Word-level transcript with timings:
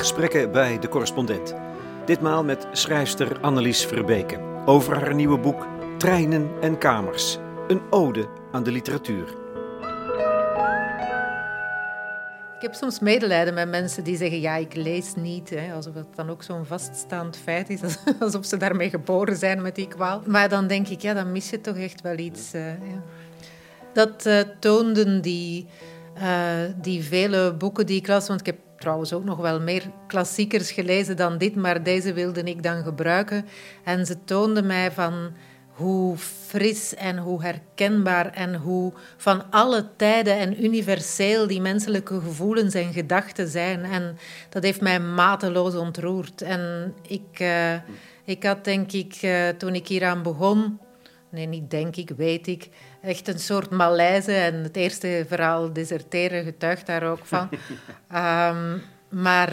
gesprekken 0.00 0.52
bij 0.52 0.78
de 0.78 0.88
correspondent. 0.88 1.54
Ditmaal 2.04 2.44
met 2.44 2.66
schrijfster 2.72 3.40
Annelies 3.40 3.84
Verbeke 3.84 4.38
over 4.66 5.00
haar 5.00 5.14
nieuwe 5.14 5.38
boek 5.38 5.66
Treinen 5.98 6.50
en 6.60 6.78
Kamers. 6.78 7.38
Een 7.68 7.80
ode 7.90 8.28
aan 8.52 8.62
de 8.62 8.70
literatuur. 8.70 9.24
Ik 12.56 12.62
heb 12.66 12.74
soms 12.74 13.00
medelijden 13.00 13.54
met 13.54 13.68
mensen 13.68 14.04
die 14.04 14.16
zeggen: 14.16 14.40
Ja, 14.40 14.56
ik 14.56 14.74
lees 14.74 15.14
niet. 15.14 15.50
Hè, 15.50 15.72
alsof 15.72 15.94
het 15.94 16.16
dan 16.16 16.30
ook 16.30 16.42
zo'n 16.42 16.66
vaststaand 16.66 17.36
feit 17.36 17.70
is. 17.70 17.80
Alsof 18.20 18.44
ze 18.44 18.56
daarmee 18.56 18.90
geboren 18.90 19.36
zijn 19.36 19.62
met 19.62 19.74
die 19.74 19.88
kwaal. 19.88 20.22
Maar 20.26 20.48
dan 20.48 20.66
denk 20.66 20.88
ik: 20.88 21.00
Ja, 21.00 21.14
dan 21.14 21.32
mis 21.32 21.50
je 21.50 21.60
toch 21.60 21.76
echt 21.76 22.00
wel 22.00 22.18
iets. 22.18 22.50
Ja. 22.50 22.78
Dat 23.92 24.26
uh, 24.26 24.40
toonden 24.58 25.22
die, 25.22 25.66
uh, 26.16 26.22
die 26.76 27.04
vele 27.04 27.54
boeken 27.54 27.86
die 27.86 27.98
ik 27.98 28.06
las. 28.06 28.28
Want 28.28 28.40
ik 28.40 28.46
heb 28.46 28.58
trouwens 28.80 29.12
ook 29.12 29.24
nog 29.24 29.38
wel 29.38 29.60
meer 29.60 29.90
klassiekers 30.06 30.72
gelezen 30.72 31.16
dan 31.16 31.38
dit, 31.38 31.56
maar 31.56 31.82
deze 31.82 32.12
wilde 32.12 32.42
ik 32.42 32.62
dan 32.62 32.82
gebruiken. 32.82 33.46
En 33.84 34.06
ze 34.06 34.24
toonden 34.24 34.66
mij 34.66 34.92
van 34.92 35.32
hoe 35.66 36.16
fris 36.16 36.94
en 36.94 37.18
hoe 37.18 37.42
herkenbaar 37.42 38.32
en 38.32 38.54
hoe 38.54 38.92
van 39.16 39.50
alle 39.50 39.88
tijden 39.96 40.38
en 40.38 40.64
universeel 40.64 41.46
die 41.46 41.60
menselijke 41.60 42.20
gevoelens 42.20 42.74
en 42.74 42.92
gedachten 42.92 43.48
zijn. 43.48 43.84
En 43.84 44.18
dat 44.48 44.62
heeft 44.62 44.80
mij 44.80 45.00
mateloos 45.00 45.74
ontroerd. 45.74 46.42
En 46.42 46.94
ik, 47.02 47.40
uh, 47.40 47.74
ik 48.24 48.42
had 48.44 48.64
denk 48.64 48.92
ik, 48.92 49.22
uh, 49.22 49.48
toen 49.48 49.74
ik 49.74 49.86
hieraan 49.88 50.22
begon, 50.22 50.78
nee 51.30 51.46
niet 51.46 51.70
denk 51.70 51.96
ik, 51.96 52.10
weet 52.16 52.46
ik, 52.46 52.68
echt 53.02 53.28
een 53.28 53.38
soort 53.38 53.70
malaise. 53.70 54.32
En 54.32 54.54
het 54.54 54.76
eerste 54.76 55.24
verhaal, 55.28 55.72
deserteren, 55.72 56.44
getuigt 56.44 56.86
daar 56.86 57.02
ook 57.02 57.26
van. 57.26 57.48
um, 58.14 58.82
maar 59.24 59.52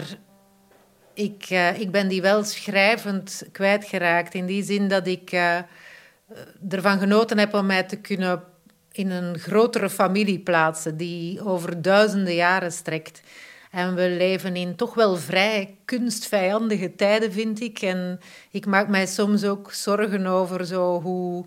ik, 1.14 1.50
uh, 1.50 1.80
ik 1.80 1.90
ben 1.90 2.08
die 2.08 2.22
wel 2.22 2.44
schrijvend 2.44 3.42
kwijtgeraakt. 3.52 4.34
In 4.34 4.46
die 4.46 4.62
zin 4.62 4.88
dat 4.88 5.06
ik 5.06 5.32
uh, 5.32 5.58
ervan 6.68 6.98
genoten 6.98 7.38
heb 7.38 7.54
om 7.54 7.66
mij 7.66 7.82
te 7.82 7.96
kunnen 7.96 8.42
in 8.92 9.10
een 9.10 9.38
grotere 9.38 9.90
familie 9.90 10.38
plaatsen, 10.38 10.96
die 10.96 11.44
over 11.44 11.82
duizenden 11.82 12.34
jaren 12.34 12.72
strekt. 12.72 13.20
En 13.70 13.94
we 13.94 14.10
leven 14.10 14.56
in 14.56 14.76
toch 14.76 14.94
wel 14.94 15.16
vrij 15.16 15.76
kunstvijandige 15.84 16.94
tijden, 16.94 17.32
vind 17.32 17.60
ik. 17.60 17.82
En 17.82 18.20
ik 18.50 18.66
maak 18.66 18.88
mij 18.88 19.06
soms 19.06 19.44
ook 19.44 19.72
zorgen 19.72 20.26
over 20.26 20.66
zo 20.66 21.00
hoe 21.00 21.44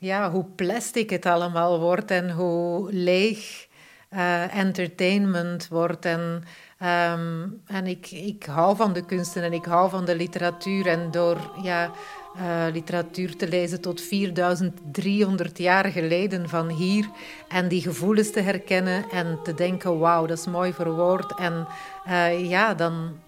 ja, 0.00 0.30
hoe 0.30 0.44
plastic 0.44 1.10
het 1.10 1.26
allemaal 1.26 1.80
wordt 1.80 2.10
en 2.10 2.30
hoe 2.30 2.92
leeg 2.92 3.68
uh, 4.10 4.56
entertainment 4.56 5.68
wordt. 5.68 6.04
En, 6.04 6.44
um, 6.82 7.60
en 7.66 7.86
ik, 7.86 8.10
ik 8.10 8.44
hou 8.44 8.76
van 8.76 8.92
de 8.92 9.04
kunsten 9.04 9.42
en 9.42 9.52
ik 9.52 9.64
hou 9.64 9.90
van 9.90 10.04
de 10.04 10.16
literatuur. 10.16 10.86
En 10.86 11.10
door 11.10 11.52
ja, 11.62 11.90
uh, 12.36 12.72
literatuur 12.72 13.36
te 13.36 13.48
lezen 13.48 13.80
tot 13.80 14.00
4300 14.00 15.58
jaar 15.58 15.84
geleden 15.84 16.48
van 16.48 16.68
hier 16.68 17.08
en 17.48 17.68
die 17.68 17.82
gevoelens 17.82 18.30
te 18.30 18.40
herkennen 18.40 19.04
en 19.10 19.38
te 19.42 19.54
denken: 19.54 19.98
wauw, 19.98 20.26
dat 20.26 20.38
is 20.38 20.46
mooi 20.46 20.72
verwoord. 20.72 21.38
En 21.38 21.66
uh, 22.08 22.48
ja, 22.50 22.74
dan. 22.74 23.18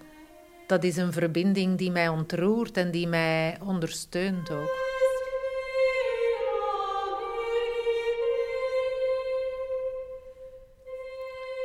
Dat 0.67 0.84
is 0.84 0.97
een 0.97 1.12
verbinding 1.12 1.79
die 1.79 1.91
mij 1.91 2.09
ontroert 2.09 2.77
en 2.77 2.91
die 2.91 3.07
mij 3.07 3.57
ondersteunt 3.64 4.51
ook. 4.51 4.92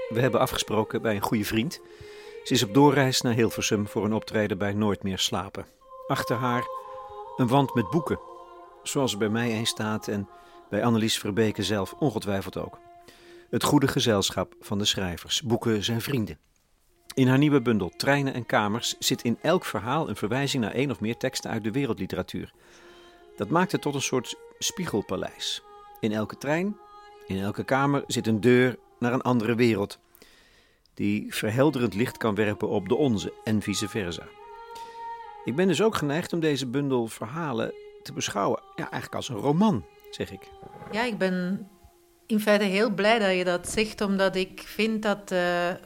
We 0.10 0.20
hebben 0.20 0.40
afgesproken 0.40 1.02
bij 1.02 1.16
een 1.16 1.22
goede 1.22 1.46
vriend. 1.46 1.82
Ze 2.44 2.54
is 2.54 2.64
op 2.64 2.74
doorreis 2.74 3.22
naar 3.22 3.34
Hilversum 3.34 3.88
voor 3.88 4.06
een 4.06 4.14
optreden 4.14 4.58
bij 4.58 4.74
Nooit 4.74 5.04
meer 5.04 5.20
slapen. 5.20 5.66
Achter 6.08 6.36
haar 6.36 6.64
een 7.38 7.48
wand 7.48 7.74
met 7.74 7.90
boeken, 7.90 8.20
zoals 8.84 9.12
er 9.12 9.18
bij 9.18 9.30
mij 9.30 9.58
een 9.58 9.66
staat 9.66 10.08
en 10.08 10.30
bij 10.70 10.84
Annelies 10.84 11.20
Verbeke 11.20 11.64
zelf 11.64 11.94
ongetwijfeld 11.94 12.58
ook. 12.58 12.80
Het 13.50 13.64
goede 13.64 13.88
gezelschap 13.88 14.56
van 14.60 14.78
de 14.78 14.86
schrijvers. 14.86 15.42
Boeken 15.42 15.84
zijn 15.84 16.02
vrienden. 16.02 16.38
In 17.14 17.28
haar 17.28 17.38
nieuwe 17.38 17.62
bundel 17.62 17.90
Treinen 17.90 18.34
en 18.34 18.46
Kamers 18.46 18.96
zit 19.00 19.24
in 19.24 19.38
elk 19.42 19.66
verhaal 19.66 20.10
een 20.10 20.16
verwijzing 20.16 20.64
naar 20.64 20.74
één 20.74 20.92
of 20.92 21.00
meer 21.00 21.18
teksten 21.18 21.52
uit 21.52 21.64
de 21.64 21.72
wereldliteratuur. 21.72 22.54
Dat 23.36 23.50
maakt 23.50 23.72
het 23.72 23.82
tot 23.82 23.96
een 23.96 24.02
soort 24.02 24.36
spiegelpaleis. 24.60 25.64
In 26.00 26.12
elke 26.12 26.38
trein, 26.38 26.78
in 27.26 27.40
elke 27.40 27.64
kamer 27.64 28.04
zit 28.08 28.28
een 28.28 28.42
deur 28.42 28.78
naar 29.00 29.14
een 29.14 29.22
andere 29.22 29.56
wereld, 29.56 30.00
die 30.94 31.34
verhelderend 31.34 31.94
licht 31.94 32.18
kan 32.18 32.36
werpen 32.36 32.68
op 32.68 32.90
de 32.90 32.96
onze 32.96 33.34
en 33.44 33.62
vice 33.62 33.88
versa. 33.88 34.24
Ik 35.46 35.56
ben 35.56 35.68
dus 35.68 35.82
ook 35.82 35.96
geneigd 35.96 36.34
om 36.34 36.40
deze 36.40 36.66
bundel 36.66 37.08
verhalen 37.08 37.74
te 38.04 38.14
beschouwen, 38.14 38.62
ja, 38.76 38.82
eigenlijk 38.92 39.16
als 39.16 39.30
een 39.30 39.36
roman, 39.36 39.86
zeg 40.12 40.32
ik. 40.32 40.50
Ja, 40.92 41.04
ik 41.04 41.18
ben 41.18 41.68
in 42.26 42.40
feite 42.40 42.64
heel 42.64 42.90
blij 42.90 43.20
dat 43.20 43.36
je 43.36 43.44
dat 43.44 43.70
zegt, 43.70 44.02
omdat 44.02 44.36
ik 44.36 44.62
vind 44.66 45.04
dat 45.04 45.34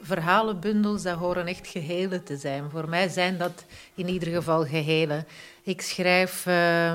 verhalenbundels, 0.02 1.02
dat 1.04 1.18
horen 1.18 1.48
echt 1.48 1.68
gehelen 1.68 2.24
te 2.24 2.38
zijn. 2.38 2.70
Voor 2.70 2.90
mij 2.90 3.10
zijn 3.10 3.38
dat 3.38 3.66
in 3.96 4.08
ieder 4.08 4.34
geval 4.34 4.66
gehelen. 4.66 5.26
Ik 5.64 5.82
schrijf 5.82 6.46
uh, 6.46 6.94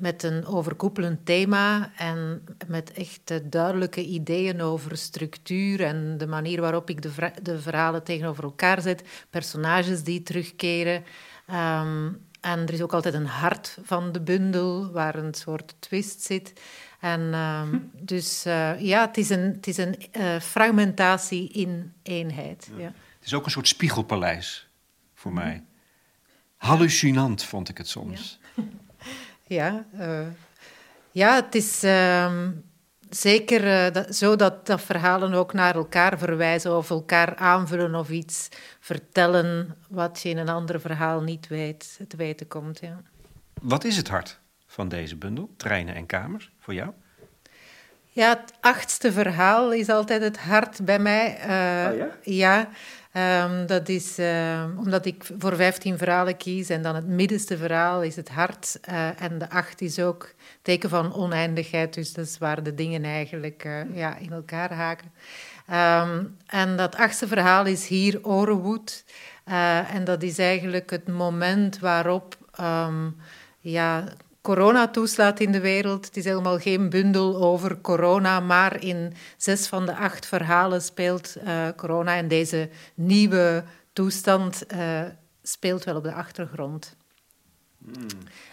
met 0.00 0.22
een 0.22 0.46
overkoepelend 0.46 1.26
thema 1.26 1.92
en 1.96 2.44
met 2.66 2.92
echt 2.92 3.52
duidelijke 3.52 4.04
ideeën 4.04 4.60
over 4.60 4.96
structuur 4.96 5.84
en 5.84 6.18
de 6.18 6.26
manier 6.26 6.60
waarop 6.60 6.90
ik 6.90 7.02
de, 7.02 7.32
de 7.42 7.60
verhalen 7.60 8.02
tegenover 8.02 8.44
elkaar 8.44 8.80
zet, 8.82 9.26
personages 9.30 10.02
die 10.02 10.22
terugkeren. 10.22 11.04
Um, 11.50 12.28
en 12.40 12.60
er 12.60 12.72
is 12.72 12.82
ook 12.82 12.92
altijd 12.92 13.14
een 13.14 13.26
hart 13.26 13.78
van 13.82 14.12
de 14.12 14.20
bundel 14.20 14.90
waar 14.90 15.14
een 15.14 15.34
soort 15.34 15.74
twist 15.78 16.22
zit. 16.22 16.52
En 17.00 17.20
um, 17.34 17.90
dus 17.94 18.46
uh, 18.46 18.80
ja, 18.80 19.06
het 19.06 19.16
is 19.16 19.30
een, 19.30 19.40
het 19.40 19.66
is 19.66 19.76
een 19.76 19.96
uh, 20.16 20.40
fragmentatie 20.40 21.48
in 21.48 21.92
eenheid. 22.02 22.70
Ja. 22.76 22.82
Ja. 22.82 22.92
Het 23.18 23.24
is 23.24 23.34
ook 23.34 23.44
een 23.44 23.50
soort 23.50 23.68
spiegelpaleis 23.68 24.68
voor 25.14 25.32
mij. 25.32 25.64
Hallucinant 26.56 27.44
vond 27.44 27.68
ik 27.68 27.78
het 27.78 27.88
soms. 27.88 28.38
Ja. 28.56 28.62
Ja, 29.50 29.84
uh, 29.94 30.26
ja 31.10 31.34
het 31.34 31.54
is 31.54 31.84
uh, 31.84 32.48
zeker 33.08 33.64
uh, 33.64 33.92
dat, 33.92 34.16
zo 34.16 34.36
dat, 34.36 34.66
dat 34.66 34.80
verhalen 34.80 35.32
ook 35.32 35.52
naar 35.52 35.74
elkaar 35.74 36.18
verwijzen 36.18 36.76
of 36.76 36.90
elkaar 36.90 37.36
aanvullen 37.36 37.94
of 37.94 38.10
iets 38.10 38.48
vertellen 38.80 39.76
wat 39.88 40.20
je 40.22 40.28
in 40.28 40.38
een 40.38 40.48
ander 40.48 40.80
verhaal 40.80 41.20
niet 41.20 41.48
weet, 41.48 42.00
te 42.08 42.16
weten 42.16 42.48
komt. 42.48 42.80
Ja. 42.80 43.00
Wat 43.60 43.84
is 43.84 43.96
het 43.96 44.08
hart 44.08 44.38
van 44.66 44.88
deze 44.88 45.16
bundel, 45.16 45.50
Treinen 45.56 45.94
en 45.94 46.06
Kamers, 46.06 46.52
voor 46.58 46.74
jou? 46.74 46.90
Ja, 48.12 48.28
het 48.28 48.52
achtste 48.60 49.12
verhaal 49.12 49.72
is 49.72 49.88
altijd 49.88 50.22
het 50.22 50.38
hart 50.38 50.84
bij 50.84 50.98
mij. 50.98 51.38
Uh, 51.38 51.92
oh 51.92 51.98
ja? 51.98 52.08
Ja, 52.22 52.68
um, 53.14 53.66
dat 53.66 53.88
is 53.88 54.18
uh, 54.18 54.64
omdat 54.78 55.06
ik 55.06 55.24
voor 55.38 55.56
15 55.56 55.98
verhalen 55.98 56.36
kies 56.36 56.68
en 56.68 56.82
dan 56.82 56.94
het 56.94 57.06
middenste 57.06 57.56
verhaal 57.56 58.02
is 58.02 58.16
het 58.16 58.28
hart. 58.28 58.78
Uh, 58.88 59.22
en 59.22 59.38
de 59.38 59.50
acht 59.50 59.80
is 59.80 59.98
ook 59.98 60.34
teken 60.62 60.88
van 60.88 61.14
oneindigheid, 61.14 61.94
dus 61.94 62.12
dat 62.12 62.26
is 62.26 62.38
waar 62.38 62.62
de 62.62 62.74
dingen 62.74 63.04
eigenlijk 63.04 63.64
uh, 63.64 63.96
ja, 63.96 64.16
in 64.16 64.32
elkaar 64.32 64.72
haken. 64.72 65.12
Um, 65.70 66.36
en 66.46 66.76
dat 66.76 66.96
achtste 66.96 67.28
verhaal 67.28 67.66
is 67.66 67.86
hier 67.86 68.24
Orenwood. 68.24 69.04
en 69.92 70.04
dat 70.04 70.22
is 70.22 70.38
eigenlijk 70.38 70.90
het 70.90 71.08
moment 71.08 71.78
waarop 71.78 72.38
ja, 73.60 74.04
corona 74.50 74.88
toeslaat 74.88 75.40
in 75.40 75.52
de 75.52 75.60
wereld. 75.60 76.04
Het 76.04 76.16
is 76.16 76.24
helemaal 76.24 76.58
geen 76.58 76.90
bundel 76.90 77.42
over 77.42 77.80
corona, 77.80 78.40
maar 78.40 78.82
in 78.82 79.14
zes 79.36 79.66
van 79.66 79.86
de 79.86 79.96
acht 79.96 80.26
verhalen 80.26 80.82
speelt 80.82 81.36
uh, 81.44 81.68
corona 81.76 82.16
en 82.16 82.28
deze 82.28 82.68
nieuwe 82.94 83.64
toestand 83.92 84.62
uh, 84.74 85.02
speelt 85.42 85.84
wel 85.84 85.96
op 85.96 86.02
de 86.02 86.12
achtergrond. 86.12 86.96
Mm. 87.78 88.06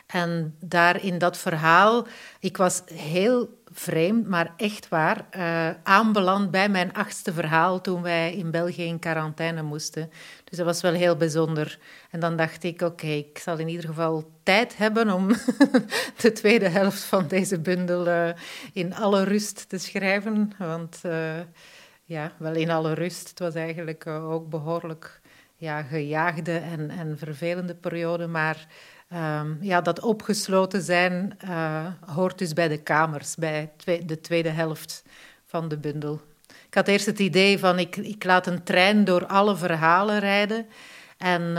En 0.07 0.55
daar 0.59 1.03
in 1.03 1.17
dat 1.17 1.37
verhaal, 1.37 2.07
ik 2.39 2.57
was 2.57 2.81
heel 2.93 3.56
vreemd, 3.79 4.27
maar 4.27 4.53
echt 4.57 4.89
waar, 4.89 5.25
uh, 5.37 5.69
aanbeland 5.83 6.51
bij 6.51 6.69
mijn 6.69 6.93
achtste 6.93 7.33
verhaal 7.33 7.81
toen 7.81 8.01
wij 8.01 8.33
in 8.33 8.51
België 8.51 8.83
in 8.83 8.99
quarantaine 8.99 9.61
moesten. 9.61 10.09
Dus 10.43 10.57
dat 10.57 10.65
was 10.65 10.81
wel 10.81 10.93
heel 10.93 11.15
bijzonder. 11.15 11.79
En 12.11 12.19
dan 12.19 12.35
dacht 12.35 12.63
ik, 12.63 12.81
oké, 12.81 13.07
ik 13.07 13.37
zal 13.37 13.57
in 13.57 13.67
ieder 13.67 13.85
geval 13.85 14.31
tijd 14.43 14.77
hebben 14.77 15.11
om 15.11 15.27
de 16.21 16.31
tweede 16.33 16.69
helft 16.69 17.03
van 17.03 17.27
deze 17.27 17.59
bundel 17.59 18.07
uh, 18.07 18.29
in 18.73 18.95
alle 18.95 19.23
rust 19.23 19.69
te 19.69 19.77
schrijven. 19.77 20.51
Want 20.57 21.01
uh, 21.05 21.39
ja, 22.03 22.31
wel 22.37 22.53
in 22.53 22.69
alle 22.69 22.93
rust. 22.93 23.29
Het 23.29 23.39
was 23.39 23.55
eigenlijk 23.55 24.07
ook 24.07 24.49
behoorlijk 24.49 25.21
ja, 25.55 25.81
gejaagde 25.81 26.57
en, 26.57 26.89
en 26.89 27.17
vervelende 27.17 27.75
periode, 27.75 28.27
maar 28.27 28.67
Um, 29.13 29.57
ja, 29.61 29.81
dat 29.81 29.99
opgesloten 29.99 30.81
zijn 30.81 31.37
uh, 31.45 31.85
hoort 32.05 32.37
dus 32.37 32.53
bij 32.53 32.67
de 32.67 32.77
kamers, 32.77 33.35
bij 33.35 33.71
de 34.05 34.21
tweede 34.21 34.49
helft 34.49 35.03
van 35.45 35.67
de 35.67 35.77
bundel. 35.77 36.21
Ik 36.67 36.73
had 36.73 36.87
eerst 36.87 37.05
het 37.05 37.19
idee 37.19 37.59
van 37.59 37.79
ik, 37.79 37.95
ik 37.95 38.23
laat 38.23 38.47
een 38.47 38.63
trein 38.63 39.03
door 39.03 39.25
alle 39.25 39.55
verhalen 39.55 40.19
rijden 40.19 40.65
En 41.17 41.57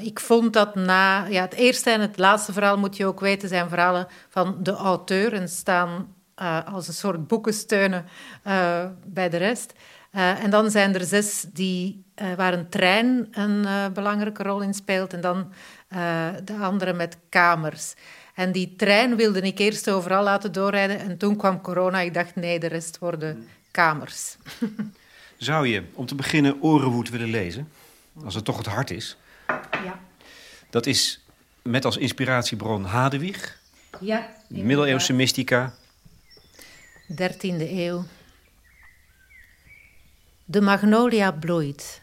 ik 0.00 0.20
vond 0.20 0.52
dat 0.52 0.74
na 0.74 1.26
ja, 1.26 1.42
het 1.42 1.54
eerste 1.54 1.90
en 1.90 2.00
het 2.00 2.18
laatste 2.18 2.52
verhaal, 2.52 2.78
moet 2.78 2.96
je 2.96 3.06
ook 3.06 3.20
weten, 3.20 3.48
zijn 3.48 3.68
verhalen 3.68 4.06
van 4.28 4.56
de 4.62 4.72
auteur 4.72 5.32
en 5.32 5.48
staan 5.48 6.14
als 6.72 6.88
een 6.88 6.94
soort 6.94 7.26
boekensteunen 7.26 8.04
bij 9.06 9.28
de 9.28 9.36
rest. 9.36 9.72
en 10.12 10.50
dan 10.50 10.70
zijn 10.70 10.94
er 10.94 11.04
zes 11.04 11.46
die, 11.52 12.04
waar 12.36 12.52
een 12.52 12.68
trein 12.68 13.28
een 13.30 13.92
belangrijke 13.92 14.42
rol 14.42 14.60
in 14.60 14.74
speelt. 14.74 15.12
En 15.12 15.20
dan 15.20 15.52
de 16.44 16.56
andere 16.60 16.92
met 16.92 17.16
kamers. 17.28 17.94
En 18.34 18.52
die 18.52 18.74
trein 18.76 19.16
wilde 19.16 19.40
ik 19.40 19.58
eerst 19.58 19.90
overal 19.90 20.22
laten 20.22 20.52
doorrijden. 20.52 20.98
En 20.98 21.16
toen 21.16 21.36
kwam 21.36 21.60
corona. 21.60 22.00
Ik 22.00 22.14
dacht, 22.14 22.34
nee, 22.34 22.60
de 22.60 22.66
rest 22.66 22.98
worden 22.98 23.48
kamers. 23.70 24.36
Zou 25.36 25.66
je, 25.66 25.82
om 25.92 26.06
te 26.06 26.14
beginnen, 26.14 26.62
Orenwoed 26.62 27.10
willen 27.10 27.30
lezen? 27.30 27.68
Als 28.24 28.34
het 28.34 28.44
toch 28.44 28.56
het 28.56 28.66
hart 28.66 28.90
is. 28.90 29.16
Ja. 29.84 30.00
Dat 30.70 30.86
is 30.86 31.24
met 31.62 31.84
als 31.84 31.96
inspiratiebron 31.96 32.84
Hadewig. 32.84 33.60
Ja. 34.00 34.28
Middeleeuwse 34.48 35.12
mystica. 35.12 35.74
13e 37.12 37.70
eeuw. 37.70 38.04
De 40.44 40.60
magnolia 40.60 41.32
bloeit. 41.32 42.00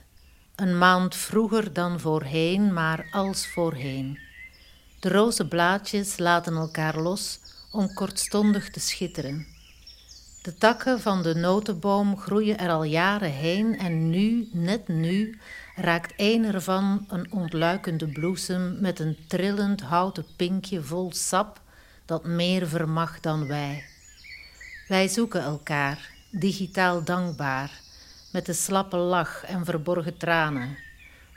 Een 0.57 0.77
maand 0.77 1.15
vroeger 1.15 1.74
dan 1.74 2.00
voorheen, 2.00 2.74
maar 2.74 3.07
als 3.12 3.48
voorheen. 3.48 4.19
De 5.00 5.09
roze 5.09 5.48
blaadjes 5.48 6.18
laten 6.18 6.56
elkaar 6.56 7.00
los 7.00 7.39
om 7.71 7.94
kortstondig 7.94 8.69
te 8.69 8.80
schitteren. 8.80 9.48
De 10.42 10.54
takken 10.54 11.01
van 11.01 11.24
de 11.24 11.36
notenboom 11.36 12.18
groeien 12.18 12.57
er 12.57 12.69
al 12.69 12.83
jaren 12.83 13.31
heen 13.31 13.80
en 13.80 14.09
nu, 14.09 14.50
net 14.51 14.88
nu, 14.88 15.39
raakt 15.75 16.13
een 16.15 16.45
ervan 16.45 17.06
een 17.09 17.31
ontluikende 17.31 18.07
bloesem 18.07 18.81
met 18.81 19.00
een 19.00 19.18
trillend 19.27 19.81
houten 19.81 20.25
pinkje 20.36 20.81
vol 20.81 21.12
sap 21.13 21.62
dat 22.06 22.25
meer 22.25 22.68
vermag 22.68 23.19
dan 23.19 23.48
wij. 23.48 23.86
Wij 24.88 25.07
zoeken 25.07 25.42
elkaar, 25.42 26.09
digitaal 26.31 27.04
dankbaar, 27.04 27.86
met 28.31 28.45
de 28.45 28.53
slappe 28.53 28.97
lach 28.97 29.44
en 29.44 29.65
verborgen 29.65 30.18
tranen 30.18 30.77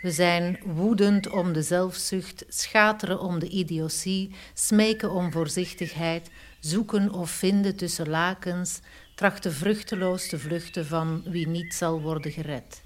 we 0.01 0.11
zijn 0.11 0.59
woedend 0.65 1.31
om 1.31 1.53
de 1.53 1.63
zelfzucht, 1.63 2.45
schateren 2.49 3.21
om 3.21 3.39
de 3.39 3.49
idiotie, 3.49 4.35
smeken 4.55 5.11
om 5.11 5.33
voorzichtigheid, 5.33 6.31
zoeken 6.61 7.13
of 7.13 7.31
vinden 7.31 7.77
tussen 7.77 8.09
lakens, 8.09 8.81
trachten 9.15 9.53
vruchteloos 9.53 10.29
te 10.29 10.39
vluchten 10.39 10.87
van 10.87 11.23
wie 11.25 11.49
niet 11.49 11.75
zal 11.75 12.01
worden 12.01 12.33
gered. 12.33 12.83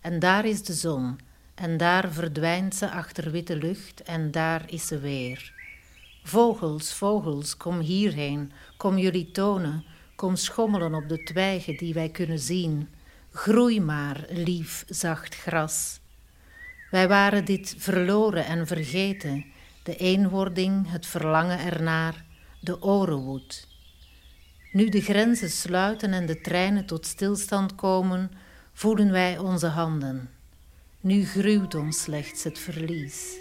En 0.00 0.18
daar 0.18 0.44
is 0.44 0.62
de 0.62 0.72
zon, 0.72 1.18
en 1.54 1.76
daar 1.76 2.12
verdwijnt 2.12 2.74
ze 2.74 2.90
achter 2.90 3.30
witte 3.30 3.56
lucht, 3.56 4.02
en 4.02 4.30
daar 4.30 4.62
is 4.66 4.86
ze 4.86 4.98
weer. 4.98 5.52
Vogels, 6.22 6.92
vogels, 6.92 7.56
kom 7.56 7.80
hierheen, 7.80 8.52
kom 8.76 8.98
jullie 8.98 9.30
tonen, 9.30 9.84
kom 10.16 10.36
schommelen 10.36 10.94
op 10.94 11.08
de 11.08 11.22
twijgen 11.22 11.76
die 11.76 11.94
wij 11.94 12.08
kunnen 12.08 12.38
zien. 12.38 12.88
Groei 13.36 13.80
maar, 13.80 14.24
lief, 14.28 14.84
zacht 14.88 15.34
gras. 15.34 16.00
Wij 16.90 17.08
waren 17.08 17.44
dit 17.44 17.74
verloren 17.78 18.46
en 18.46 18.66
vergeten, 18.66 19.44
de 19.82 19.96
eenwording, 19.96 20.90
het 20.90 21.06
verlangen 21.06 21.58
ernaar, 21.58 22.24
de 22.60 22.82
orenwoed. 22.82 23.68
Nu 24.72 24.88
de 24.88 25.00
grenzen 25.00 25.50
sluiten 25.50 26.12
en 26.12 26.26
de 26.26 26.40
treinen 26.40 26.86
tot 26.86 27.06
stilstand 27.06 27.74
komen, 27.74 28.30
voelen 28.72 29.10
wij 29.10 29.38
onze 29.38 29.66
handen. 29.66 30.30
Nu 31.00 31.24
gruwt 31.24 31.74
ons 31.74 32.02
slechts 32.02 32.44
het 32.44 32.58
verlies. 32.58 33.40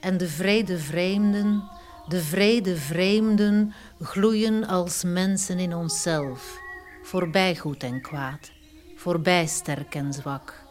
En 0.00 0.16
de 0.16 0.28
vrede 0.28 0.78
vreemden, 0.78 1.62
de 2.08 2.22
vrede 2.22 2.76
vreemden 2.76 3.72
gloeien 4.00 4.66
als 4.66 5.04
mensen 5.04 5.58
in 5.58 5.74
onszelf, 5.74 6.58
voorbij 7.02 7.56
goed 7.56 7.82
en 7.82 8.00
kwaad, 8.00 8.54
voorbij 8.96 9.46
sterk 9.46 9.94
en 9.94 10.12
zwak. 10.12 10.64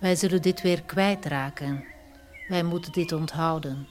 Wij 0.00 0.16
zullen 0.16 0.42
dit 0.42 0.62
weer 0.62 0.82
kwijtraken. 0.82 1.84
Wij 2.48 2.62
moeten 2.62 2.92
dit 2.92 3.12
onthouden. 3.12 3.86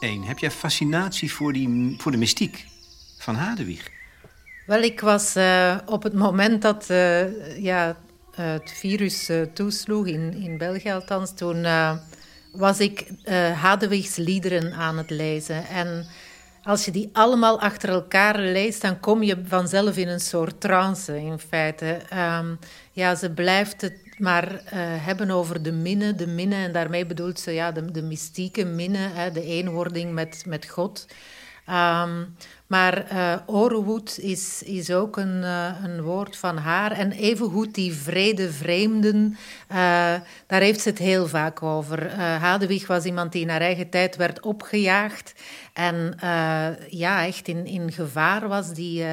Eén, 0.00 0.22
heb 0.22 0.38
jij 0.38 0.50
fascinatie 0.50 1.32
voor, 1.32 1.52
die, 1.52 1.94
voor 1.98 2.12
de 2.12 2.18
mystiek 2.18 2.66
van? 3.26 3.36
Wel, 4.66 4.82
ik 4.82 5.00
was 5.00 5.36
uh, 5.36 5.78
op 5.86 6.02
het 6.02 6.12
moment 6.12 6.62
dat 6.62 6.86
uh, 6.90 7.62
ja, 7.62 7.96
het 8.34 8.72
virus 8.72 9.30
uh, 9.30 9.42
toesloeg, 9.42 10.06
in, 10.06 10.34
in 10.34 10.58
België 10.58 10.90
althans, 10.90 11.34
toen 11.34 11.66
was 12.52 12.80
ik 12.80 13.06
Hadewigs 13.54 14.16
liederen 14.16 14.72
aan 14.72 14.98
het 14.98 15.10
lezen. 15.10 15.66
En 15.66 16.06
als 16.62 16.84
je 16.84 16.90
die 16.90 17.10
allemaal 17.12 17.60
achter 17.60 17.88
elkaar 17.88 18.38
leest, 18.38 18.82
dan 18.82 19.00
kom 19.00 19.22
je 19.22 19.42
vanzelf 19.44 19.96
in 19.96 20.08
een 20.08 20.20
soort 20.20 20.60
trance, 20.60 21.16
in 21.16 21.38
feite. 21.38 22.00
Um, 22.38 22.58
ja, 22.92 23.14
ze 23.14 23.30
blijft 23.30 23.80
het 23.80 23.98
maar 24.18 24.60
hebben 24.80 25.30
over 25.30 25.62
de 25.62 25.72
minne, 25.72 26.14
de 26.14 26.26
minne, 26.26 26.54
en 26.54 26.72
daarmee 26.72 27.06
bedoelt 27.06 27.40
ze 27.40 27.50
ja, 27.50 27.72
de, 27.72 27.90
de 27.90 28.02
mystieke 28.02 28.64
minne, 28.64 29.08
hè, 29.12 29.30
de 29.30 29.44
eenwording 29.44 30.12
met, 30.12 30.42
met 30.46 30.68
God. 30.68 31.06
Um, 31.68 32.36
maar 32.66 33.12
uh, 33.48 33.98
is, 34.16 34.62
is 34.62 34.90
ook 34.90 35.16
een, 35.16 35.42
uh, 35.42 35.72
een 35.82 36.02
woord 36.02 36.36
van 36.36 36.56
haar. 36.56 36.92
En 36.92 37.12
evengoed 37.12 37.74
die 37.74 37.94
vrede 37.94 38.52
vreemden, 38.52 39.36
uh, 39.70 39.76
daar 40.46 40.60
heeft 40.60 40.80
ze 40.80 40.88
het 40.88 40.98
heel 40.98 41.26
vaak 41.26 41.62
over. 41.62 42.20
Hadewig 42.20 42.86
was 42.86 43.04
iemand 43.04 43.32
die 43.32 43.42
in 43.42 43.48
haar 43.48 43.60
eigen 43.60 43.90
tijd 43.90 44.16
werd 44.16 44.40
opgejaagd. 44.40 45.34
En 45.72 46.14
ja, 46.88 47.26
echt 47.26 47.48
in, 47.48 47.66
in 47.66 47.92
gevaar 47.92 48.48
was, 48.48 48.72
die, 48.72 49.04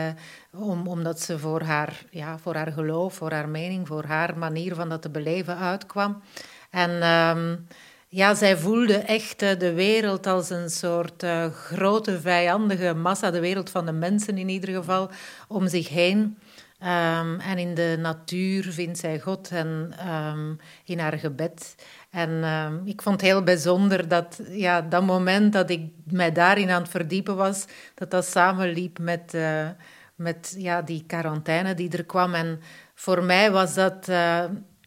om, 0.52 0.88
omdat 0.88 1.22
ze 1.22 1.40
voor 1.40 1.62
haar, 1.62 2.04
ja, 2.10 2.38
voor 2.38 2.56
haar 2.56 2.72
geloof, 2.72 3.14
voor 3.14 3.32
haar 3.32 3.50
mening, 3.50 3.88
voor 3.88 4.06
haar 4.06 4.38
manier 4.38 4.76
van 4.76 4.90
dat 4.90 5.02
te 5.02 5.10
beleven 5.10 5.58
uitkwam. 5.58 6.22
En... 6.70 7.10
Um, 7.10 7.68
ja, 8.14 8.34
zij 8.36 8.58
voelde 8.58 8.98
echt 8.98 9.42
eh, 9.42 9.60
de 9.60 9.74
wereld 9.74 10.28
als 10.28 10.50
een 10.50 10.70
soort 10.70 11.24
uh, 11.24 11.46
grote 11.46 12.22
vijandige 12.22 12.94
massa, 12.94 13.32
de 13.32 13.40
wereld 13.40 13.70
van 13.70 13.86
de 13.86 13.92
mensen 13.92 14.38
in 14.38 14.50
ieder 14.50 14.76
geval, 14.76 15.10
om 15.48 15.68
zich 15.68 15.90
heen. 15.90 16.38
Um, 16.80 17.40
en 17.40 17.58
in 17.58 17.74
de 17.74 17.98
natuur 18.00 18.64
vindt 18.64 19.00
zij 19.00 19.20
God 19.20 19.50
en 19.50 19.94
um, 20.08 20.58
in 20.86 21.00
haar 21.00 21.20
gebed. 21.20 21.76
En 22.10 22.30
um, 22.30 22.82
ik 22.86 23.02
vond 23.02 23.22
het 23.22 23.30
heel 23.30 23.44
bijzonder 23.44 24.08
dat 24.08 24.42
ja, 24.50 24.82
dat 24.82 25.04
moment 25.06 25.54
dat 25.54 25.70
ik 25.70 25.92
mij 26.04 26.32
daarin 26.32 26.70
aan 26.70 26.82
het 26.82 26.92
verdiepen 26.92 27.36
was, 27.36 27.66
dat 27.96 28.12
dat 28.12 28.26
samenliep 28.26 29.00
met, 29.00 29.34
uh, 29.36 29.68
met 30.16 30.56
ja, 30.58 30.82
die 30.82 31.04
quarantaine 31.08 31.74
die 31.74 31.90
er 31.98 32.06
kwam. 32.06 32.34
En 32.34 32.60
voor 32.96 33.24
mij 33.24 33.52
was 33.52 33.74
dat 33.74 34.10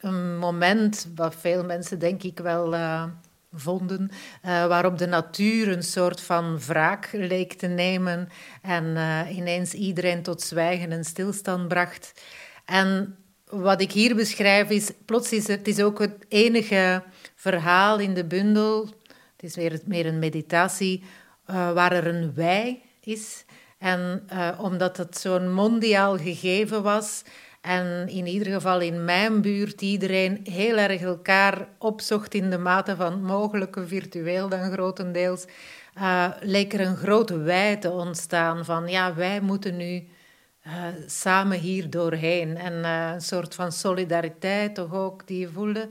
een 0.07 0.39
moment 0.39 1.09
wat 1.15 1.35
veel 1.39 1.65
mensen 1.65 1.99
denk 1.99 2.23
ik 2.23 2.39
wel 2.39 2.75
uh, 2.75 3.05
vonden, 3.53 4.11
uh, 4.45 4.67
waarop 4.67 4.99
de 4.99 5.07
natuur 5.07 5.69
een 5.69 5.83
soort 5.83 6.21
van 6.21 6.59
wraak 6.67 7.09
leek 7.13 7.53
te 7.53 7.67
nemen 7.67 8.29
en 8.63 8.85
uh, 8.85 9.37
ineens 9.37 9.73
iedereen 9.73 10.23
tot 10.23 10.43
zwijgen 10.43 10.93
en 10.93 11.05
stilstand 11.05 11.69
bracht. 11.69 12.13
En 12.65 13.17
wat 13.49 13.81
ik 13.81 13.93
hier 13.93 14.15
beschrijf 14.15 14.71
is, 14.71 14.91
plots 15.05 15.33
is 15.33 15.47
het, 15.47 15.59
het 15.59 15.69
is 15.69 15.81
ook 15.81 15.99
het 15.99 16.25
enige 16.29 17.03
verhaal 17.35 17.99
in 17.99 18.15
de 18.15 18.25
bundel, 18.25 18.83
het 19.33 19.43
is 19.43 19.57
meer, 19.57 19.81
meer 19.85 20.07
een 20.07 20.19
meditatie, 20.19 21.03
waar 21.47 21.93
er 21.93 22.07
een 22.07 22.35
wij 22.35 22.83
is. 23.01 23.45
En 23.79 24.29
omdat 24.59 24.97
het 24.97 25.19
zo'n 25.19 25.53
mondiaal 25.53 26.19
gegeven 26.19 26.83
was, 26.83 27.23
en 27.67 28.09
in 28.09 28.27
ieder 28.27 28.53
geval 28.53 28.81
in 28.81 29.05
mijn 29.05 29.41
buurt 29.41 29.83
iedereen 29.83 30.41
heel 30.51 30.77
erg 30.77 31.01
elkaar 31.01 31.69
opzocht 31.79 32.35
in 32.35 32.51
de 32.51 32.59
mate 32.59 32.97
van 32.97 33.23
mogelijke, 33.23 33.87
virtueel 33.87 34.49
dan 34.49 34.73
grotendeels, 34.73 35.45
uh, 35.99 36.29
leek 36.41 36.73
er 36.73 36.81
een 36.81 36.97
grote 36.97 37.39
wij 37.39 37.77
te 37.77 37.91
ontstaan 37.91 38.65
van 38.65 38.89
ja, 38.89 39.15
wij 39.15 39.41
moeten 39.41 39.77
nu 39.77 40.09
uh, 40.67 40.73
samen 41.07 41.59
hier 41.59 41.91
doorheen. 41.91 42.57
En 42.57 42.73
uh, 42.73 43.11
een 43.15 43.21
soort 43.21 43.55
van 43.55 43.73
solidariteit 43.73 44.75
toch 44.75 44.95
ook 44.95 45.27
die 45.27 45.39
je 45.39 45.49
voelde. 45.49 45.89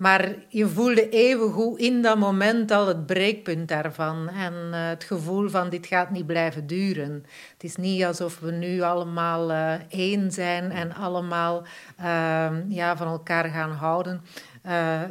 Maar 0.00 0.34
je 0.48 0.68
voelde 0.68 1.08
even 1.08 1.78
in 1.78 2.02
dat 2.02 2.18
moment 2.18 2.70
al 2.70 2.86
het 2.86 3.06
breekpunt 3.06 3.68
daarvan. 3.68 4.28
En 4.28 4.52
uh, 4.52 4.88
het 4.88 5.04
gevoel 5.04 5.48
van 5.48 5.68
dit 5.68 5.86
gaat 5.86 6.10
niet 6.10 6.26
blijven 6.26 6.66
duren. 6.66 7.24
Het 7.52 7.64
is 7.64 7.76
niet 7.76 8.04
alsof 8.04 8.38
we 8.38 8.50
nu 8.50 8.80
allemaal 8.80 9.50
uh, 9.50 9.74
één 9.88 10.32
zijn 10.32 10.70
en 10.70 10.94
allemaal 10.94 11.62
uh, 12.00 12.50
ja, 12.68 12.96
van 12.96 13.06
elkaar 13.06 13.44
gaan 13.44 13.70
houden. 13.70 14.24
Uh, 14.66 15.02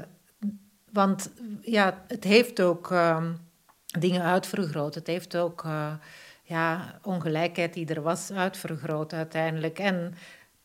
want 0.91 1.31
ja, 1.61 2.03
het 2.07 2.23
heeft 2.23 2.61
ook 2.61 2.91
ehm, 2.91 3.33
dingen 3.99 4.21
uitvergroot. 4.23 4.95
Het 4.95 5.07
heeft 5.07 5.35
ook 5.35 5.65
ja, 6.43 6.99
ongelijkheid 7.01 7.73
die 7.73 7.93
er 7.93 8.01
was 8.01 8.31
uitvergroot 8.31 9.13
uiteindelijk. 9.13 9.79
En 9.79 10.13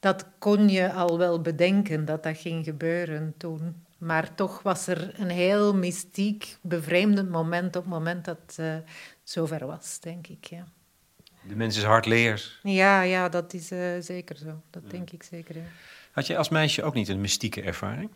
dat 0.01 0.27
kon 0.39 0.69
je 0.69 0.93
al 0.93 1.19
wel 1.19 1.41
bedenken 1.41 2.05
dat 2.05 2.23
dat 2.23 2.39
ging 2.39 2.65
gebeuren 2.65 3.35
toen. 3.37 3.84
Maar 4.05 4.35
toch 4.35 4.63
was 4.63 4.87
er 4.87 5.21
een 5.21 5.31
heel 5.31 5.75
mystiek, 5.75 6.57
bevreemdend 6.61 7.31
moment 7.31 7.77
op 7.77 7.83
het 7.83 7.93
moment 7.93 8.25
dat 8.25 8.39
het 8.47 8.57
uh, 8.61 8.77
zover 9.23 9.67
was, 9.67 10.01
denk 10.01 10.27
ik. 10.27 10.45
Ja. 10.45 10.67
De 11.43 11.57
mens 11.57 11.77
is 11.77 11.83
hardleers. 11.83 12.59
Ja, 12.63 13.03
ja, 13.03 13.29
dat 13.29 13.53
is 13.53 13.73
uh, 13.73 14.01
zeker 14.01 14.37
zo. 14.37 14.63
Dat 14.71 14.91
denk 14.91 15.11
ik 15.11 15.23
zeker. 15.23 15.57
Ja. 15.57 15.63
Had 16.13 16.27
je 16.27 16.37
als 16.37 16.49
meisje 16.49 16.83
ook 16.83 16.95
niet 16.95 17.09
een 17.09 17.21
mystieke 17.21 17.63
ervaring? 17.63 18.11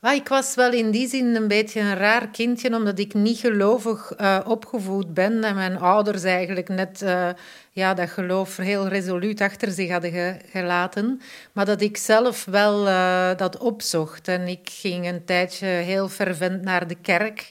Ah, 0.00 0.14
ik 0.14 0.28
was 0.28 0.54
wel 0.54 0.72
in 0.72 0.90
die 0.90 1.08
zin 1.08 1.34
een 1.34 1.48
beetje 1.48 1.80
een 1.80 1.94
raar 1.96 2.28
kindje, 2.28 2.74
omdat 2.76 2.98
ik 2.98 3.14
niet 3.14 3.38
gelovig 3.38 4.12
uh, 4.20 4.40
opgevoed 4.44 5.14
ben 5.14 5.44
en 5.44 5.54
mijn 5.54 5.78
ouders 5.78 6.22
eigenlijk 6.22 6.68
net 6.68 7.02
uh, 7.02 7.28
ja, 7.72 7.94
dat 7.94 8.10
geloof 8.10 8.56
heel 8.56 8.88
resoluut 8.88 9.40
achter 9.40 9.70
zich 9.70 9.90
hadden 9.90 10.12
ge 10.12 10.36
gelaten. 10.50 11.20
Maar 11.52 11.64
dat 11.64 11.80
ik 11.80 11.96
zelf 11.96 12.44
wel 12.44 12.86
uh, 12.86 13.30
dat 13.36 13.58
opzocht 13.58 14.28
en 14.28 14.48
ik 14.48 14.68
ging 14.70 15.06
een 15.06 15.24
tijdje 15.24 15.66
heel 15.66 16.08
fervent 16.08 16.62
naar 16.62 16.86
de 16.86 16.96
kerk. 17.02 17.50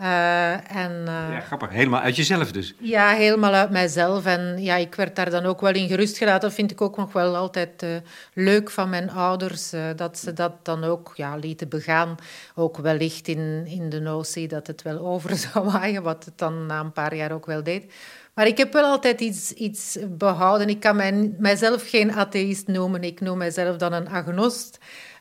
Uh, 0.00 0.76
en, 0.76 0.92
uh, 1.00 1.32
ja, 1.32 1.40
grappig. 1.40 1.70
Helemaal 1.70 2.00
uit 2.00 2.16
jezelf 2.16 2.52
dus? 2.52 2.74
Ja, 2.78 3.08
helemaal 3.08 3.52
uit 3.52 3.70
mijzelf. 3.70 4.24
En 4.24 4.62
ja, 4.62 4.76
ik 4.76 4.94
werd 4.94 5.16
daar 5.16 5.30
dan 5.30 5.44
ook 5.44 5.60
wel 5.60 5.74
in 5.74 5.88
gerustgelaten. 5.88 6.40
Dat 6.40 6.54
vind 6.54 6.70
ik 6.70 6.80
ook 6.80 6.96
nog 6.96 7.12
wel 7.12 7.36
altijd 7.36 7.82
uh, 7.82 7.90
leuk 8.32 8.70
van 8.70 8.88
mijn 8.88 9.10
ouders. 9.10 9.72
dat 9.96 10.18
ze 10.18 10.32
dat 10.32 10.52
dan 10.62 10.84
ook 10.84 11.12
ja, 11.14 11.36
lieten 11.36 11.68
begaan. 11.68 12.14
Ook 12.54 12.76
wellicht 12.76 13.28
in, 13.28 13.66
in 13.66 13.88
de 13.88 14.00
notie 14.00 14.48
dat 14.48 14.66
het 14.66 14.82
wel 14.82 14.98
over 15.12 15.36
zou 15.36 15.70
waaien. 15.70 16.02
Wat 16.02 16.24
het 16.24 16.38
dan 16.38 16.66
na 16.66 16.80
een 16.80 16.92
paar 16.92 17.14
jaar 17.14 17.32
ook 17.32 17.46
wel 17.46 17.62
deed. 17.62 17.92
Maar 18.34 18.46
ik 18.46 18.58
heb 18.58 18.72
wel 18.72 18.84
altijd 18.84 19.20
iets, 19.20 19.52
iets 19.52 19.98
behouden. 20.08 20.68
Ik 20.68 20.80
kan 20.80 20.96
mijn, 20.96 21.34
mijzelf 21.38 21.88
geen 21.88 22.12
atheïst 22.12 22.66
noemen. 22.66 23.02
Ik 23.02 23.20
noem 23.20 23.38
mijzelf 23.38 23.76
dan 23.76 23.92
een 23.92 24.08
agnost. 24.08 24.78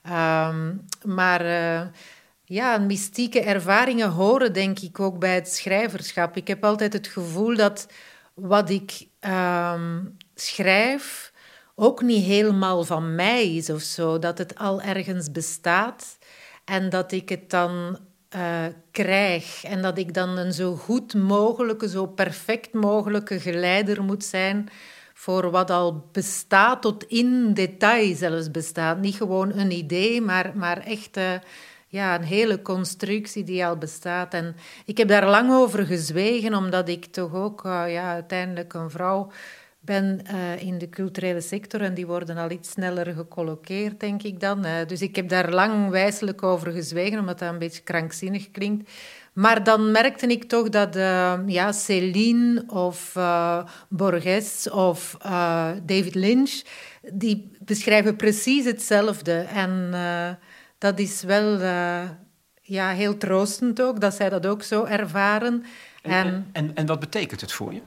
Um, 0.08 0.86
maar 1.04 1.42
ja, 2.46 2.78
mystieke 2.78 3.42
ervaringen 3.42 4.10
horen 4.10 4.54
denk 4.54 4.80
ik 4.80 5.00
ook 5.00 5.20
bij 5.20 5.36
het 5.36 5.54
schrijverschap. 5.54 6.38
Ik 6.38 6.48
heb 6.48 6.64
altijd 6.64 6.94
het 6.94 7.08
gevoel 7.08 7.56
dat 7.56 7.88
wat 8.34 8.70
ik 8.70 9.08
um, 9.20 10.18
schrijf 10.36 11.32
ook 11.76 12.02
niet 12.02 12.26
helemaal 12.26 12.84
van 12.84 13.16
mij 13.16 13.56
is 13.56 13.70
of 13.70 13.82
zo. 13.82 14.20
Dat 14.20 14.38
het 14.38 14.58
al 14.58 14.82
ergens 14.82 15.32
bestaat 15.32 16.18
en 16.66 16.90
dat 16.90 17.12
ik 17.12 17.30
het 17.30 17.50
dan 17.50 18.00
uh, 18.36 18.66
krijg. 18.92 19.64
En 19.64 19.82
dat 19.82 19.98
ik 19.98 20.14
dan 20.14 20.38
een 20.38 20.54
zo 20.54 20.76
goed 20.76 21.14
mogelijke, 21.14 21.90
zo 21.90 22.06
perfect 22.06 22.74
mogelijke 22.74 23.40
geleider 23.40 24.04
moet 24.04 24.24
zijn 24.24 24.70
voor 25.14 25.52
wat 25.52 25.72
al 25.72 26.10
bestaat, 26.12 26.82
tot 26.82 27.04
in 27.04 27.54
detail 27.54 28.16
zelfs 28.16 28.52
bestaat. 28.52 29.00
Niet 29.00 29.16
gewoon 29.16 29.58
een 29.58 29.72
idee, 29.72 30.22
maar, 30.22 30.52
maar 30.56 30.78
echt... 30.78 31.18
Uh, 31.18 31.34
ja, 31.96 32.16
een 32.16 32.24
hele 32.24 32.62
constructie 32.62 33.44
die 33.44 33.66
al 33.66 33.78
bestaat. 33.78 34.34
En 34.34 34.56
ik 34.86 34.98
heb 34.98 35.08
daar 35.08 35.30
lang 35.30 35.52
over 35.52 35.86
gezwegen, 35.86 36.56
omdat 36.56 36.90
ik 36.90 37.06
toch 37.06 37.34
ook 37.34 37.66
uh, 37.66 37.84
ja, 37.88 38.14
uiteindelijk 38.14 38.74
een 38.74 38.90
vrouw 38.90 39.32
ben 39.80 40.22
uh, 40.32 40.62
in 40.62 40.78
de 40.78 40.90
culturele 40.90 41.42
sector 41.42 41.82
en 41.82 41.94
die 41.94 42.06
worden 42.06 42.38
al 42.38 42.50
iets 42.52 42.70
sneller 42.70 43.14
gecolloqueerd, 43.14 44.00
denk 44.00 44.24
ik 44.24 44.40
dan. 44.40 44.66
Uh, 44.66 44.72
dus 44.88 45.02
ik 45.02 45.16
heb 45.16 45.30
daar 45.30 45.52
lang 45.52 45.90
wijselijk 45.90 46.44
over 46.44 46.72
gezwegen, 46.72 47.20
omdat 47.20 47.40
dat 47.40 47.50
een 47.50 47.60
beetje 47.60 47.84
krankzinnig 47.84 48.52
klinkt. 48.52 48.92
Maar 49.34 49.64
dan 49.64 49.92
merkte 49.92 50.28
ik 50.28 50.44
toch 50.44 50.70
dat 50.70 50.96
uh, 50.96 51.40
ja, 51.46 51.72
Céline 51.72 52.64
of 52.68 53.18
Borges 53.90 54.70
of 54.70 55.18
David 55.86 56.16
Lynch, 56.16 56.62
die 57.14 57.52
beschrijven 57.60 58.16
precies 58.16 58.66
hetzelfde. 58.66 59.34
En 59.34 59.94
dat 60.86 61.00
is 61.00 61.24
wel 61.24 61.62
uh, 61.62 62.02
ja, 62.62 62.90
heel 62.90 63.18
troostend 63.18 63.82
ook, 63.82 64.00
dat 64.00 64.14
zij 64.14 64.30
dat 64.30 64.46
ook 64.46 64.64
zo 64.64 64.84
ervaren. 64.84 65.64
En, 66.02 66.50
en, 66.52 66.72
en, 66.76 66.86
wat 66.86 67.00
betekent 67.00 67.42
het 67.42 67.52
voor 67.52 67.74
je? 67.74 67.82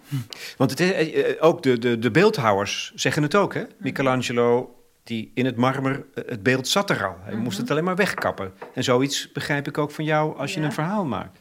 Want 0.57 0.71
het 0.71 0.81
is, 0.81 0.91
eh, 0.91 1.31
eh, 1.31 1.37
ook 1.41 1.63
de, 1.63 1.79
de, 1.79 1.99
de 1.99 2.11
beeldhouwers 2.11 2.93
zeggen 2.95 3.23
het 3.23 3.35
ook, 3.35 3.55
hè? 3.55 3.65
Michelangelo, 3.77 4.75
die 5.05 5.31
in 5.35 5.45
het 5.45 5.57
marmer, 5.57 6.05
het 6.15 6.43
beeld 6.43 6.69
zat 6.69 6.91
er 6.91 7.07
al. 7.07 7.17
Hij 7.21 7.35
moest 7.35 7.53
mhm. 7.53 7.61
het 7.61 7.71
alleen 7.71 7.85
maar 7.85 7.97
wegkappen. 7.97 8.53
En 8.75 8.85
zoiets 8.85 9.33
begrijp 9.33 9.69
ik 9.69 9.79
ook 9.79 9.91
van 9.91 10.05
jou 10.05 10.39
als 10.39 10.55
je 10.55 10.61
een 10.61 10.73
verhaal 10.73 11.05
maakt. 11.05 11.39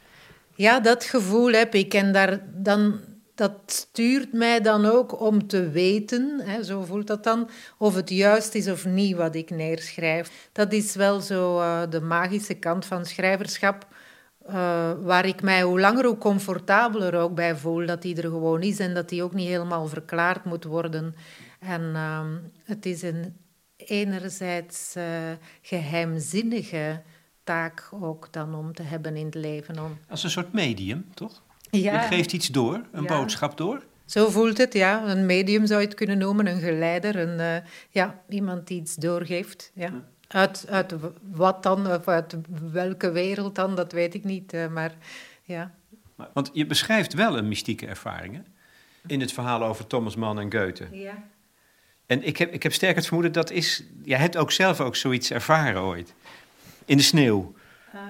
Ja, 0.56 0.80
dat 0.80 1.04
gevoel 1.04 1.52
heb 1.52 1.76
ik. 1.76 1.94
En 1.94 2.12
daar, 2.12 2.40
dan 2.54 3.00
dat 3.38 3.54
stuurt 3.66 4.34
mij 4.34 4.62
dan 4.62 4.86
ook 4.86 5.22
om 5.22 5.48
te 5.48 5.70
weten, 5.70 6.40
hè, 6.40 6.64
zo 6.64 6.84
voelt 6.84 7.08
dat 7.08 7.24
dan, 7.24 7.50
of 7.78 7.96
het 7.96 8.10
juist 8.10 8.56
is 8.56 8.68
of 8.68 8.86
niet 8.86 9.16
wat 9.16 9.36
ik 9.36 9.50
neerschrijf. 9.50 10.50
Dat 10.52 10.74
is 10.74 10.96
wel 10.96 11.22
zo 11.22 11.60
uh, 11.60 11.82
de 11.90 12.02
magische 12.02 12.54
kant 12.54 12.86
van 12.86 13.06
schrijverschap, 13.06 13.88
uh, 14.48 14.92
waar 15.02 15.26
ik 15.26 15.42
mij 15.42 15.62
hoe 15.62 15.80
langer 15.80 16.06
hoe 16.06 16.18
comfortabeler 16.18 17.16
ook 17.16 17.36
bij 17.36 17.56
voel, 17.56 17.86
dat 17.86 18.02
die 18.02 18.16
er 18.16 18.30
gewoon 18.30 18.62
is 18.62 18.80
en 18.80 18.94
dat 18.94 19.10
die 19.10 19.24
ook 19.24 19.34
niet 19.34 19.48
helemaal 19.48 19.88
verklaard 19.88 20.46
moet 20.46 20.64
worden. 20.64 21.16
En 21.60 21.82
uh, 21.82 22.22
het 22.64 22.86
is 22.86 23.02
een 23.02 23.36
enerzijds 23.76 24.94
uh, 24.98 25.04
geheimzinnige 25.62 27.02
taak 27.44 27.88
ook 27.92 28.28
dan 28.32 28.56
om 28.56 28.74
te 28.74 28.84
hebben 28.84 29.16
in 29.16 29.26
het 29.26 29.36
leven. 29.36 29.80
Om... 29.80 29.98
Als 30.10 30.24
een 30.24 30.30
soort 30.30 30.54
medium, 30.54 31.06
toch? 31.14 31.46
Ja. 31.70 32.02
Je 32.02 32.08
geeft 32.08 32.34
iets 32.34 32.48
door, 32.48 32.82
een 32.92 33.06
boodschap 33.06 33.58
door. 33.58 33.84
Zo 34.06 34.30
voelt 34.30 34.58
het, 34.58 34.74
ja. 34.74 35.08
Een 35.08 35.26
medium 35.26 35.66
zou 35.66 35.82
je 35.82 35.86
het 35.88 35.96
kunnen 35.96 36.18
noemen, 36.18 36.48
een 36.48 36.60
geleider, 36.60 37.16
een, 37.16 37.40
uh, 37.40 37.70
ja, 37.90 38.22
iemand 38.30 38.68
die 38.68 38.82
iets 38.82 38.96
doorgeeft. 38.96 39.72
Ja. 39.74 39.92
Uit, 40.28 40.66
uit 40.70 40.94
wat 41.32 41.64
dan, 41.64 41.92
of 41.92 42.08
uit 42.08 42.36
welke 42.72 43.12
wereld 43.12 43.56
dan, 43.56 43.76
dat 43.76 43.92
weet 43.92 44.14
ik 44.14 44.24
niet, 44.24 44.54
uh, 44.54 44.68
maar 44.68 44.96
ja. 45.44 45.72
Want 46.34 46.50
je 46.54 46.66
beschrijft 46.66 47.14
wel 47.14 47.38
een 47.38 47.48
mystieke 47.48 47.88
ervaring, 47.88 48.36
hè? 48.36 48.42
In 49.08 49.20
het 49.20 49.32
verhaal 49.32 49.64
over 49.64 49.88
Thomas 49.88 50.16
Mann 50.16 50.40
en 50.40 50.52
Goethe. 50.52 50.88
Ja. 50.92 51.24
En 52.06 52.24
ik 52.24 52.38
heb, 52.38 52.54
ik 52.54 52.64
heb 52.64 52.74
sterk 52.74 52.96
het 52.96 53.06
vermoeden 53.06 53.32
dat 53.32 53.52
is... 53.52 53.84
Jij 54.04 54.20
hebt 54.20 54.38
ook 54.38 54.52
zelf 54.52 54.82
ook 54.82 54.96
zoiets 54.96 55.32
ervaren 55.32 55.82
ooit. 55.82 56.14
In 56.86 56.98
de 56.98 57.04
sneeuw. 57.04 57.54
Uh, 57.96 58.02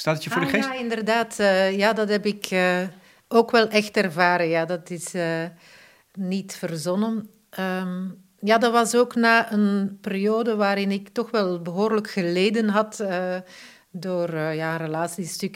Staat 0.00 0.14
het 0.14 0.24
je 0.24 0.30
voor 0.30 0.40
de 0.40 0.46
ah, 0.46 0.52
geest? 0.52 0.68
Ja, 0.68 0.74
inderdaad. 0.74 1.36
Uh, 1.40 1.76
ja, 1.76 1.92
dat 1.92 2.08
heb 2.08 2.26
ik 2.26 2.50
uh, 2.50 2.82
ook 3.28 3.50
wel 3.50 3.68
echt 3.68 3.96
ervaren. 3.96 4.48
Ja, 4.48 4.64
dat 4.64 4.90
is 4.90 5.14
uh, 5.14 5.44
niet 6.14 6.54
verzonnen. 6.54 7.30
Um, 7.58 8.24
ja, 8.38 8.58
dat 8.58 8.72
was 8.72 8.94
ook 8.94 9.14
na 9.14 9.52
een 9.52 9.98
periode 10.00 10.56
waarin 10.56 10.90
ik 10.90 11.08
toch 11.08 11.30
wel 11.30 11.62
behoorlijk 11.62 12.10
geleden 12.10 12.68
had 12.68 13.04
door 13.90 14.38
ja, 14.38 14.76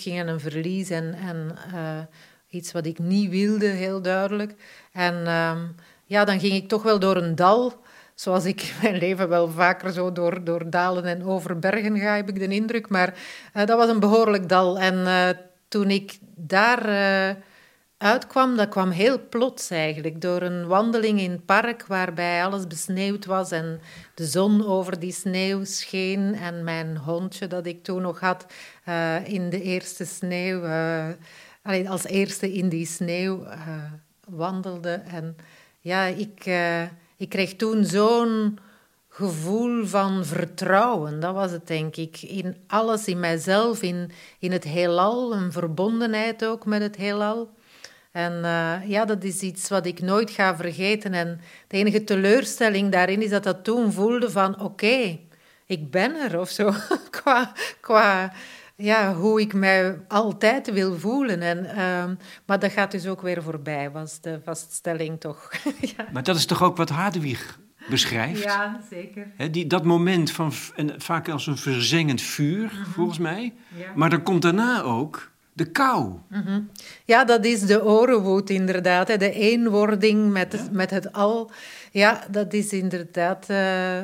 ging 0.01 0.19
en 0.19 0.29
een 0.29 0.41
verlies 0.41 0.91
en, 0.91 1.15
en 1.15 1.59
iets 2.49 2.73
wat 2.73 2.87
ik 2.87 2.99
niet 2.99 3.31
wilde, 3.31 3.67
heel 3.67 4.03
duidelijk. 4.03 4.55
En 4.93 5.15
um, 5.15 5.75
ja, 6.05 6.25
dan 6.25 6.41
ging 6.41 6.53
ik 6.53 6.69
toch 6.69 6.83
wel 6.83 6.99
door 6.99 7.17
een 7.17 7.35
dal 7.35 7.84
zoals 8.15 8.45
ik 8.45 8.63
in 8.63 8.75
mijn 8.83 8.97
leven 8.97 9.29
wel 9.29 9.49
vaker 9.49 9.93
zo 9.93 10.13
door, 10.13 10.45
door 10.45 10.71
dalen 10.71 11.05
en 11.05 11.25
over 11.25 11.59
bergen 11.59 11.99
ga, 11.99 12.17
heb 12.17 12.29
ik 12.29 12.39
de 12.39 12.55
indruk. 12.55 12.89
Maar 12.89 13.15
uh, 13.57 13.67
dat 13.67 13.79
was 13.79 13.89
een 13.89 14.01
behoorlijk 14.01 14.49
dal. 14.49 14.79
En 14.79 14.95
uh, 14.95 15.29
toen 15.69 15.91
ik 15.91 16.19
daar 16.37 16.89
uh, 16.89 17.43
uitkwam, 17.97 18.57
dat 18.57 18.69
kwam 18.69 18.91
heel 18.91 19.29
plots 19.29 19.71
eigenlijk. 19.71 20.21
Door 20.21 20.43
een 20.43 20.67
wandeling 20.67 21.21
in 21.21 21.31
het 21.31 21.45
park 21.45 21.87
waarbij 21.87 22.45
alles 22.45 22.67
besneeuwd 22.67 23.25
was 23.25 23.51
en 23.51 23.81
de 24.15 24.27
zon 24.27 24.67
over 24.67 24.99
die 24.99 25.13
sneeuw 25.13 25.65
scheen. 25.65 26.35
En 26.35 26.65
mijn 26.65 26.97
hondje 26.97 27.47
dat 27.47 27.67
ik 27.67 27.83
toen 27.83 28.03
nog 28.03 28.21
had 28.21 28.47
in 29.25 29.51
de 29.51 29.63
eerste 29.63 30.05
sneeuw, 30.05 30.67
als 31.87 32.05
eerste 32.05 32.53
in 32.53 32.69
die 32.69 32.87
sneeuw 32.87 33.47
wandelde. 34.29 35.03
En 35.07 35.37
ja, 35.81 36.05
ik 36.05 36.47
ik 37.17 37.29
kreeg 37.29 37.57
toen 37.57 37.85
zo'n 37.85 38.59
gevoel 39.09 39.87
van 39.87 40.25
vertrouwen. 40.25 41.21
Dat 41.21 41.35
was 41.35 41.51
het, 41.51 41.67
denk 41.67 41.97
ik. 41.97 42.23
In 42.23 42.57
alles, 42.67 43.07
in 43.07 43.21
mijzelf, 43.21 43.83
in, 43.83 44.11
in 44.39 44.53
het 44.53 44.65
heelal. 44.65 45.35
Een 45.35 45.53
verbondenheid 45.53 46.45
ook 46.45 46.67
met 46.67 46.83
het 46.83 46.97
heelal. 46.97 47.51
En 48.13 48.33
uh, 48.33 48.89
ja, 48.89 49.05
dat 49.05 49.25
is 49.25 49.41
iets 49.41 49.69
wat 49.69 49.87
ik 49.87 50.01
nooit 50.01 50.31
ga 50.31 50.57
vergeten. 50.57 51.15
En 51.15 51.41
de 51.69 51.77
enige 51.77 52.05
teleurstelling 52.05 52.93
daarin 52.93 53.23
is 53.23 53.31
dat 53.31 53.45
dat 53.45 53.65
toen 53.65 53.93
voelde 53.93 54.31
van... 54.31 54.61
Oké, 54.61 55.19
ik 55.67 55.91
ben 55.91 56.15
er 56.15 56.41
of 56.41 56.51
zo. 56.51 56.73
qua, 57.11 57.53
qua 57.81 58.33
ja, 58.77 59.15
hoe 59.15 59.41
ik 59.41 59.53
mij 59.53 59.99
altijd 60.09 60.73
wil 60.73 60.99
voelen. 60.99 61.41
En, 61.41 61.65
ehm, 61.65 62.15
maar 62.47 62.59
dat 62.59 62.73
gaat 62.73 62.91
dus 62.91 63.07
ook 63.07 63.21
weer 63.21 63.43
voorbij, 63.43 63.91
was 63.91 64.21
de 64.21 64.41
vaststelling 64.45 65.21
toch. 65.21 65.51
ja. 65.97 66.07
Maar 66.13 66.23
dat 66.23 66.37
is 66.37 66.47
toch 66.47 66.63
ook 66.63 66.77
wat 66.77 66.89
Hadewig 66.89 67.59
beschrijft? 67.89 68.43
Ja, 68.43 68.81
zeker. 68.91 69.51
die, 69.51 69.67
dat 69.67 69.85
moment 69.85 70.31
van, 70.31 70.53
en 70.77 71.01
vaak 71.01 71.29
als 71.29 71.47
een 71.47 71.57
verzengend 71.57 72.23
vuur, 72.23 72.65
mhm. 72.65 72.91
volgens 72.91 73.19
mij. 73.19 73.55
Ja. 73.77 73.93
Maar 73.95 74.11
dan 74.11 74.23
komt 74.23 74.43
daarna 74.43 74.83
ook 74.83 75.33
de 75.53 75.65
kou. 75.65 76.13
Mhm. 76.29 76.61
Ja, 77.05 77.25
dat 77.25 77.45
is 77.45 77.61
de 77.61 77.85
orenwoed 77.85 78.51
inderdaad. 78.51 79.09
Hè. 79.09 79.17
De 79.17 79.33
eenwording 79.33 80.33
met, 80.33 80.73
met 80.73 80.91
het 80.91 81.13
al. 81.13 81.51
Ja, 81.93 82.27
dat 82.31 82.53
is 82.53 82.73
inderdaad... 82.73 83.51
Uh, 83.51 83.99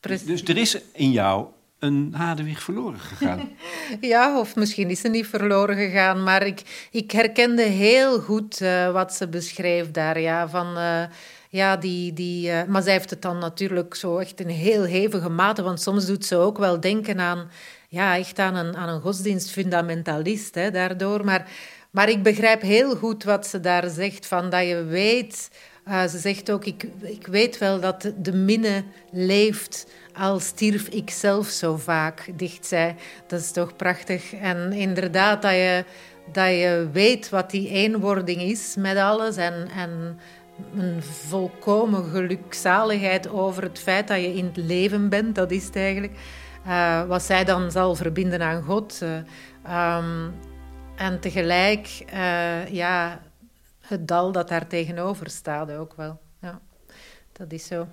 dus 0.00 0.42
er 0.42 0.56
is 0.56 0.80
in 0.92 1.10
jou 1.10 1.46
een 1.78 2.14
Hadewig 2.16 2.62
verloren 2.62 3.00
gegaan. 3.00 3.48
ja, 4.00 4.38
of 4.38 4.56
misschien 4.56 4.90
is 4.90 5.00
ze 5.00 5.08
niet 5.08 5.26
verloren 5.26 5.76
gegaan, 5.76 6.22
maar 6.22 6.46
ik, 6.46 6.88
ik 6.90 7.10
herkende 7.10 7.62
heel 7.62 8.20
goed 8.20 8.60
uh, 8.60 8.92
wat 8.92 9.14
ze 9.14 9.28
beschreef 9.28 9.90
daar. 9.90 10.20
Ja, 10.20 10.48
van, 10.48 10.78
uh, 10.78 11.02
ja, 11.48 11.76
die, 11.76 12.12
die, 12.12 12.50
uh, 12.50 12.64
maar 12.64 12.82
zij 12.82 12.92
heeft 12.92 13.10
het 13.10 13.22
dan 13.22 13.38
natuurlijk 13.38 13.94
zo 13.94 14.18
echt 14.18 14.40
in 14.40 14.48
heel 14.48 14.82
hevige 14.82 15.28
mate, 15.28 15.62
want 15.62 15.80
soms 15.80 16.06
doet 16.06 16.24
ze 16.24 16.36
ook 16.36 16.58
wel 16.58 16.80
denken 16.80 17.20
aan, 17.20 17.50
ja, 17.88 18.16
echt 18.16 18.38
aan 18.38 18.56
een, 18.56 18.76
aan 18.76 18.88
een 18.88 19.00
godsdienstfundamentalist 19.00 20.54
hè, 20.54 20.70
daardoor. 20.70 21.24
Maar, 21.24 21.50
maar 21.90 22.08
ik 22.08 22.22
begrijp 22.22 22.60
heel 22.60 22.96
goed 22.96 23.24
wat 23.24 23.46
ze 23.46 23.60
daar 23.60 23.90
zegt, 23.90 24.26
van 24.26 24.50
dat 24.50 24.66
je 24.66 24.84
weet... 24.84 25.50
ze 25.86 26.18
zegt 26.18 26.50
ook, 26.50 26.64
ik, 26.64 26.86
ik 27.00 27.26
weet 27.26 27.58
wel 27.58 27.80
dat 27.80 28.12
de 28.16 28.32
minne 28.32 28.84
leeft 29.10 29.86
al 30.14 30.40
stierf 30.40 30.88
ik 30.88 31.10
zelf 31.10 31.46
zo 31.46 31.76
vaak, 31.76 32.30
dicht 32.34 32.66
zij. 32.66 32.96
Dat 33.26 33.40
is 33.40 33.50
toch 33.50 33.76
prachtig. 33.76 34.34
En 34.34 34.72
inderdaad, 34.72 35.42
dat 35.42 35.52
je, 35.52 35.84
dat 36.32 36.48
je 36.48 36.88
weet 36.92 37.28
wat 37.28 37.50
die 37.50 37.68
eenwording 37.68 38.40
is 38.40 38.76
met 38.78 38.96
alles. 38.96 39.36
En, 39.36 39.68
en 39.76 40.18
een 40.76 41.02
volkomen 41.02 42.04
gelukzaligheid 42.04 43.28
over 43.28 43.62
het 43.62 43.78
feit 43.78 44.08
dat 44.08 44.20
je 44.20 44.34
in 44.34 44.44
het 44.44 44.56
leven 44.56 45.08
bent, 45.08 45.34
dat 45.34 45.50
is 45.50 45.64
het 45.64 45.76
eigenlijk. 45.76 46.12
Uh, 46.66 47.04
wat 47.04 47.22
zij 47.22 47.44
dan 47.44 47.70
zal 47.70 47.94
verbinden 47.94 48.42
aan 48.42 48.62
God. 48.62 49.00
Uh, 49.02 49.96
um, 49.96 50.34
en 50.96 51.20
tegelijk, 51.20 52.04
uh, 52.14 52.68
ja, 52.68 53.20
het 53.80 54.08
dal 54.08 54.32
dat 54.32 54.48
daar 54.48 54.66
tegenover 54.66 55.30
staat 55.30 55.72
ook 55.72 55.94
wel. 55.96 56.20
Ja, 56.40 56.60
dat 57.32 57.52
is 57.52 57.66
zo. 57.66 57.86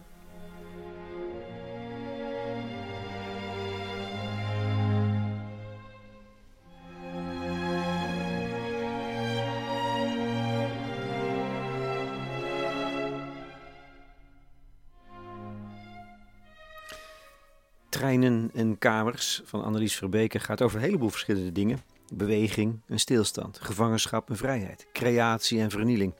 Treinen 18.01 18.51
en 18.53 18.77
kamers 18.77 19.41
van 19.43 19.63
Annelies 19.63 19.95
Verbeke 19.95 20.39
gaat 20.39 20.61
over 20.61 20.77
een 20.77 20.83
heleboel 20.83 21.09
verschillende 21.09 21.51
dingen. 21.51 21.79
Beweging 22.13 22.79
en 22.87 22.99
stilstand, 22.99 23.59
gevangenschap 23.59 24.29
en 24.29 24.37
vrijheid, 24.37 24.87
creatie 24.93 25.59
en 25.59 25.69
vernieling. 25.69 26.13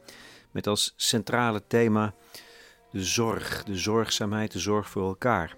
Met 0.51 0.67
als 0.67 0.93
centrale 0.95 1.61
thema 1.67 2.13
de 2.91 3.03
zorg, 3.03 3.63
de 3.63 3.77
zorgzaamheid, 3.77 4.51
de 4.51 4.59
zorg 4.59 4.89
voor 4.89 5.07
elkaar. 5.07 5.55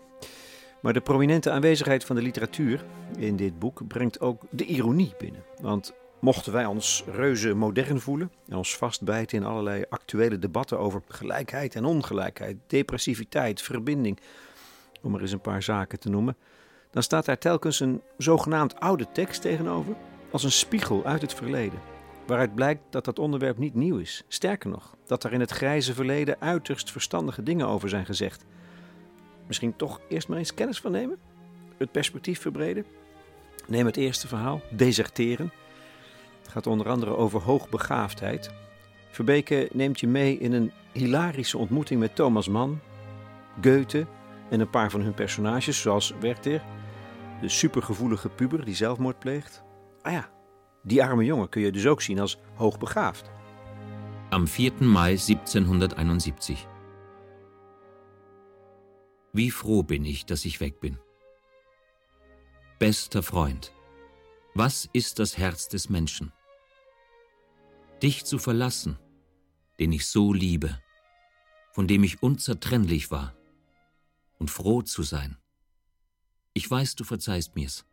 Maar 0.82 0.94
de 0.94 1.02
prominente 1.02 1.52
aanwezigheid 1.52 2.04
van 2.04 2.16
de 2.16 2.22
literatuur 2.22 2.86
in 3.18 3.36
dit 3.36 3.60
boek 3.60 3.88
brengt 3.88 4.20
ook 4.20 4.42
de 4.50 4.66
ironie 4.66 5.14
binnen. 5.18 5.44
Want 5.62 5.94
mochten 6.20 6.54
wij 6.54 6.66
ons 6.66 7.04
reuze 7.12 7.54
modern 7.54 8.00
voelen 8.00 8.32
en 8.48 8.58
ons 8.58 8.78
vastbijten 8.78 9.38
in 9.38 9.46
allerlei 9.46 9.86
actuele 9.90 10.40
debatten 10.40 10.80
over 10.80 11.02
gelijkheid 11.08 11.76
en 11.76 11.86
ongelijkheid, 11.86 12.58
depressiviteit, 12.68 13.62
verbinding, 13.62 14.20
om 15.04 15.12
maar 15.12 15.22
eens 15.22 15.32
een 15.32 15.42
paar 15.42 15.64
zaken 15.64 16.00
te 16.00 16.10
noemen, 16.10 16.38
dan 16.92 17.04
staat 17.04 17.26
daar 17.26 17.38
telkens 17.38 17.80
een 17.80 18.02
zogenaamd 18.18 18.80
oude 18.80 19.08
tekst 19.12 19.42
tegenover, 19.42 19.96
als 20.32 20.44
een 20.44 20.52
spiegel 20.52 21.06
uit 21.06 21.22
het 21.22 21.34
verleden, 21.34 21.80
waaruit 22.28 22.56
blijkt 22.56 22.82
dat 22.90 23.06
dat 23.06 23.20
onderwerp 23.20 23.58
niet 23.58 23.74
nieuw 23.74 23.98
is. 23.98 24.24
Sterker 24.28 24.70
nog, 24.70 24.96
dat 25.06 25.24
er 25.24 25.34
in 25.34 25.40
het 25.40 25.52
grijze 25.52 25.94
verleden 25.94 26.36
uiterst 26.40 26.92
verstandige 26.92 27.44
dingen 27.44 27.68
over 27.68 27.90
zijn 27.90 28.06
gezegd. 28.06 28.46
Misschien 29.48 29.76
toch 29.76 30.02
eerst 30.10 30.28
maar 30.28 30.38
eens 30.38 30.54
kennis 30.54 30.80
van 30.80 30.92
nemen? 30.92 31.18
Het 31.78 31.92
perspectief 31.92 32.42
verbreden? 32.42 32.86
Neem 33.68 33.86
het 33.86 33.98
eerste 33.98 34.28
verhaal, 34.28 34.62
deserteren. 34.70 35.52
Het 36.42 36.52
gaat 36.52 36.68
onder 36.68 36.90
andere 36.90 37.16
over 37.16 37.42
hoogbegaafdheid. 37.42 38.52
Verbeke 39.10 39.70
neemt 39.72 40.00
je 40.00 40.08
mee 40.08 40.38
in 40.38 40.54
een 40.54 40.72
hilarische 40.92 41.58
ontmoeting 41.58 42.00
met 42.00 42.16
Thomas 42.16 42.48
Mann, 42.48 42.80
Goethe 43.62 44.06
en 44.54 44.60
een 44.60 44.70
paar 44.70 44.92
van 44.92 45.02
hun 45.02 45.14
personages, 45.14 45.82
zoals 45.82 46.14
Werther, 46.20 46.64
de 47.42 47.50
supergevoelige 47.50 48.30
puber 48.30 48.66
die 48.66 48.76
zelfmoord 48.76 49.20
pleegt. 49.20 49.64
Ah 50.02 50.12
ja, 50.12 50.30
die 50.84 51.04
arme 51.04 51.26
jongen 51.26 51.50
kun 51.50 51.62
je 51.62 51.72
dus 51.72 51.88
ook 51.88 52.02
zien 52.02 52.20
als 52.20 52.40
hoogbegaafd. 52.56 53.32
Am 54.30 54.48
4. 54.48 54.74
Mai 54.74 55.18
1771. 55.18 56.66
Wie 59.32 59.52
froh 59.52 59.86
bin 59.86 60.06
ich, 60.06 60.26
dass 60.26 60.46
ich 60.46 60.60
weg 60.60 60.80
bin. 60.80 61.00
Bester 62.78 63.24
Freund, 63.24 63.74
was 64.54 64.88
ist 64.92 65.18
das 65.18 65.38
Herz 65.38 65.68
des 65.68 65.90
Menschen? 65.90 66.34
Dich 68.02 68.24
zu 68.26 68.38
verlassen, 68.38 69.00
den 69.76 69.92
ich 69.92 70.06
so 70.06 70.34
liebe, 70.34 70.80
von 71.72 71.88
dem 71.88 72.04
ich 72.04 72.22
unzertrennlich 72.22 73.10
war 73.10 73.34
und 74.44 74.52
froh 74.52 74.82
zu 74.82 75.04
sein. 75.04 75.38
Ich 76.54 76.70
weiß, 76.70 76.96
du 76.96 77.04
verzeihst 77.06 77.56
mir's. 77.56 77.86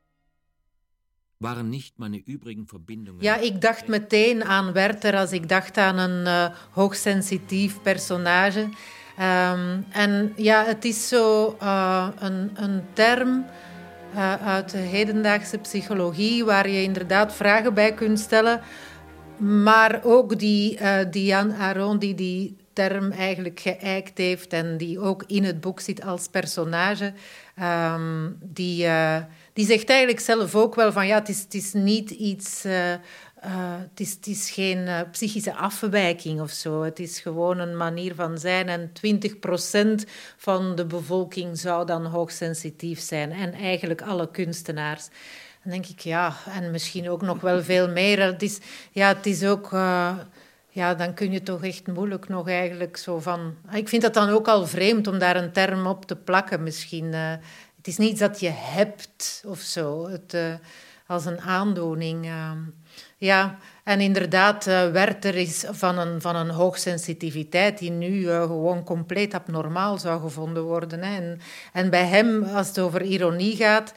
Waren 1.39 1.69
niet 1.69 1.93
mijn 1.97 2.23
übrigen 2.27 2.67
verbindungen. 2.67 3.23
Ja, 3.23 3.37
ik 3.37 3.61
dacht 3.61 3.87
meteen 3.87 4.45
aan 4.45 4.73
Werther 4.73 5.17
als 5.17 5.33
ik 5.33 5.49
dacht 5.49 5.77
aan 5.77 5.99
een 5.99 6.27
uh, 6.27 6.57
hoogsensitief 6.71 7.83
personage. 7.83 8.61
Um, 8.61 9.85
en 9.91 10.33
ja, 10.37 10.65
het 10.65 10.85
is 10.85 11.09
zo 11.09 11.57
uh, 11.63 12.09
een, 12.19 12.51
een 12.55 12.83
term 12.93 13.45
uh, 14.15 14.35
uit 14.35 14.71
de 14.71 14.79
hedendaagse 14.79 15.59
psychologie 15.59 16.45
waar 16.45 16.69
je 16.69 16.83
inderdaad 16.83 17.35
vragen 17.35 17.75
bij 17.75 17.95
kunt 17.95 18.19
stellen. 18.19 18.61
Maar 19.39 20.01
ook 20.05 20.39
die 20.39 20.79
Diane 21.11 21.57
Aron, 21.57 21.99
die 21.99 22.15
die 22.15 22.57
eigenlijk 23.13 23.61
geëikt 23.61 24.19
heeft 24.19 24.53
en 24.53 24.77
die 24.77 25.01
ook 25.01 25.25
in 25.27 25.45
het 25.45 25.61
boek 25.61 25.81
zit 25.81 26.05
als 26.05 26.29
personage, 26.29 27.13
um, 27.63 28.39
die, 28.43 28.85
uh, 28.85 29.17
die 29.53 29.67
zegt 29.67 29.89
eigenlijk 29.89 30.21
zelf 30.21 30.55
ook 30.55 30.75
wel 30.75 30.93
van 30.93 31.07
ja, 31.07 31.19
het 31.19 31.29
is, 31.29 31.41
het 31.41 31.55
is 31.55 31.73
niet 31.73 32.11
iets... 32.11 32.65
Uh, 32.65 32.93
uh, 33.45 33.77
het, 33.91 34.01
is, 34.01 34.13
het 34.13 34.27
is 34.27 34.51
geen 34.51 34.89
psychische 35.11 35.55
afwijking 35.55 36.41
of 36.41 36.51
zo. 36.51 36.83
Het 36.83 36.99
is 36.99 37.21
gewoon 37.21 37.59
een 37.59 37.77
manier 37.77 38.15
van 38.15 38.39
zijn. 38.39 38.69
En 38.69 38.93
20% 40.03 40.09
van 40.37 40.75
de 40.75 40.87
bevolking 40.87 41.59
zou 41.59 41.87
dan 41.87 42.07
hoogsensitief 42.07 43.01
zijn. 43.01 43.33
En 43.33 43.53
eigenlijk 43.53 44.03
alle 44.03 44.31
kunstenaars. 44.31 45.09
Dan 45.63 45.73
denk 45.73 45.87
ik, 45.87 46.01
ja, 46.01 46.37
en 46.47 46.71
misschien 46.71 47.11
ook 47.11 47.23
nog 47.23 47.41
wel 47.41 47.63
veel 47.63 47.89
meer. 47.89 48.23
Het 48.23 48.43
is, 48.43 48.59
ja, 48.91 49.09
het 49.09 49.27
is 49.27 49.45
ook 49.45 49.71
ja, 50.73 50.95
dan 50.95 51.15
kun 51.15 51.33
je 51.33 51.43
toch 51.43 51.65
echt 51.65 51.87
moeilijk 51.87 52.29
nog 52.29 52.49
eigenlijk 52.49 52.97
zo 52.97 53.19
van... 53.19 53.55
Ik 53.73 53.89
vind 53.89 54.03
dat 54.03 54.15
dan 54.15 54.29
ook 54.29 54.49
al 54.49 54.67
vreemd 54.67 55.07
om 55.07 55.19
daar 55.19 55.37
een 55.37 55.53
term 55.53 55.87
op 55.87 56.05
te 56.07 56.17
plakken 56.17 56.63
misschien. 56.63 57.05
Uh, 57.05 57.31
het 57.77 57.87
is 57.87 57.97
niet 57.97 58.19
dat 58.19 58.41
je 58.41 58.51
hebt 58.55 59.43
of 59.47 59.59
zo, 59.59 60.09
het, 60.09 60.35
uh, 60.35 60.55
als 61.07 61.25
een 61.25 61.41
aandoening. 61.41 62.27
Uh, 62.27 62.51
ja, 63.17 63.59
en 63.85 64.01
inderdaad, 64.01 64.65
Werther 64.65 65.35
is 65.35 65.65
van 65.71 65.99
een, 65.99 66.21
van 66.21 66.37
een 66.37 66.51
hoogsensitiviteit 66.51 67.79
die 67.79 67.91
nu 67.91 68.27
gewoon 68.27 68.85
compleet 68.85 69.35
abnormaal 69.35 69.99
zou 69.99 70.21
gevonden 70.21 70.63
worden. 70.63 71.03
Hè. 71.03 71.17
En, 71.17 71.41
en 71.73 71.91
bij 71.91 72.05
hem, 72.05 72.43
als 72.43 72.69
het 72.69 72.79
over 72.79 73.03
ironie 73.03 73.57
gaat, 73.57 73.93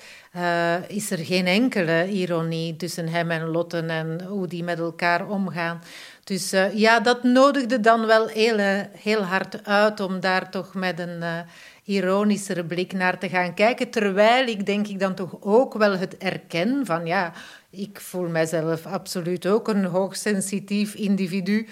is 0.88 1.12
er 1.12 1.18
geen 1.18 1.48
enkele 1.48 2.10
ironie 2.10 2.76
tussen 2.76 3.08
hem 3.08 3.32
en 3.32 3.48
Lotten 3.48 3.90
en 3.90 4.24
hoe 4.24 4.48
die 4.48 4.64
met 4.64 4.80
elkaar 4.80 5.28
omgaan. 5.28 5.82
Dus 6.24 6.54
uh, 6.54 6.74
ja, 6.74 7.00
dat 7.00 7.24
nodigde 7.24 7.80
dan 7.80 8.06
wel 8.06 8.28
heel, 8.28 8.60
uh, 8.60 8.82
heel 8.92 9.22
hard 9.22 9.66
uit 9.66 10.00
om 10.00 10.20
daar 10.20 10.50
toch 10.50 10.74
met 10.74 11.00
een 11.00 11.22
uh, 11.22 11.40
ironischere 11.84 12.66
blik 12.66 12.94
naar 12.94 13.20
te 13.20 13.30
gaan 13.30 13.54
kijken. 13.54 13.90
Terwijl 13.90 14.48
ik 14.48 14.66
denk 14.66 14.88
ik 14.88 15.00
dan 15.00 15.16
toch 15.16 15.38
ook 15.40 15.74
wel 15.74 15.98
het 15.98 16.18
erken 16.18 16.86
van 16.86 17.06
ja, 17.06 17.34
ik 17.70 18.00
voel 18.00 18.30
mijzelf 18.30 18.86
absoluut 18.86 19.48
ook 19.48 19.68
een 19.68 19.86
hoogsensitief 19.86 20.94
individu. 20.94 21.68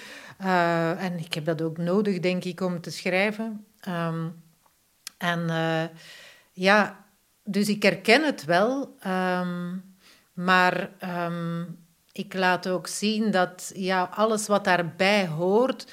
en 0.97 1.19
ik 1.19 1.33
heb 1.33 1.45
dat 1.45 1.61
ook 1.61 1.77
nodig, 1.77 2.19
denk 2.19 2.43
ik, 2.43 2.61
om 2.61 2.81
te 2.81 2.91
schrijven. 2.91 3.65
Um, 3.87 4.43
en 5.17 5.49
ja, 6.53 7.05
dus 7.43 7.69
ik 7.69 7.83
herken 7.83 8.23
het 8.23 8.45
wel, 8.45 8.95
ehm, 8.99 9.77
maar 10.33 10.89
ehm, 10.99 11.63
ik 12.13 12.33
laat 12.33 12.67
ook 12.67 12.87
zien 12.87 13.31
dat 13.31 13.71
ja, 13.75 14.09
alles 14.13 14.47
wat 14.47 14.63
daarbij 14.63 15.27
hoort, 15.27 15.91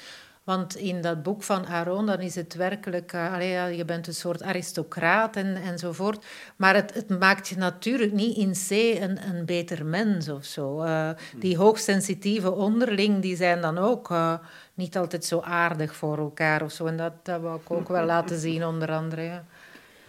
want 0.49 0.75
in 0.75 1.01
dat 1.01 1.23
boek 1.23 1.43
van 1.43 1.67
Aaron, 1.67 2.05
dan 2.05 2.19
is 2.19 2.35
het 2.35 2.53
werkelijk, 2.53 3.13
uh, 3.13 3.77
je 3.77 3.85
bent 3.85 4.07
een 4.07 4.13
soort 4.13 4.43
aristocraat 4.43 5.35
en, 5.35 5.55
enzovoort. 5.55 6.25
Maar 6.55 6.75
het, 6.75 6.93
het 6.93 7.19
maakt 7.19 7.47
je 7.47 7.57
natuurlijk 7.57 8.11
niet 8.11 8.37
in 8.37 8.51
C 8.51 8.69
een, 9.01 9.27
een 9.29 9.45
beter 9.45 9.85
mens 9.85 10.29
of 10.29 10.45
zo. 10.45 10.83
Uh, 10.83 11.09
die 11.35 11.57
hoogsensitieve 11.57 12.51
onderling, 12.51 13.21
die 13.21 13.35
zijn 13.35 13.61
dan 13.61 13.77
ook 13.77 14.09
uh, 14.09 14.33
niet 14.73 14.97
altijd 14.97 15.25
zo 15.25 15.39
aardig 15.39 15.95
voor 15.95 16.17
elkaar 16.17 16.61
of 16.61 16.71
zo. 16.71 16.85
En 16.85 16.97
dat, 16.97 17.25
dat 17.25 17.41
wil 17.41 17.55
ik 17.55 17.71
ook 17.71 17.87
wel 17.87 18.05
laten 18.15 18.39
zien, 18.39 18.65
onder 18.65 18.91
andere. 18.91 19.21
Ja. 19.21 19.45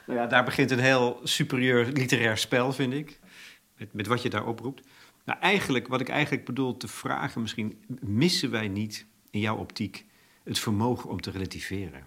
Nou 0.04 0.18
ja, 0.18 0.26
daar 0.26 0.44
begint 0.44 0.70
een 0.70 0.78
heel 0.78 1.20
superieur 1.22 1.86
literair 1.86 2.38
spel, 2.38 2.72
vind 2.72 2.92
ik. 2.92 3.18
Met, 3.76 3.92
met 3.92 4.06
wat 4.06 4.22
je 4.22 4.30
daar 4.30 4.46
oproept. 4.46 4.82
Nou, 5.30 5.42
eigenlijk, 5.42 5.88
wat 5.88 6.00
ik 6.00 6.08
eigenlijk 6.08 6.44
bedoel 6.44 6.76
te 6.76 6.88
vragen, 6.88 7.40
misschien 7.40 7.78
missen 8.00 8.50
wij 8.50 8.68
niet 8.68 9.06
in 9.30 9.40
jouw 9.40 9.56
optiek 9.56 10.06
het 10.44 10.58
vermogen 10.58 11.10
om 11.10 11.20
te 11.20 11.30
relativeren? 11.30 12.06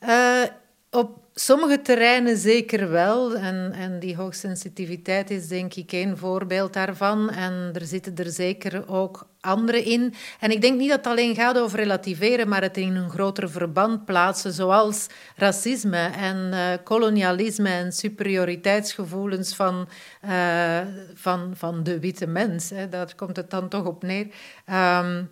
Uh, 0.00 0.44
op 0.92 1.18
sommige 1.34 1.82
terreinen 1.82 2.36
zeker 2.36 2.90
wel. 2.90 3.36
En, 3.36 3.72
en 3.72 3.98
die 3.98 4.16
hoogsensitiviteit 4.16 5.30
is 5.30 5.48
denk 5.48 5.74
ik 5.74 5.92
één 5.92 6.18
voorbeeld 6.18 6.72
daarvan. 6.72 7.30
En 7.30 7.70
er 7.72 7.84
zitten 7.84 8.16
er 8.16 8.30
zeker 8.30 8.88
ook 8.88 9.26
andere 9.40 9.82
in. 9.82 10.14
En 10.40 10.50
ik 10.50 10.60
denk 10.60 10.78
niet 10.78 10.88
dat 10.88 10.98
het 10.98 11.06
alleen 11.06 11.34
gaat 11.34 11.58
over 11.58 11.78
relativeren, 11.78 12.48
maar 12.48 12.62
het 12.62 12.76
in 12.76 12.96
een 12.96 13.10
groter 13.10 13.50
verband 13.50 14.04
plaatsen, 14.04 14.52
zoals 14.52 15.06
racisme 15.36 16.10
en 16.16 16.50
uh, 16.52 16.68
kolonialisme 16.84 17.68
en 17.68 17.92
superioriteitsgevoelens 17.92 19.54
van, 19.54 19.88
uh, 20.24 20.78
van, 21.14 21.52
van 21.56 21.82
de 21.82 22.00
witte 22.00 22.26
mens. 22.26 22.70
Hè. 22.70 22.88
Daar 22.88 23.14
komt 23.16 23.36
het 23.36 23.50
dan 23.50 23.68
toch 23.68 23.84
op 23.84 24.02
neer. 24.02 24.26
Um, 24.70 25.30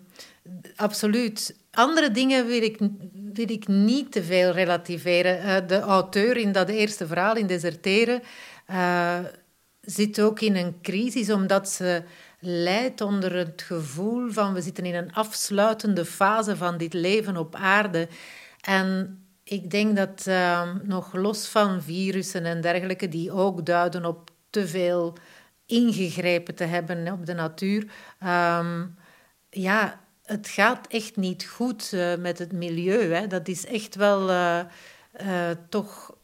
absoluut. 0.75 1.55
Andere 1.71 2.11
dingen 2.11 2.45
wil 2.45 2.61
ik, 2.61 2.77
wil 3.33 3.49
ik 3.51 3.67
niet 3.67 4.11
te 4.11 4.23
veel 4.23 4.51
relativeren. 4.51 5.45
Uh, 5.45 5.67
de 5.67 5.79
auteur 5.79 6.37
in 6.37 6.51
dat 6.51 6.69
eerste 6.69 7.07
verhaal, 7.07 7.35
in 7.35 7.47
Deserteren, 7.47 8.21
uh, 8.69 9.19
zit 9.81 10.21
ook 10.21 10.39
in 10.39 10.55
een 10.55 10.75
crisis 10.81 11.31
omdat 11.31 11.69
ze 11.69 12.03
lijdt 12.39 13.01
onder 13.01 13.35
het 13.35 13.61
gevoel 13.61 14.31
van 14.31 14.53
we 14.53 14.61
zitten 14.61 14.85
in 14.85 14.95
een 14.95 15.13
afsluitende 15.13 16.05
fase 16.05 16.57
van 16.57 16.77
dit 16.77 16.93
leven 16.93 17.37
op 17.37 17.55
aarde. 17.55 18.07
En 18.61 19.19
ik 19.43 19.71
denk 19.71 19.95
dat 19.95 20.25
uh, 20.27 20.69
nog 20.83 21.13
los 21.13 21.47
van 21.47 21.81
virussen 21.81 22.45
en 22.45 22.61
dergelijke, 22.61 23.07
die 23.07 23.31
ook 23.31 23.65
duiden 23.65 24.05
op 24.05 24.29
te 24.49 24.67
veel 24.67 25.17
ingegrepen 25.65 26.55
te 26.55 26.63
hebben 26.63 27.11
op 27.11 27.25
de 27.25 27.33
natuur, 27.33 27.81
um, 28.23 28.95
ja, 29.49 29.99
het 30.31 30.47
gaat 30.47 30.87
echt 30.87 31.15
niet 31.15 31.45
goed 31.45 31.91
uh, 31.93 32.15
met 32.15 32.39
het 32.39 32.51
milieu. 32.51 33.13
Hè. 33.13 33.27
Dat 33.27 33.47
is 33.47 33.65
echt 33.65 33.95
wel 33.95 34.29
uh, 34.29 34.59
uh, 35.21 35.49
toch 35.69 36.15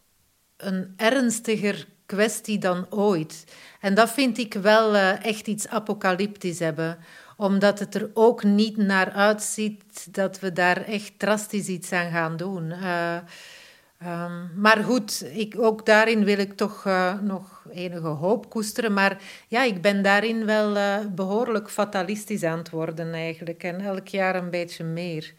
een 0.57 0.93
ernstiger 0.95 1.87
kwestie 2.05 2.57
dan 2.57 2.85
ooit. 2.89 3.43
En 3.79 3.93
dat 3.93 4.09
vind 4.09 4.37
ik 4.37 4.53
wel 4.53 4.95
echt 5.17 5.47
iets 5.47 5.67
apocalyptisch 5.67 6.59
hebben 6.59 6.97
omdat 7.37 7.79
het 7.79 7.95
er 7.95 8.09
ook 8.13 8.43
niet 8.43 8.77
naar 8.77 9.11
uitziet 9.11 10.13
dat 10.15 10.39
we 10.39 10.53
daar 10.53 10.83
echt 10.83 11.19
drastisch 11.19 11.67
iets 11.67 11.91
aan 11.91 12.11
gaan 12.11 12.37
doen. 12.37 12.73
Um, 14.05 14.51
maar 14.55 14.83
goed, 14.83 15.25
ik, 15.33 15.55
ook 15.57 15.85
daarin 15.85 16.23
wil 16.23 16.37
ik 16.37 16.53
toch 16.53 16.85
uh, 16.85 17.19
nog 17.21 17.63
enige 17.71 18.07
hoop 18.07 18.49
koesteren. 18.49 18.93
Maar 18.93 19.17
ja, 19.47 19.63
ik 19.63 19.81
ben 19.81 20.01
daarin 20.01 20.45
wel 20.45 20.75
uh, 20.75 20.97
behoorlijk 21.15 21.69
fatalistisch 21.69 22.43
aan 22.43 22.57
het 22.57 22.69
worden 22.69 23.13
eigenlijk. 23.13 23.63
En 23.63 23.81
elk 23.81 24.07
jaar 24.07 24.35
een 24.35 24.49
beetje 24.49 24.83
meer. 24.83 25.33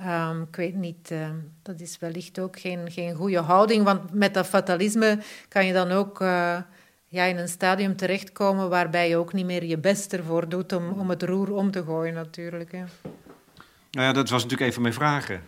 Um, 0.00 0.42
ik 0.42 0.56
weet 0.56 0.74
niet, 0.74 1.10
uh, 1.10 1.28
dat 1.62 1.80
is 1.80 1.98
wellicht 1.98 2.38
ook 2.38 2.60
geen, 2.60 2.90
geen 2.90 3.14
goede 3.14 3.38
houding. 3.38 3.84
Want 3.84 4.12
met 4.12 4.34
dat 4.34 4.46
fatalisme 4.46 5.18
kan 5.48 5.66
je 5.66 5.72
dan 5.72 5.90
ook 5.90 6.18
ja, 7.06 7.24
in 7.24 7.38
een 7.38 7.48
stadium 7.48 7.96
terechtkomen 7.96 8.68
waarbij 8.68 9.08
je 9.08 9.16
ook 9.16 9.32
niet 9.32 9.46
meer 9.46 9.64
je 9.64 9.78
best 9.78 10.12
ervoor 10.12 10.48
doet 10.48 10.72
om, 10.72 10.90
om 10.90 11.10
het 11.10 11.22
roer 11.22 11.52
om 11.52 11.70
te 11.70 11.84
gooien 11.84 12.14
natuurlijk. 12.14 12.72
Nou 12.72 12.86
ja, 13.90 14.12
dat 14.12 14.28
was 14.28 14.42
natuurlijk 14.42 14.68
een 14.68 14.74
van 14.74 14.82
mijn 14.82 14.94
vragen. 14.94 15.42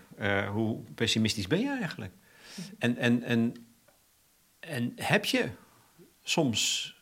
hoe 0.52 0.78
pessimistisch 0.94 1.46
ben 1.46 1.60
je 1.60 1.76
eigenlijk? 1.80 2.12
En, 2.78 2.96
en, 2.96 3.22
en, 3.22 3.54
en 4.60 4.92
heb 4.96 5.24
je 5.24 5.48
soms 6.22 6.92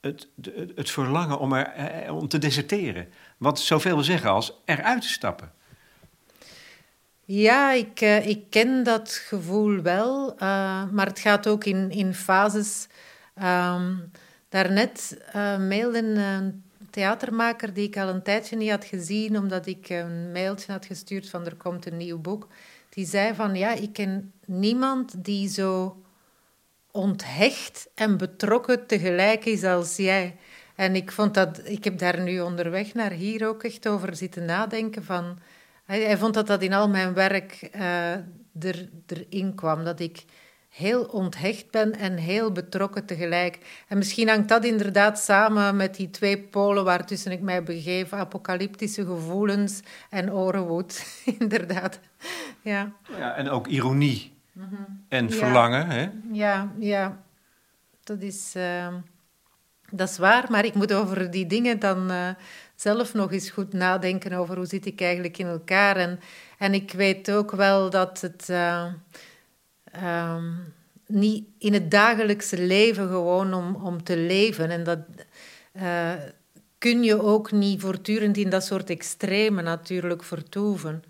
het, 0.00 0.28
het 0.74 0.90
verlangen 0.90 1.38
om, 1.38 1.52
er, 1.52 1.66
eh, 1.66 2.16
om 2.16 2.28
te 2.28 2.38
deserteren? 2.38 3.08
Wat 3.36 3.60
zoveel 3.60 3.94
wil 3.94 4.04
zeggen 4.04 4.30
als 4.30 4.52
eruit 4.64 5.02
te 5.02 5.08
stappen. 5.08 5.52
Ja, 7.24 7.72
ik, 7.72 8.00
uh, 8.00 8.26
ik 8.26 8.50
ken 8.50 8.84
dat 8.84 9.12
gevoel 9.12 9.82
wel, 9.82 10.34
maar 10.90 11.06
het 11.06 11.18
gaat 11.18 11.46
ook 11.46 11.64
in, 11.64 11.90
in 11.90 12.14
fases. 12.14 12.86
Um, 13.42 14.10
daarnet 14.48 15.18
uh, 15.26 15.58
mailde 15.58 15.98
een 15.98 16.62
theatermaker 16.90 17.72
die 17.72 17.86
ik 17.86 17.96
al 17.96 18.08
een 18.08 18.22
tijdje 18.22 18.56
niet 18.56 18.70
had 18.70 18.84
gezien, 18.84 19.38
omdat 19.38 19.66
ik 19.66 19.88
een 19.88 20.32
mailtje 20.32 20.72
had 20.72 20.86
gestuurd 20.86 21.28
van 21.28 21.46
er 21.46 21.56
komt 21.56 21.86
een 21.86 21.96
nieuw 21.96 22.18
boek 22.18 22.48
die 22.90 23.06
zei 23.06 23.34
van 23.34 23.54
ja, 23.54 23.72
ik 23.72 23.92
ken 23.92 24.32
niemand 24.46 25.24
die 25.24 25.48
zo 25.48 26.02
onthecht 26.90 27.88
en 27.94 28.16
betrokken 28.16 28.86
tegelijk 28.86 29.44
is 29.44 29.64
als 29.64 29.96
jij. 29.96 30.36
En 30.74 30.96
ik 30.96 31.12
vond 31.12 31.34
dat, 31.34 31.60
ik 31.64 31.84
heb 31.84 31.98
daar 31.98 32.20
nu 32.20 32.40
onderweg 32.40 32.94
naar 32.94 33.10
hier 33.10 33.48
ook 33.48 33.62
echt 33.62 33.88
over 33.88 34.16
zitten 34.16 34.44
nadenken 34.44 35.04
van. 35.04 35.38
Hij, 35.84 36.18
vond 36.18 36.34
dat 36.34 36.46
dat 36.46 36.62
in 36.62 36.72
al 36.72 36.88
mijn 36.88 37.14
werk 37.14 37.68
uh, 37.74 38.12
er, 38.60 38.88
erin 39.06 39.54
kwam, 39.54 39.84
dat 39.84 40.00
ik 40.00 40.24
heel 40.70 41.04
onthecht 41.04 41.70
ben 41.70 41.92
en 41.92 42.16
heel 42.16 42.52
betrokken 42.52 43.06
tegelijk. 43.06 43.58
En 43.88 43.98
misschien 43.98 44.28
hangt 44.28 44.48
dat 44.48 44.64
inderdaad 44.64 45.18
samen 45.18 45.76
met 45.76 45.94
die 45.94 46.10
twee 46.10 46.38
polen 46.38 46.84
waartussen 46.84 47.32
ik 47.32 47.40
mij 47.40 47.62
begeef: 47.62 48.12
apocalyptische 48.12 49.06
gevoelens 49.06 49.80
en 50.10 50.32
orenwoed, 50.32 51.06
inderdaad. 51.38 52.00
Ja. 52.60 52.92
ja. 53.18 53.34
En 53.34 53.48
ook 53.48 53.66
ironie 53.66 54.38
mm 54.52 54.98
en 55.08 55.30
verlangen. 55.30 55.86
Ja. 55.86 55.92
Hè? 55.92 56.08
Ja, 56.32 56.72
ja, 56.78 57.22
dat 58.04 58.22
is, 58.22 58.54
uh, 58.56 58.94
dat 59.90 60.08
is 60.08 60.18
waar. 60.18 60.46
Maar 60.50 60.64
ik 60.64 60.74
moet 60.74 60.92
over 60.92 61.30
die 61.30 61.46
dingen 61.46 61.78
dan 61.78 62.10
uh, 62.10 62.28
zelf 62.74 63.14
nog 63.14 63.32
eens 63.32 63.50
goed 63.50 63.72
nadenken 63.72 64.32
over 64.32 64.56
hoe 64.56 64.66
zit 64.66 64.86
ik 64.86 65.00
eigenlijk 65.00 65.38
in 65.38 65.46
elkaar. 65.46 65.96
En, 65.96 66.20
en 66.58 66.74
ik 66.74 66.92
weet 66.92 67.30
ook 67.30 67.50
wel 67.50 67.90
dat 67.90 68.20
het. 68.20 68.48
Uh, 68.50 68.86
um, 69.96 70.72
niet 71.06 71.44
in 71.58 71.72
het 71.72 71.90
dagelijkse 71.90 72.62
leven 72.62 73.08
gewoon 73.08 73.54
om, 73.54 73.74
om 73.74 74.02
te 74.02 74.16
leven. 74.16 74.70
En 74.70 74.84
dat 74.84 74.98
uh, 75.72 76.12
kun 76.78 77.02
je 77.02 77.22
ook 77.22 77.52
niet 77.52 77.80
voortdurend 77.80 78.36
in 78.36 78.50
dat 78.50 78.64
soort 78.64 78.90
extreme 78.90 79.62
natuurlijk 79.62 80.22
vertoeven. 80.22 81.02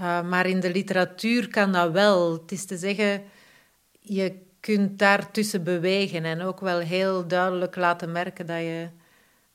Uh, 0.00 0.28
maar 0.28 0.46
in 0.46 0.60
de 0.60 0.72
literatuur 0.72 1.48
kan 1.48 1.72
dat 1.72 1.92
wel. 1.92 2.32
Het 2.32 2.52
is 2.52 2.64
te 2.64 2.76
zeggen, 2.76 3.22
je 4.00 4.34
kunt 4.60 4.98
daartussen 4.98 5.64
bewegen 5.64 6.24
en 6.24 6.40
ook 6.40 6.60
wel 6.60 6.78
heel 6.78 7.26
duidelijk 7.26 7.76
laten 7.76 8.12
merken 8.12 8.46
dat 8.46 8.58
je, 8.58 8.88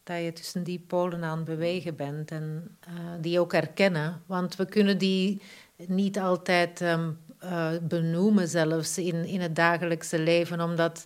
dat 0.04 0.24
je 0.24 0.34
tussen 0.34 0.64
die 0.64 0.80
polen 0.88 1.24
aan 1.24 1.38
het 1.38 1.46
bewegen 1.46 1.96
bent 1.96 2.32
en 2.32 2.78
uh, 2.88 2.94
die 3.22 3.40
ook 3.40 3.52
herkennen. 3.52 4.22
Want 4.26 4.56
we 4.56 4.66
kunnen 4.66 4.98
die 4.98 5.42
niet 5.88 6.20
altijd 6.20 6.82
um, 6.82 7.18
uh, 7.46 7.70
benoemen 7.82 8.48
zelfs 8.48 8.98
in, 8.98 9.26
in 9.26 9.42
het 9.42 9.56
dagelijkse 9.56 10.20
leven, 10.20 10.62
omdat, 10.62 11.06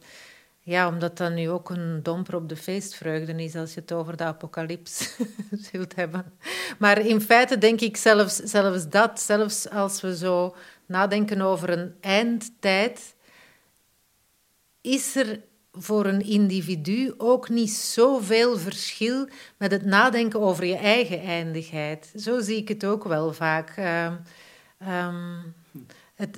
ja, 0.59 0.87
omdat 0.87 1.17
dat 1.17 1.33
nu 1.33 1.49
ook 1.49 1.69
een 1.69 1.99
domper 2.03 2.35
op 2.35 2.49
de 2.49 2.55
feestvreugde 2.55 3.43
is 3.43 3.55
als 3.55 3.73
je 3.73 3.79
het 3.79 3.91
over 3.91 4.17
de 4.17 4.23
apocalyps 4.23 5.15
zult 5.71 5.95
hebben. 5.95 6.33
Maar 6.77 7.05
in 7.05 7.21
feite 7.21 7.57
denk 7.57 7.81
ik 7.81 7.97
zelfs, 7.97 8.35
zelfs 8.35 8.89
dat, 8.89 9.21
zelfs 9.21 9.69
als 9.69 10.01
we 10.01 10.17
zo 10.17 10.55
nadenken 10.85 11.41
over 11.41 11.69
een 11.69 11.95
eindtijd, 12.01 13.15
is 14.81 15.15
er 15.15 15.39
voor 15.71 16.05
een 16.05 16.21
individu 16.21 17.13
ook 17.17 17.49
niet 17.49 17.71
zoveel 17.71 18.57
verschil 18.57 19.27
met 19.57 19.71
het 19.71 19.85
nadenken 19.85 20.39
over 20.39 20.65
je 20.65 20.77
eigen 20.77 21.21
eindigheid. 21.21 22.13
Zo 22.15 22.39
zie 22.39 22.57
ik 22.57 22.67
het 22.67 22.85
ook 22.85 23.03
wel 23.03 23.33
vaak. 23.33 23.77
Uh, 23.77 24.13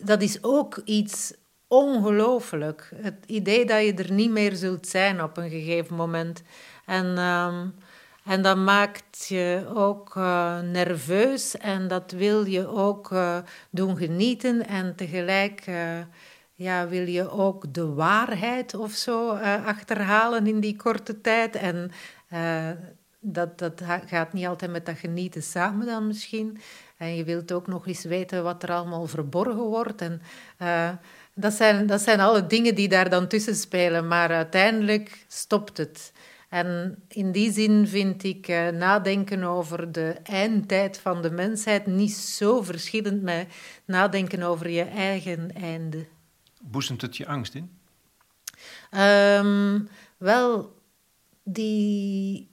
dat 0.02 0.22
is 0.22 0.44
ook 0.44 0.82
iets 0.86 1.34
ongelooflijk. 1.67 2.91
Het 2.96 3.24
idee 3.26 3.65
dat 3.65 3.84
je 3.84 3.94
er 3.94 4.12
niet 4.12 4.32
meer 4.32 4.56
zult 4.56 4.88
zijn 4.88 5.24
op 5.24 5.38
een 5.38 5.50
gegeven 5.50 5.96
moment. 5.96 6.41
En, 6.86 7.17
um, 7.17 7.74
en 8.24 8.41
dat 8.41 8.58
maakt 8.58 9.26
je 9.28 9.72
ook 9.74 10.15
uh, 10.15 10.60
nerveus 10.60 11.58
en 11.58 11.88
dat 11.88 12.12
wil 12.12 12.46
je 12.46 12.67
ook 12.67 13.12
uh, 13.12 13.38
doen 13.70 13.98
genieten. 13.98 14.67
En 14.67 14.96
tegelijk 14.96 15.67
uh, 15.67 16.00
ja, 16.54 16.88
wil 16.88 17.08
je 17.08 17.30
ook 17.30 17.74
de 17.74 17.94
waarheid 17.94 18.74
of 18.74 18.91
zo 18.91 19.30
achterhalen 19.65 20.48
in 20.48 20.60
die 20.60 20.76
korte 20.76 21.22
tijd. 21.22 21.56
En 21.56 21.91
dat, 23.20 23.58
dat 23.60 23.82
gaat 24.06 24.34
niet 24.34 24.48
altijd 24.48 24.72
met 24.72 24.86
dat 24.86 24.98
genieten 24.98 25.44
samen 25.44 25.86
dan 25.86 26.08
misschien. 26.08 26.58
En 27.02 27.16
je 27.16 27.24
wilt 27.24 27.52
ook 27.52 27.68
nog 27.68 27.88
eens 27.88 28.04
weten 28.04 28.44
wat 28.44 28.64
er 28.64 28.72
allemaal 28.72 29.08
verborgen 29.08 29.64
wordt. 29.64 30.02
En 30.02 30.22
uh, 30.62 30.90
dat, 31.34 31.54
zijn, 31.54 31.88
dat 31.88 32.02
zijn 32.02 32.20
alle 32.20 32.48
dingen 32.48 32.76
die 32.76 32.88
daar 32.88 33.10
dan 33.10 33.28
tussen 33.28 33.56
spelen. 33.56 34.08
Maar 34.08 34.30
uiteindelijk 34.30 35.26
stopt 35.28 35.78
het. 35.78 36.14
En 36.50 36.96
in 37.08 37.32
die 37.32 37.52
zin 37.52 37.88
vind 37.88 38.24
ik 38.24 38.48
uh, 38.48 38.68
nadenken 38.68 39.44
over 39.44 39.92
de 39.92 40.16
eindtijd 40.24 41.00
van 41.00 41.22
de 41.22 41.32
mensheid 41.32 41.86
niet 41.86 42.14
zo 42.14 42.62
verschillend 42.62 43.22
met 43.22 43.48
nadenken 43.86 44.44
over 44.44 44.70
je 44.70 44.84
eigen 44.84 45.54
einde. 45.56 46.06
Boezemt 46.62 47.02
het 47.02 47.18
je 47.18 47.28
angst 47.28 47.56
in? 47.56 47.72
Um, 49.00 49.90
wel, 50.18 50.76
die 51.44 52.51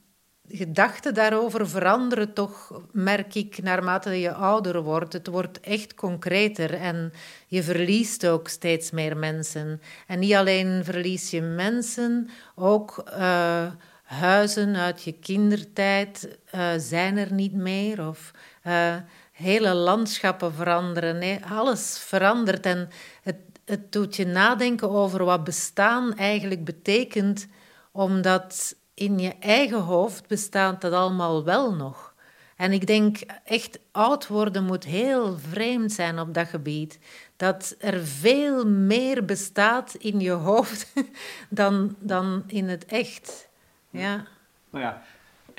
gedachten 0.48 1.14
daarover 1.14 1.68
veranderen 1.68 2.32
toch, 2.32 2.82
merk 2.92 3.34
ik, 3.34 3.62
naarmate 3.62 4.20
je 4.20 4.32
ouder 4.32 4.82
wordt. 4.82 5.12
Het 5.12 5.26
wordt 5.26 5.60
echt 5.60 5.94
concreter 5.94 6.74
en 6.74 7.12
je 7.46 7.62
verliest 7.62 8.26
ook 8.26 8.48
steeds 8.48 8.90
meer 8.90 9.16
mensen. 9.16 9.80
En 10.06 10.18
niet 10.18 10.34
alleen 10.34 10.84
verlies 10.84 11.30
je 11.30 11.40
mensen, 11.40 12.28
ook 12.54 13.04
uh, 13.18 13.66
huizen 14.02 14.76
uit 14.76 15.02
je 15.02 15.12
kindertijd 15.12 16.38
uh, 16.54 16.70
zijn 16.76 17.16
er 17.16 17.32
niet 17.32 17.54
meer. 17.54 18.08
Of 18.08 18.30
uh, 18.66 18.94
hele 19.32 19.74
landschappen 19.74 20.52
veranderen. 20.52 21.18
Nee, 21.18 21.40
alles 21.50 21.98
verandert 21.98 22.66
en 22.66 22.88
het, 23.22 23.36
het 23.64 23.92
doet 23.92 24.16
je 24.16 24.26
nadenken 24.26 24.90
over 24.90 25.24
wat 25.24 25.44
bestaan 25.44 26.16
eigenlijk 26.16 26.64
betekent, 26.64 27.46
omdat 27.92 28.76
in 28.98 29.18
je 29.18 29.34
eigen 29.40 29.80
hoofd 29.80 30.26
bestaat 30.26 30.80
dat 30.80 30.92
allemaal 30.92 31.44
wel 31.44 31.74
nog. 31.74 32.14
En 32.56 32.72
ik 32.72 32.86
denk 32.86 33.18
echt, 33.44 33.78
oud 33.92 34.26
worden 34.26 34.64
moet 34.64 34.84
heel 34.84 35.38
vreemd 35.38 35.92
zijn 35.92 36.18
op 36.18 36.34
dat 36.34 36.48
gebied. 36.48 36.98
Dat 37.36 37.76
er 37.78 38.06
veel 38.06 38.66
meer 38.66 39.24
bestaat 39.24 39.94
in 39.94 40.20
je 40.20 40.30
hoofd 40.30 40.92
dan, 41.48 41.96
dan 41.98 42.42
in 42.46 42.68
het 42.68 42.84
echt. 42.86 43.48
Ja. 43.90 44.24
Nou 44.70 44.84
ja, 44.84 45.02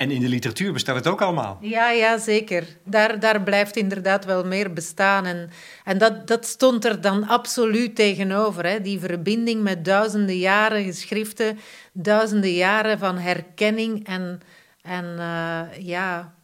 en 0.00 0.10
in 0.10 0.20
de 0.20 0.28
literatuur 0.28 0.72
bestaat 0.72 0.96
het 0.96 1.06
ook 1.06 1.22
allemaal. 1.22 1.58
Ja, 1.60 1.90
ja 1.90 2.18
zeker. 2.18 2.66
Daar, 2.84 3.20
daar 3.20 3.42
blijft 3.42 3.76
inderdaad 3.76 4.24
wel 4.24 4.44
meer 4.44 4.72
bestaan. 4.72 5.26
En, 5.26 5.50
en 5.84 5.98
dat, 5.98 6.26
dat 6.26 6.46
stond 6.46 6.84
er 6.84 7.00
dan 7.00 7.28
absoluut 7.28 7.96
tegenover. 7.96 8.66
Hè? 8.66 8.80
Die 8.80 9.00
verbinding 9.00 9.62
met 9.62 9.84
duizenden 9.84 10.38
jaren 10.38 10.84
geschriften, 10.84 11.58
duizenden 11.92 12.52
jaren 12.52 12.98
van 12.98 13.18
herkenning. 13.18 14.06
En, 14.06 14.40
en 14.82 15.04
uh, 15.04 15.86
ja, 15.86 16.34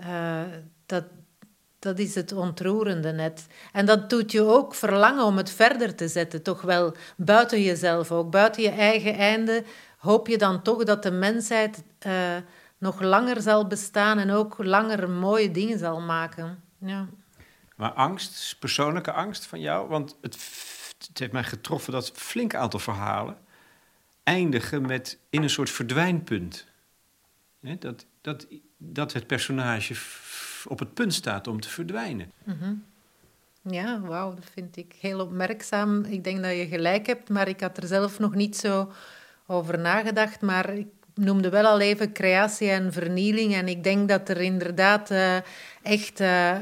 uh, 0.00 0.40
dat, 0.86 1.04
dat 1.78 1.98
is 1.98 2.14
het 2.14 2.32
ontroerende 2.32 3.12
net. 3.12 3.46
En 3.72 3.86
dat 3.86 4.10
doet 4.10 4.32
je 4.32 4.42
ook 4.42 4.74
verlangen 4.74 5.24
om 5.24 5.36
het 5.36 5.50
verder 5.50 5.94
te 5.94 6.08
zetten. 6.08 6.42
Toch 6.42 6.62
wel 6.62 6.94
buiten 7.16 7.62
jezelf 7.62 8.12
ook, 8.12 8.30
buiten 8.30 8.62
je 8.62 8.70
eigen 8.70 9.14
einde. 9.14 9.64
Hoop 9.98 10.28
je 10.28 10.38
dan 10.38 10.62
toch 10.62 10.84
dat 10.84 11.02
de 11.02 11.10
mensheid... 11.10 11.82
Uh, 12.06 12.12
nog 12.78 13.00
langer 13.00 13.42
zal 13.42 13.66
bestaan 13.66 14.18
en 14.18 14.30
ook 14.30 14.64
langer 14.64 15.10
mooie 15.10 15.50
dingen 15.50 15.78
zal 15.78 16.00
maken. 16.00 16.62
Ja. 16.78 17.08
Maar 17.76 17.92
angst, 17.92 18.56
persoonlijke 18.58 19.12
angst 19.12 19.46
van 19.46 19.60
jou, 19.60 19.88
want 19.88 20.16
het, 20.20 20.34
het 21.08 21.18
heeft 21.18 21.32
mij 21.32 21.44
getroffen 21.44 21.92
dat 21.92 22.08
een 22.08 22.16
flink 22.16 22.54
aantal 22.54 22.80
verhalen 22.80 23.36
eindigen 24.24 24.86
met 24.86 25.18
in 25.30 25.42
een 25.42 25.50
soort 25.50 25.70
verdwijnpunt. 25.70 26.66
dat, 27.60 28.06
dat, 28.20 28.46
dat 28.76 29.12
het 29.12 29.26
personage 29.26 29.94
op 30.68 30.78
het 30.78 30.94
punt 30.94 31.14
staat 31.14 31.46
om 31.46 31.60
te 31.60 31.68
verdwijnen. 31.68 32.32
Mm 32.44 32.84
Ja, 33.62 34.00
wauw, 34.00 34.34
dat 34.34 34.50
vind 34.52 34.76
ik 34.76 34.96
heel 35.00 35.20
opmerkzaam. 35.20 36.04
Ik 36.04 36.24
denk 36.24 36.42
dat 36.42 36.56
je 36.56 36.66
gelijk 36.66 37.06
hebt, 37.06 37.28
maar 37.28 37.48
ik 37.48 37.60
had 37.60 37.76
er 37.76 37.86
zelf 37.86 38.18
nog 38.18 38.34
niet 38.34 38.56
zo 38.56 38.92
over 39.46 39.78
nagedacht. 39.78 40.40
Maar 40.40 40.68
ik 40.68 40.88
noemde 41.14 41.48
wel 41.48 41.64
al 41.64 41.80
even 41.80 42.12
creatie 42.12 42.70
en 42.70 42.92
vernieling. 42.92 43.54
En 43.54 43.68
ik 43.68 43.84
denk 43.84 44.08
dat 44.08 44.28
er 44.28 44.40
inderdaad 44.40 45.10
uh, 45.10 45.36
echt 45.82 46.20
uh, 46.20 46.56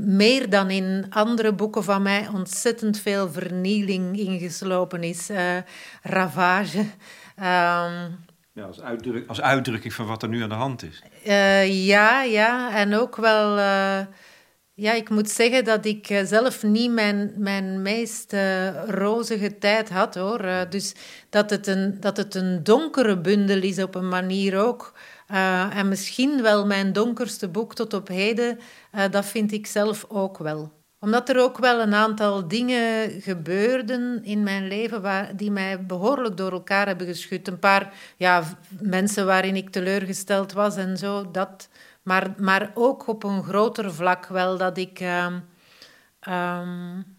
meer 0.00 0.50
dan 0.50 0.70
in 0.70 1.06
andere 1.10 1.52
boeken 1.52 1.84
van 1.84 2.02
mij 2.02 2.28
ontzettend 2.34 3.00
veel 3.00 3.30
vernieling 3.30 4.18
ingeslopen 4.18 5.02
is. 5.02 5.30
Uh, 5.30 5.56
ravage. 6.02 6.78
Um, 6.78 8.26
ja, 8.52 8.64
als, 8.66 8.80
uitdruk, 8.80 9.28
als 9.28 9.40
uitdrukking 9.40 9.92
van 9.92 10.06
wat 10.06 10.22
er 10.22 10.28
nu 10.28 10.42
aan 10.42 10.48
de 10.48 10.54
hand 10.54 10.82
is. 10.82 11.02
ja, 11.84 12.22
ja. 12.22 12.74
En 12.74 12.94
ook 12.94 13.16
wel 13.16 13.58
ja, 14.80 14.92
ik 14.92 15.10
moet 15.10 15.30
zeggen 15.30 15.64
dat 15.64 15.84
ik 15.84 16.08
eh, 16.08 16.24
zelf 16.24 16.62
niet 16.62 16.90
mijn, 16.90 17.32
mijn 17.36 17.82
meest 17.82 18.32
uh, 18.32 18.84
rozige 18.84 19.58
tijd 19.58 19.88
had 19.88 20.14
hoor. 20.14 20.44
Uh, 20.44 20.60
dus 20.70 20.94
dat 21.30 21.50
het, 21.50 21.66
een, 21.66 21.96
dat 22.00 22.16
het 22.16 22.34
een 22.34 22.64
donkere 22.64 23.18
bundel 23.18 23.62
is 23.62 23.82
op 23.82 23.94
een 23.94 24.08
manier 24.08 24.58
ook. 24.58 24.92
en 25.72 25.88
misschien 25.88 26.42
wel 26.42 26.66
mijn 26.66 26.92
donkerste 26.92 27.48
boek 27.48 27.74
tot 27.74 27.94
op 27.94 28.08
heden, 28.08 28.58
dat 29.10 29.24
vind 29.24 29.52
ik 29.52 29.66
zelf 29.66 30.04
ook 30.08 30.38
wel. 30.38 30.72
Omdat 31.00 31.28
er 31.28 31.38
ook 31.38 31.58
wel 31.58 31.80
een 31.80 31.94
aantal 31.94 32.48
dingen 32.48 33.10
gebeurden 33.20 34.24
in 34.24 34.42
mijn 34.42 34.68
leven 34.68 35.02
waar, 35.02 35.36
die 35.36 35.50
mij 35.50 35.86
behoorlijk 35.86 36.36
door 36.36 36.52
elkaar 36.52 36.86
hebben 36.86 37.06
geschud. 37.06 37.48
Een 37.48 37.58
paar 37.58 37.92
ja, 38.16 38.42
mensen 38.80 39.26
waarin 39.26 39.56
ik 39.56 39.70
teleurgesteld 39.70 40.52
was 40.52 40.76
en 40.76 40.96
zo, 40.96 41.30
dat 41.30 41.68
maar, 42.08 42.34
maar 42.36 42.70
ook 42.74 43.06
op 43.06 43.24
een 43.24 43.42
groter 43.42 43.94
vlak 43.94 44.26
wel 44.26 44.56
dat 44.56 44.78
ik... 44.78 45.00
Uh, 45.00 45.26
um, 46.28 47.16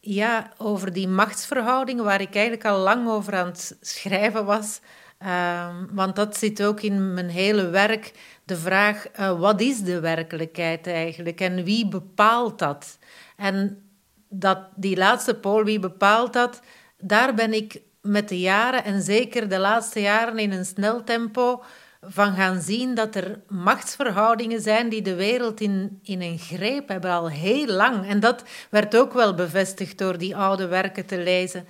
ja, 0.00 0.52
over 0.56 0.92
die 0.92 1.08
machtsverhoudingen 1.08 2.04
waar 2.04 2.20
ik 2.20 2.34
eigenlijk 2.34 2.64
al 2.64 2.78
lang 2.78 3.08
over 3.08 3.34
aan 3.34 3.46
het 3.46 3.76
schrijven 3.80 4.44
was. 4.44 4.80
Um, 5.18 5.88
want 5.92 6.16
dat 6.16 6.36
zit 6.36 6.62
ook 6.62 6.80
in 6.80 7.14
mijn 7.14 7.28
hele 7.28 7.68
werk. 7.68 8.12
De 8.44 8.56
vraag, 8.56 9.06
uh, 9.20 9.40
wat 9.40 9.60
is 9.60 9.80
de 9.80 10.00
werkelijkheid 10.00 10.86
eigenlijk? 10.86 11.40
En 11.40 11.64
wie 11.64 11.88
bepaalt 11.88 12.58
dat? 12.58 12.98
En 13.36 13.82
dat, 14.28 14.58
die 14.74 14.96
laatste 14.96 15.34
pool, 15.34 15.64
wie 15.64 15.78
bepaalt 15.78 16.32
dat? 16.32 16.60
Daar 16.98 17.34
ben 17.34 17.52
ik 17.52 17.80
met 18.00 18.28
de 18.28 18.40
jaren, 18.40 18.84
en 18.84 19.02
zeker 19.02 19.48
de 19.48 19.58
laatste 19.58 20.00
jaren 20.00 20.38
in 20.38 20.52
een 20.52 20.66
snel 20.66 21.04
tempo 21.04 21.62
van 22.00 22.34
gaan 22.34 22.60
zien 22.60 22.94
dat 22.94 23.14
er 23.14 23.40
machtsverhoudingen 23.48 24.60
zijn 24.60 24.88
die 24.88 25.02
de 25.02 25.14
wereld 25.14 25.60
in, 25.60 25.98
in 26.02 26.22
een 26.22 26.38
greep 26.38 26.88
hebben 26.88 27.10
al 27.10 27.28
heel 27.28 27.66
lang. 27.66 28.06
En 28.06 28.20
dat 28.20 28.44
werd 28.70 28.96
ook 28.96 29.12
wel 29.12 29.34
bevestigd 29.34 29.98
door 29.98 30.18
die 30.18 30.36
oude 30.36 30.66
werken 30.66 31.06
te 31.06 31.18
lezen. 31.18 31.66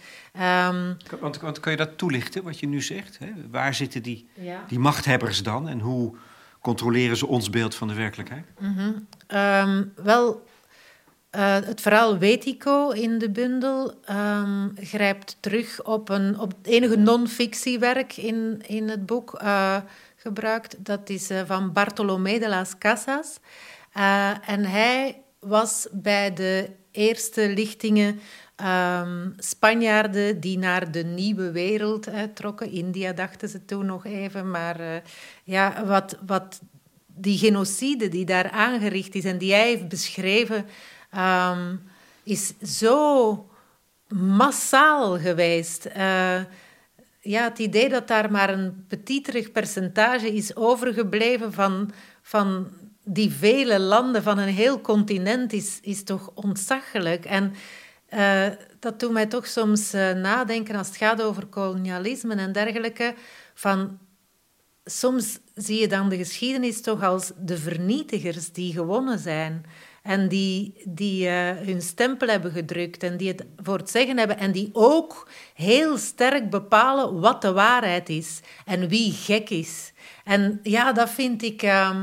Um, 0.68 0.96
want, 1.20 1.40
want 1.40 1.60
kan 1.60 1.72
je 1.72 1.78
dat 1.78 1.98
toelichten, 1.98 2.42
wat 2.42 2.58
je 2.58 2.66
nu 2.66 2.82
zegt? 2.82 3.18
Hè? 3.18 3.26
Waar 3.50 3.74
zitten 3.74 4.02
die, 4.02 4.28
die 4.68 4.78
machthebbers 4.78 5.42
dan 5.42 5.68
en 5.68 5.80
hoe 5.80 6.14
controleren 6.60 7.16
ze 7.16 7.26
ons 7.26 7.50
beeld 7.50 7.74
van 7.74 7.88
de 7.88 7.94
werkelijkheid? 7.94 8.44
Mm 8.58 9.06
um, 9.34 9.92
wel, 9.96 10.46
uh, 11.36 11.54
het 11.54 11.80
verhaal 11.80 12.18
Wetico 12.18 12.90
in 12.90 13.18
de 13.18 13.30
bundel 13.30 13.94
um, 14.10 14.72
grijpt 14.76 15.36
terug 15.40 15.82
op, 15.84 16.08
een, 16.08 16.38
op 16.38 16.52
het 16.58 16.66
enige 16.66 16.96
non-fictiewerk 16.96 18.16
in, 18.16 18.62
in 18.66 18.88
het 18.88 19.06
boek... 19.06 19.40
Uh, 19.42 19.76
gebruikt. 20.28 20.84
Dat 20.84 21.08
is 21.08 21.30
uh, 21.30 21.40
van 21.46 21.72
Bartolomé 21.72 22.38
de 22.38 22.48
las 22.48 22.78
Casas. 22.78 23.38
Uh, 23.96 24.48
en 24.48 24.64
hij 24.64 25.22
was 25.38 25.86
bij 25.92 26.34
de 26.34 26.70
eerste 26.90 27.48
lichtingen 27.48 28.20
um, 28.56 29.34
Spanjaarden 29.38 30.40
die 30.40 30.58
naar 30.58 30.90
de 30.90 31.04
nieuwe 31.04 31.50
wereld 31.50 32.08
uh, 32.08 32.22
trokken. 32.34 32.70
India 32.70 33.12
dachten 33.12 33.48
ze 33.48 33.64
toen 33.64 33.86
nog 33.86 34.04
even. 34.04 34.50
Maar 34.50 35.02
ja, 35.44 35.84
wat, 35.86 36.18
wat 36.26 36.60
die 37.06 37.38
genocide 37.38 38.08
die 38.08 38.24
daar 38.24 38.50
aangericht 38.50 39.14
is 39.14 39.24
en 39.24 39.38
die 39.38 39.52
hij 39.52 39.66
heeft 39.66 39.88
beschreven, 39.88 40.66
um, 41.16 41.82
is 42.24 42.52
zo 42.82 43.46
massaal 44.08 45.18
geweest 45.18 45.88
ja, 47.28 47.42
het 47.44 47.58
idee 47.58 47.88
dat 47.88 48.08
daar 48.08 48.30
maar 48.30 48.50
een 48.50 48.84
petiterig 48.88 49.52
percentage 49.52 50.34
is 50.34 50.56
overgebleven 50.56 51.52
van, 51.52 51.90
van 52.22 52.68
die 53.04 53.30
vele 53.30 53.80
landen 53.80 54.22
van 54.22 54.38
een 54.38 54.48
heel 54.48 54.80
continent, 54.80 55.52
is, 55.52 55.78
is 55.82 56.04
toch 56.04 56.30
ontzaglijk. 56.34 57.24
En 57.24 57.54
uh, 58.14 58.46
dat 58.78 59.00
doet 59.00 59.12
mij 59.12 59.26
toch 59.26 59.46
soms 59.46 59.94
uh, 59.94 60.12
nadenken 60.12 60.76
als 60.76 60.86
het 60.86 60.96
gaat 60.96 61.22
over 61.22 61.46
kolonialisme 61.46 62.34
en 62.34 62.52
dergelijke. 62.52 63.14
Van, 63.54 63.98
soms 64.84 65.38
zie 65.54 65.80
je 65.80 65.88
dan 65.88 66.08
de 66.08 66.16
geschiedenis 66.16 66.82
toch 66.82 67.02
als 67.02 67.32
de 67.38 67.58
vernietigers 67.58 68.52
die 68.52 68.72
gewonnen 68.72 69.18
zijn. 69.18 69.64
En 70.08 70.28
die, 70.28 70.72
die 70.84 71.26
uh, 71.26 71.50
hun 71.50 71.82
stempel 71.82 72.28
hebben 72.28 72.52
gedrukt 72.52 73.02
en 73.02 73.16
die 73.16 73.28
het 73.28 73.44
voor 73.56 73.78
het 73.78 73.90
zeggen 73.90 74.18
hebben 74.18 74.38
en 74.38 74.52
die 74.52 74.70
ook 74.72 75.28
heel 75.54 75.98
sterk 75.98 76.50
bepalen 76.50 77.20
wat 77.20 77.42
de 77.42 77.52
waarheid 77.52 78.08
is 78.08 78.40
en 78.64 78.88
wie 78.88 79.12
gek 79.12 79.50
is. 79.50 79.92
En 80.24 80.60
ja, 80.62 80.92
dat 80.92 81.10
vind 81.10 81.42
ik 81.42 81.62
uh, 81.62 82.02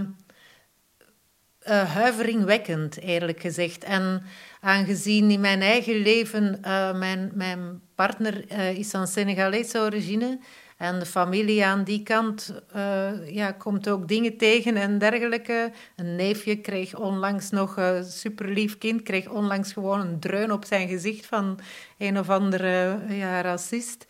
uh, 1.67 1.93
huiveringwekkend, 1.93 2.99
eerlijk 2.99 3.39
gezegd. 3.39 3.83
En 3.83 4.23
aangezien 4.61 5.31
in 5.31 5.39
mijn 5.39 5.61
eigen 5.61 5.95
leven 5.95 6.59
mijn, 6.97 7.31
mijn 7.33 7.81
partner 7.95 8.51
is 8.77 8.89
van 8.89 9.07
Senegalese 9.07 9.79
origine 9.79 10.39
en 10.77 10.99
de 10.99 11.05
familie 11.05 11.65
aan 11.65 11.83
die 11.83 12.03
kant 12.03 12.61
uh, 12.75 13.33
ja, 13.33 13.51
komt 13.51 13.89
ook 13.89 14.07
dingen 14.07 14.37
tegen 14.37 14.75
en 14.75 14.97
dergelijke. 14.97 15.71
Een 15.95 16.15
neefje 16.15 16.55
kreeg 16.55 16.95
onlangs 16.95 17.49
nog 17.49 17.77
een 17.77 18.03
superlief 18.03 18.77
kind, 18.77 19.01
kreeg 19.01 19.29
onlangs 19.29 19.73
gewoon 19.73 19.99
een 19.99 20.19
dreun 20.19 20.51
op 20.51 20.65
zijn 20.65 20.87
gezicht 20.87 21.25
van 21.25 21.59
een 21.97 22.19
of 22.19 22.29
andere 22.29 22.99
ja, 23.09 23.41
racist. 23.41 24.05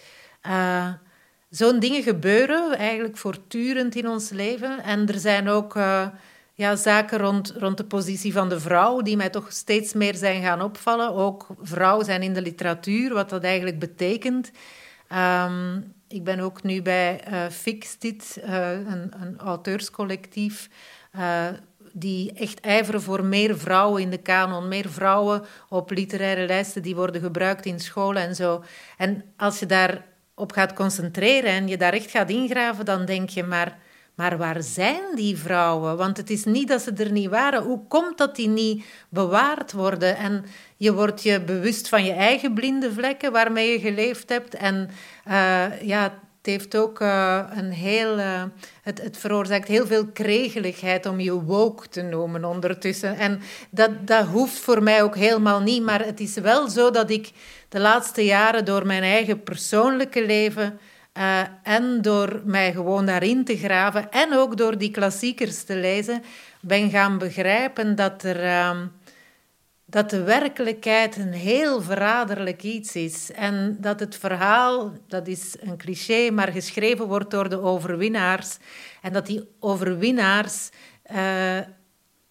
Zo'n 1.50 1.80
dingen 1.80 2.04
gebeuren 2.04 2.78
eigenlijk 2.78 3.18
voortdurend 3.18 3.96
in 3.96 4.08
ons 4.08 4.30
leven. 4.30 4.84
En 4.84 5.08
er 5.08 5.20
zijn 5.20 5.48
ook 5.48 5.76
ja, 6.54 6.76
zaken 6.76 7.18
rond, 7.18 7.54
rond 7.58 7.78
de 7.78 7.86
positie 7.86 8.34
van 8.34 8.50
de 8.50 8.60
vrouw 8.60 9.02
die 9.02 9.18
mij 9.18 9.30
toch 9.30 9.52
steeds 9.52 9.94
meer 9.94 10.16
zijn 10.16 10.42
gaan 10.42 10.62
opvallen. 10.62 11.14
Ook 11.14 11.48
vrouwen 11.62 12.06
zijn 12.06 12.22
in 12.22 12.34
de 12.34 12.42
literatuur, 12.42 13.14
wat 13.14 13.30
dat 13.30 13.44
eigenlijk 13.44 13.80
betekent. 13.80 14.52
Um, 15.14 15.94
ik 16.08 16.24
ben 16.24 16.40
ook 16.40 16.64
nu 16.64 16.82
bij 16.82 17.24
uh, 17.32 17.50
Fixed 17.50 18.04
uh, 18.38 18.72
een, 18.72 19.14
een 19.22 19.38
auteurscollectief. 19.38 20.70
Uh, 21.16 21.48
die 21.98 22.34
echt 22.34 22.60
ijveren 22.60 23.02
voor 23.02 23.26
meer 23.26 23.58
vrouwen 23.58 24.02
in 24.02 24.10
de 24.10 24.18
kanon, 24.18 24.68
meer 24.68 24.90
vrouwen 24.90 25.46
op 25.70 25.92
literaire 25.92 26.46
lijsten 26.46 26.82
die 26.82 26.96
worden 26.96 27.22
gebruikt 27.22 27.66
in 27.66 27.80
scholen 27.80 28.22
en 28.22 28.36
zo. 28.36 28.64
En 28.98 29.24
als 29.38 29.60
je 29.60 29.66
daarop 29.66 30.52
gaat 30.52 30.74
concentreren 30.74 31.52
en 31.52 31.68
je 31.68 31.78
daar 31.78 31.94
echt 31.94 32.12
gaat 32.12 32.30
ingraven, 32.30 32.86
dan 32.86 33.06
denk 33.06 33.30
je 33.30 33.44
maar 33.44 33.78
maar 34.16 34.38
waar 34.38 34.64
zijn 34.64 35.04
die 35.16 35.38
vrouwen? 35.38 35.98
Want 35.98 36.18
het 36.18 36.30
is 36.30 36.44
niet 36.44 36.68
dat 36.68 36.82
ze 36.82 36.92
er 36.92 37.12
niet 37.12 37.30
waren. 37.30 37.64
Hoe 37.64 37.88
komt 37.88 38.18
dat 38.18 38.36
die 38.36 38.48
niet 38.48 38.86
bewaard 39.10 39.72
worden? 39.72 40.18
En 40.18 40.46
je 40.78 40.94
wordt 40.94 41.24
je 41.24 41.42
bewust 41.42 41.90
van 41.90 42.06
je 42.06 42.14
eigen 42.14 42.54
blinde 42.54 42.94
vlekken 42.94 43.32
waarmee 43.32 43.72
je 43.72 43.80
geleefd 43.80 44.30
hebt. 44.30 44.54
En 44.54 44.90
uh, 45.28 45.82
ja, 45.82 46.04
het 46.04 46.54
heeft 46.54 46.76
ook 46.76 47.00
uh, 47.00 47.44
een 47.50 47.72
heel. 47.72 48.18
Uh, 48.18 48.44
het, 48.82 49.02
het, 49.02 49.18
veroorzaakt 49.18 49.68
heel 49.68 49.88
veel 49.88 50.06
kregeligheid 50.08 51.06
om 51.06 51.20
je 51.20 51.42
woke 51.42 51.90
te 51.90 52.02
noemen 52.02 52.46
ondertussen. 52.46 53.18
En 53.18 53.42
dat, 53.70 54.08
dat 54.08 54.26
hoeft 54.26 54.58
voor 54.58 54.84
mij 54.84 55.04
ook 55.04 55.16
helemaal 55.16 55.60
niet. 55.60 55.84
Maar 55.84 56.06
het 56.06 56.20
is 56.20 56.36
wel 56.36 56.70
zo 56.70 56.92
dat 56.92 57.10
ik 57.10 57.32
de 57.70 57.80
laatste 57.80 58.26
jaren 58.26 58.66
door 58.66 58.86
mijn 58.86 59.04
eigen 59.04 59.44
persoonlijke 59.44 60.26
leven 60.26 60.80
uh, 61.18 61.42
en 61.64 62.02
door 62.02 62.42
mij 62.46 62.74
gewoon 62.74 63.06
daarin 63.06 63.46
te 63.46 63.58
graven 63.58 64.12
en 64.12 64.34
ook 64.34 64.58
door 64.58 64.78
die 64.78 64.92
klassiekers 64.92 65.64
te 65.64 65.76
lezen, 65.76 66.24
ben 66.62 66.90
gaan 66.90 67.18
begrijpen 67.18 67.96
dat, 67.96 68.24
er, 68.24 68.44
uh, 68.44 68.82
dat 69.86 70.10
de 70.10 70.24
werkelijkheid 70.24 71.18
een 71.18 71.34
heel 71.34 71.82
verraderlijk 71.82 72.64
iets 72.64 72.96
is. 72.96 73.32
En 73.32 73.78
dat 73.80 74.00
het 74.00 74.16
verhaal, 74.16 74.94
dat 75.08 75.28
is 75.28 75.56
een 75.60 75.78
cliché, 75.78 76.30
maar 76.32 76.52
geschreven 76.52 77.08
wordt 77.08 77.32
door 77.32 77.50
de 77.50 77.62
overwinnaars. 77.62 78.58
En 79.02 79.14
dat 79.14 79.26
die 79.26 79.48
overwinnaars 79.60 80.70
uh, 81.12 81.60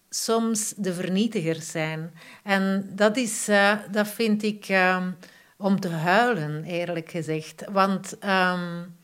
soms 0.09 0.73
de 0.77 0.93
vernietigers 0.93 1.71
zijn. 1.71 2.13
En 2.43 2.89
dat, 2.93 3.17
is, 3.17 3.49
uh, 3.49 3.73
dat 3.91 4.07
vind 4.07 4.43
ik 4.43 4.65
ehm, 4.67 5.11
om 5.57 5.79
te 5.79 5.89
huilen, 5.89 6.63
eerlijk 6.63 7.09
gezegd. 7.09 7.63
Want, 7.71 8.17
um, 8.23 8.95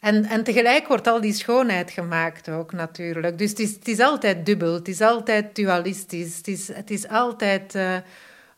en, 0.00 0.24
en 0.24 0.44
tegelijk 0.44 0.86
wordt 0.86 1.06
al 1.06 1.20
die 1.20 1.32
schoonheid 1.32 1.90
gemaakt 1.90 2.48
ook 2.48 2.72
natuurlijk. 2.72 3.38
Dus 3.38 3.50
het 3.50 3.58
is, 3.58 3.74
het 3.74 3.88
is 3.88 4.00
altijd 4.00 4.46
dubbel, 4.46 4.74
het 4.74 4.88
is 4.88 5.00
altijd 5.00 5.54
dualistisch, 5.54 6.36
het 6.36 6.48
is, 6.48 6.68
het 6.68 6.90
is 6.90 7.08
altijd 7.08 7.74
uh, 7.74 7.96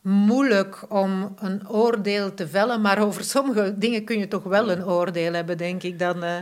moeilijk 0.01 0.91
om 0.91 1.35
een 1.39 1.69
oordeel 1.69 2.33
te 2.33 2.47
vellen, 2.47 2.81
maar 2.81 3.01
over 3.01 3.23
sommige 3.23 3.77
dingen 3.77 4.03
kun 4.03 4.19
je 4.19 4.27
toch 4.27 4.43
wel 4.43 4.71
een 4.71 4.85
oordeel 4.85 5.33
hebben, 5.33 5.57
denk 5.57 5.83
ik 5.83 5.99
dan. 5.99 6.23
Uh, 6.23 6.37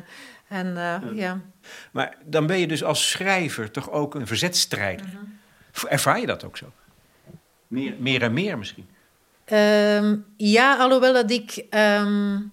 en, 0.48 0.68
uh, 0.68 0.96
ja. 1.14 1.42
Maar 1.92 2.18
dan 2.26 2.48
ben 2.48 2.60
je 2.60 2.68
dus 2.68 2.84
als 2.84 3.10
schrijver 3.10 3.72
toch 3.72 3.92
ook 3.92 4.16
een 4.16 4.28
verzetstrijder. 4.28 5.06
-hmm. 5.06 5.36
Ervaar 5.90 6.20
je 6.20 6.26
dat 6.26 6.44
ook 6.44 6.58
zo? 6.58 6.72
Meer, 7.68 7.96
meer 8.00 8.22
en 8.22 8.34
meer 8.34 8.58
misschien? 8.58 8.88
Um, 9.54 10.26
ja, 10.38 10.78
alhoewel 10.78 11.14
dat 11.14 11.32
ik 11.32 11.66
um, 11.70 12.52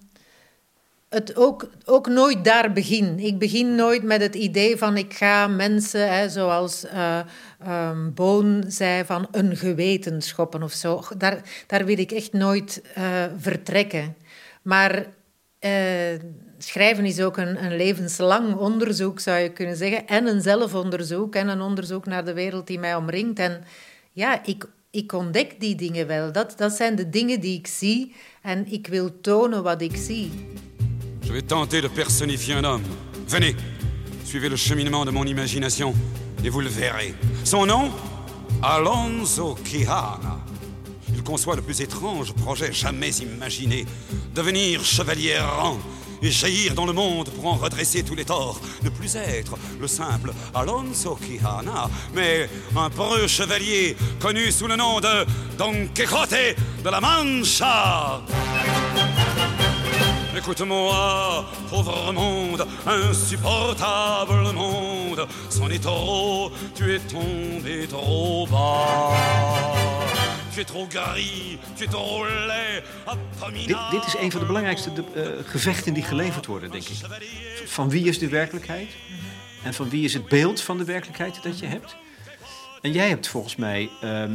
het 1.09 1.35
ook, 1.35 1.69
ook 1.85 2.07
nooit 2.07 2.43
daar 2.43 2.73
begin. 2.73 3.19
Ik 3.19 3.39
begin 3.39 3.75
nooit 3.75 4.03
met 4.03 4.21
het 4.21 4.35
idee 4.35 4.77
van 4.77 4.97
ik 4.97 5.13
ga 5.13 5.47
mensen, 5.47 6.13
hè, 6.13 6.29
zoals 6.29 6.85
uh, 6.85 7.19
um, 7.67 8.13
Boon 8.13 8.63
zei, 8.67 9.05
van 9.05 9.27
een 9.31 9.57
geweten 9.57 10.21
schoppen 10.21 10.63
of 10.63 10.71
zo. 10.71 11.01
Daar, 11.17 11.41
daar 11.67 11.85
wil 11.85 11.99
ik 11.99 12.11
echt 12.11 12.33
nooit 12.33 12.81
uh, 12.97 13.23
vertrekken. 13.37 14.15
Maar 14.61 15.05
uh, 15.59 15.71
schrijven 16.57 17.05
is 17.05 17.21
ook 17.21 17.37
een, 17.37 17.63
een, 17.63 17.75
levenslang 17.75 18.55
onderzoek, 18.55 19.19
zou 19.19 19.39
je 19.39 19.49
kunnen 19.49 19.75
zeggen. 19.75 20.07
En 20.07 20.27
een 20.27 20.41
zelfonderzoek 20.41 21.35
en 21.35 21.47
een 21.47 21.61
onderzoek 21.61 22.05
naar 22.05 22.25
de 22.25 22.33
wereld 22.33 22.67
die 22.67 22.79
mij 22.79 22.95
omringt. 22.95 23.39
En 23.39 23.63
ja, 24.11 24.45
ik 24.45 24.65
Je 31.23 31.33
vais 31.33 31.41
tenter 31.41 31.81
de 31.81 31.87
personnifier 31.87 32.53
un 32.53 32.63
homme. 32.63 32.83
Venez, 33.27 33.55
suivez 34.23 34.47
le 34.47 34.55
cheminement 34.55 35.05
de 35.05 35.11
mon 35.11 35.25
imagination 35.25 35.93
et 36.43 36.49
vous 36.49 36.61
le 36.61 36.69
verrez. 36.69 37.13
Son 37.43 37.65
nom? 37.65 37.91
Alonso 38.61 39.55
Quijana. 39.63 40.39
Il 41.13 41.23
conçoit 41.23 41.55
le 41.55 41.61
plus 41.61 41.81
étrange 41.81 42.33
projet 42.33 42.71
jamais 42.71 43.11
imaginé. 43.17 43.85
Devenir 44.33 44.83
chevalier 44.83 45.31
errant 45.31 45.77
et 46.21 46.31
jaillir 46.31 46.73
dans 46.73 46.85
le 46.85 46.93
monde 46.93 47.29
pour 47.29 47.47
en 47.47 47.55
redresser 47.55 48.03
tous 48.03 48.15
les 48.15 48.25
torts. 48.25 48.59
Ne 48.83 48.89
plus 48.89 49.15
être 49.15 49.57
le 49.79 49.87
simple 49.87 50.33
Alonso 50.53 51.15
Quijana, 51.15 51.89
mais 52.13 52.49
un 52.75 52.89
peureux 52.89 53.27
chevalier 53.27 53.95
connu 54.19 54.51
sous 54.51 54.67
le 54.67 54.75
nom 54.75 54.99
de 54.99 55.25
Don 55.57 55.87
Quixote 55.93 56.55
de 56.83 56.89
la 56.89 56.99
Mancha. 56.99 58.21
Écoute-moi, 60.37 61.45
pauvre 61.69 62.13
monde, 62.13 62.67
insupportable 62.85 64.53
monde, 64.53 65.25
c'en 65.49 65.69
est 65.69 65.81
trop, 65.81 66.51
tu 66.75 66.93
es 66.93 66.99
tombé 66.99 67.87
trop 67.87 68.45
bas. 68.45 70.24
Tu 70.55 70.61
es 70.61 70.67
trop 70.67 70.89
gris, 70.89 71.57
tu 71.75 71.83
es 71.83 71.89
trop 71.89 72.25
laid, 72.25 72.83
dit, 73.53 73.77
dit 73.91 74.05
is 74.05 74.15
een 74.17 74.31
van 74.31 74.39
de 74.39 74.45
belangrijkste 74.45 74.93
de, 74.93 75.03
uh, 75.15 75.49
gevechten 75.49 75.93
die 75.93 76.03
geleverd 76.03 76.45
worden, 76.45 76.71
denk 76.71 76.83
ik. 76.83 76.97
Van 77.65 77.89
wie 77.89 78.07
is 78.07 78.19
de 78.19 78.29
werkelijkheid? 78.29 78.89
En 79.63 79.73
van 79.73 79.89
wie 79.89 80.03
is 80.03 80.13
het 80.13 80.27
beeld 80.27 80.61
van 80.61 80.77
de 80.77 80.83
werkelijkheid 80.83 81.43
dat 81.43 81.59
je 81.59 81.65
hebt? 81.65 81.95
En 82.81 82.91
jij 82.91 83.09
hebt 83.09 83.27
volgens 83.27 83.55
mij 83.55 83.89
uh, 84.03 84.21
uh, 84.21 84.29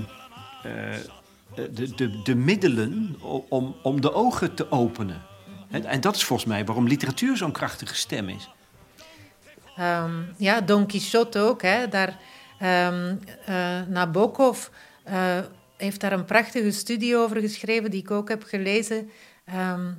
de, 1.55 1.95
de, 1.95 2.23
de 2.23 2.35
middelen 2.35 3.17
om, 3.49 3.77
om 3.83 4.01
de 4.01 4.13
ogen 4.13 4.55
te 4.55 4.71
openen. 4.71 5.23
En, 5.71 5.85
en 5.85 6.01
dat 6.01 6.17
is 6.17 6.25
volgens 6.25 6.49
mij 6.49 6.65
waarom 6.65 6.87
literatuur 6.87 7.37
zo'n 7.37 7.53
krachtige 7.53 7.95
stem 7.95 8.29
is. 8.29 8.51
Um, 9.79 10.35
ja, 10.37 10.61
Don 10.61 10.87
Quixote 10.87 11.39
ook. 11.39 11.63
Hè. 11.63 11.89
Daar, 11.89 12.19
um, 12.63 13.21
Nabokov 13.89 14.69
heeft 15.81 16.01
daar 16.01 16.13
een 16.13 16.25
prachtige 16.25 16.71
studie 16.71 17.17
over 17.17 17.41
geschreven, 17.41 17.91
die 17.91 18.01
ik 18.01 18.11
ook 18.11 18.29
heb 18.29 18.43
gelezen, 18.43 19.11
um, 19.55 19.99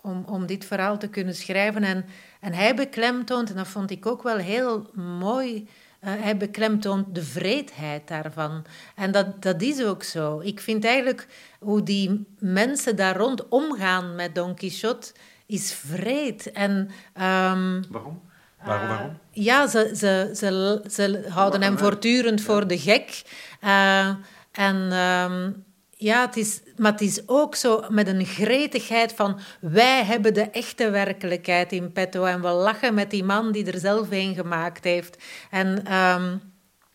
om, 0.00 0.24
om 0.26 0.46
dit 0.46 0.64
verhaal 0.64 0.98
te 0.98 1.08
kunnen 1.08 1.34
schrijven. 1.34 1.82
En, 1.82 2.04
en 2.40 2.52
hij 2.52 2.74
beklemtoont, 2.74 3.50
en 3.50 3.56
dat 3.56 3.68
vond 3.68 3.90
ik 3.90 4.06
ook 4.06 4.22
wel 4.22 4.36
heel 4.36 4.90
mooi, 4.94 5.68
uh, 6.00 6.10
hij 6.18 6.36
beklemtoont 6.36 7.14
de 7.14 7.22
vreedheid 7.22 8.08
daarvan. 8.08 8.64
En 8.94 9.12
dat, 9.12 9.42
dat 9.42 9.62
is 9.62 9.84
ook 9.84 10.02
zo. 10.02 10.40
Ik 10.40 10.60
vind 10.60 10.84
eigenlijk 10.84 11.26
hoe 11.58 11.82
die 11.82 12.26
mensen 12.38 12.96
daar 12.96 13.16
rond 13.16 13.48
omgaan 13.48 14.14
met 14.14 14.34
Don 14.34 14.54
Quixote, 14.54 15.12
is 15.46 15.72
vreed. 15.72 16.52
En, 16.52 16.70
um, 17.14 17.84
waarom? 17.90 18.20
Waarom, 18.64 18.88
waarom? 18.88 19.08
Uh, 19.08 19.44
ja, 19.44 19.66
ze, 19.66 19.92
ze, 19.96 20.30
ze, 20.34 20.82
ze 20.90 21.26
houden 21.28 21.62
hem 21.62 21.78
voortdurend 21.78 22.40
voor 22.40 22.66
de 22.66 22.78
gek. 22.78 23.22
Uh, 23.64 24.10
en 24.52 24.76
um, 24.76 25.64
ja, 25.90 26.20
het 26.26 26.36
is, 26.36 26.60
maar 26.76 26.92
het 26.92 27.00
is 27.00 27.28
ook 27.28 27.54
zo 27.54 27.84
met 27.88 28.06
een 28.06 28.26
gretigheid 28.26 29.12
van 29.12 29.40
wij 29.60 30.04
hebben 30.04 30.34
de 30.34 30.50
echte 30.50 30.90
werkelijkheid 30.90 31.72
in 31.72 31.92
petto 31.92 32.24
en 32.24 32.42
we 32.42 32.48
lachen 32.48 32.94
met 32.94 33.10
die 33.10 33.24
man 33.24 33.52
die 33.52 33.72
er 33.72 33.78
zelf 33.78 34.06
een 34.10 34.34
gemaakt 34.34 34.84
heeft. 34.84 35.24
En 35.50 35.94
um, 35.94 36.40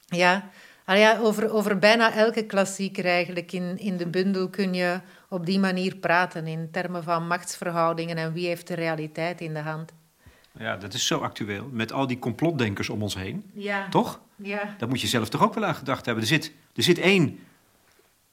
ja, 0.06 0.50
Ah 0.88 0.98
ja, 0.98 1.18
over, 1.20 1.52
over 1.52 1.80
bijna 1.80 2.14
elke 2.14 2.46
klassieker 2.46 3.06
eigenlijk 3.06 3.52
in, 3.52 3.78
in 3.78 3.98
de 3.98 4.08
bundel 4.08 4.50
kun 4.50 4.74
je 4.74 5.00
op 5.30 5.46
die 5.46 5.60
manier 5.60 5.96
praten 5.96 6.48
in 6.48 6.72
termen 6.72 7.04
van 7.04 7.28
machtsverhoudingen 7.28 8.18
en 8.18 8.34
wie 8.34 8.48
heeft 8.48 8.68
de 8.68 8.74
realiteit 8.74 9.42
in 9.42 9.54
de 9.54 9.60
hand. 9.60 9.94
Ja, 10.58 10.78
dat 10.78 10.94
is 10.94 11.08
zo 11.08 11.20
actueel. 11.20 11.70
Met 11.72 11.92
al 11.92 12.08
die 12.08 12.20
complotdenkers 12.20 12.90
om 12.90 13.02
ons 13.02 13.16
heen. 13.16 13.44
Ja. 13.54 13.90
Toch? 13.90 14.20
Ja. 14.38 14.76
Dat 14.78 14.90
moet 14.90 15.02
je 15.02 15.08
zelf 15.08 15.30
toch 15.30 15.44
ook 15.44 15.54
wel 15.54 15.66
aan 15.66 15.76
gedacht 15.76 16.06
hebben. 16.06 16.24
Er 16.24 16.30
zit, 16.30 16.52
er 16.76 16.84
zit 16.84 16.98
één 16.98 17.40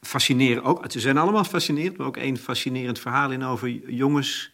fascinerend, 0.00 0.64
ook, 0.64 0.84
ze 0.88 1.00
zijn 1.00 1.18
allemaal 1.18 1.44
fascinerend, 1.44 1.96
maar 1.96 2.06
ook 2.06 2.16
één 2.16 2.36
fascinerend 2.36 2.98
verhaal 2.98 3.30
in 3.30 3.42
over 3.42 3.68
jongens 3.90 4.52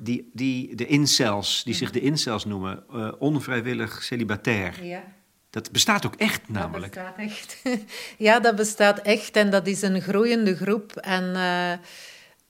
die, 0.00 0.30
die 0.32 0.74
de 0.74 0.86
incels, 0.86 1.64
die 1.64 1.74
zich 1.74 1.90
de 1.90 2.00
incels 2.00 2.44
noemen, 2.44 2.84
eh, 2.92 3.12
onvrijwillig 3.18 4.02
celibatair. 4.02 4.84
ja. 4.84 5.16
Dat 5.50 5.72
bestaat 5.72 6.06
ook 6.06 6.14
echt 6.14 6.48
namelijk. 6.48 6.94
Dat 6.94 7.16
bestaat 7.16 7.28
echt. 7.28 7.62
ja, 8.26 8.40
dat 8.40 8.56
bestaat 8.56 8.98
echt 8.98 9.36
en 9.36 9.50
dat 9.50 9.66
is 9.66 9.82
een 9.82 10.00
groeiende 10.00 10.56
groep. 10.56 10.96
En 10.96 11.34
eh, 11.34 11.78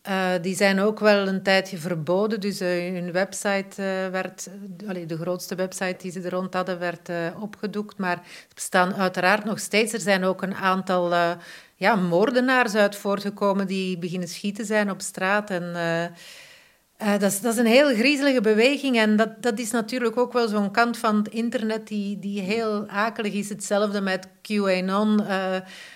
eh, 0.09 0.31
die 0.43 0.57
zijn 0.57 0.81
ook 0.81 1.01
wel 1.01 1.29
een 1.29 1.43
tijdje 1.43 1.79
verboden. 1.79 2.41
Dus 2.41 2.61
eh, 2.61 2.93
hun 2.93 3.13
website 3.13 3.83
eh, 3.83 4.11
werd, 4.11 4.49
de 5.07 5.17
grootste 5.17 5.55
website 5.55 5.97
die 5.99 6.11
ze 6.11 6.21
er 6.21 6.31
rond 6.31 6.55
hadden, 6.55 6.79
werd 6.79 7.11
opgedoekt. 7.41 7.99
Maar 7.99 8.17
er 8.17 8.55
bestaan 8.55 8.95
uiteraard 8.95 9.45
nog 9.45 9.59
steeds. 9.59 9.93
Er 9.93 10.01
zijn 10.01 10.25
ook 10.25 10.43
een 10.43 10.55
aantal 10.55 11.37
ja, 11.75 11.95
moordenaars 11.95 12.75
uit 12.75 12.97
voortgekomen 12.97 13.67
die 13.67 13.99
beginnen 13.99 14.29
schieten 14.29 14.65
zijn 14.65 14.91
op 14.91 15.01
straat. 15.01 15.51
En 15.51 15.75
eh, 16.99 17.11
dat, 17.11 17.23
is, 17.23 17.41
dat 17.41 17.53
is 17.53 17.59
een 17.59 17.67
heel 17.67 17.95
griezelige 17.95 18.41
beweging 18.41 18.99
en 18.99 19.17
dat, 19.17 19.43
dat 19.43 19.59
is 19.59 19.71
natuurlijk 19.71 20.17
ook 20.17 20.33
wel 20.33 20.49
zo'n 20.49 20.71
kant 20.71 20.99
van 20.99 21.17
het 21.17 21.29
internet 21.29 21.89
die, 21.89 22.19
die 22.19 22.41
heel 22.41 22.89
akelig 22.89 23.33
is. 23.33 23.49
Hetzelfde 23.49 24.01
met 24.01 24.29
QAnon 24.43 25.25
eh, 25.25 25.55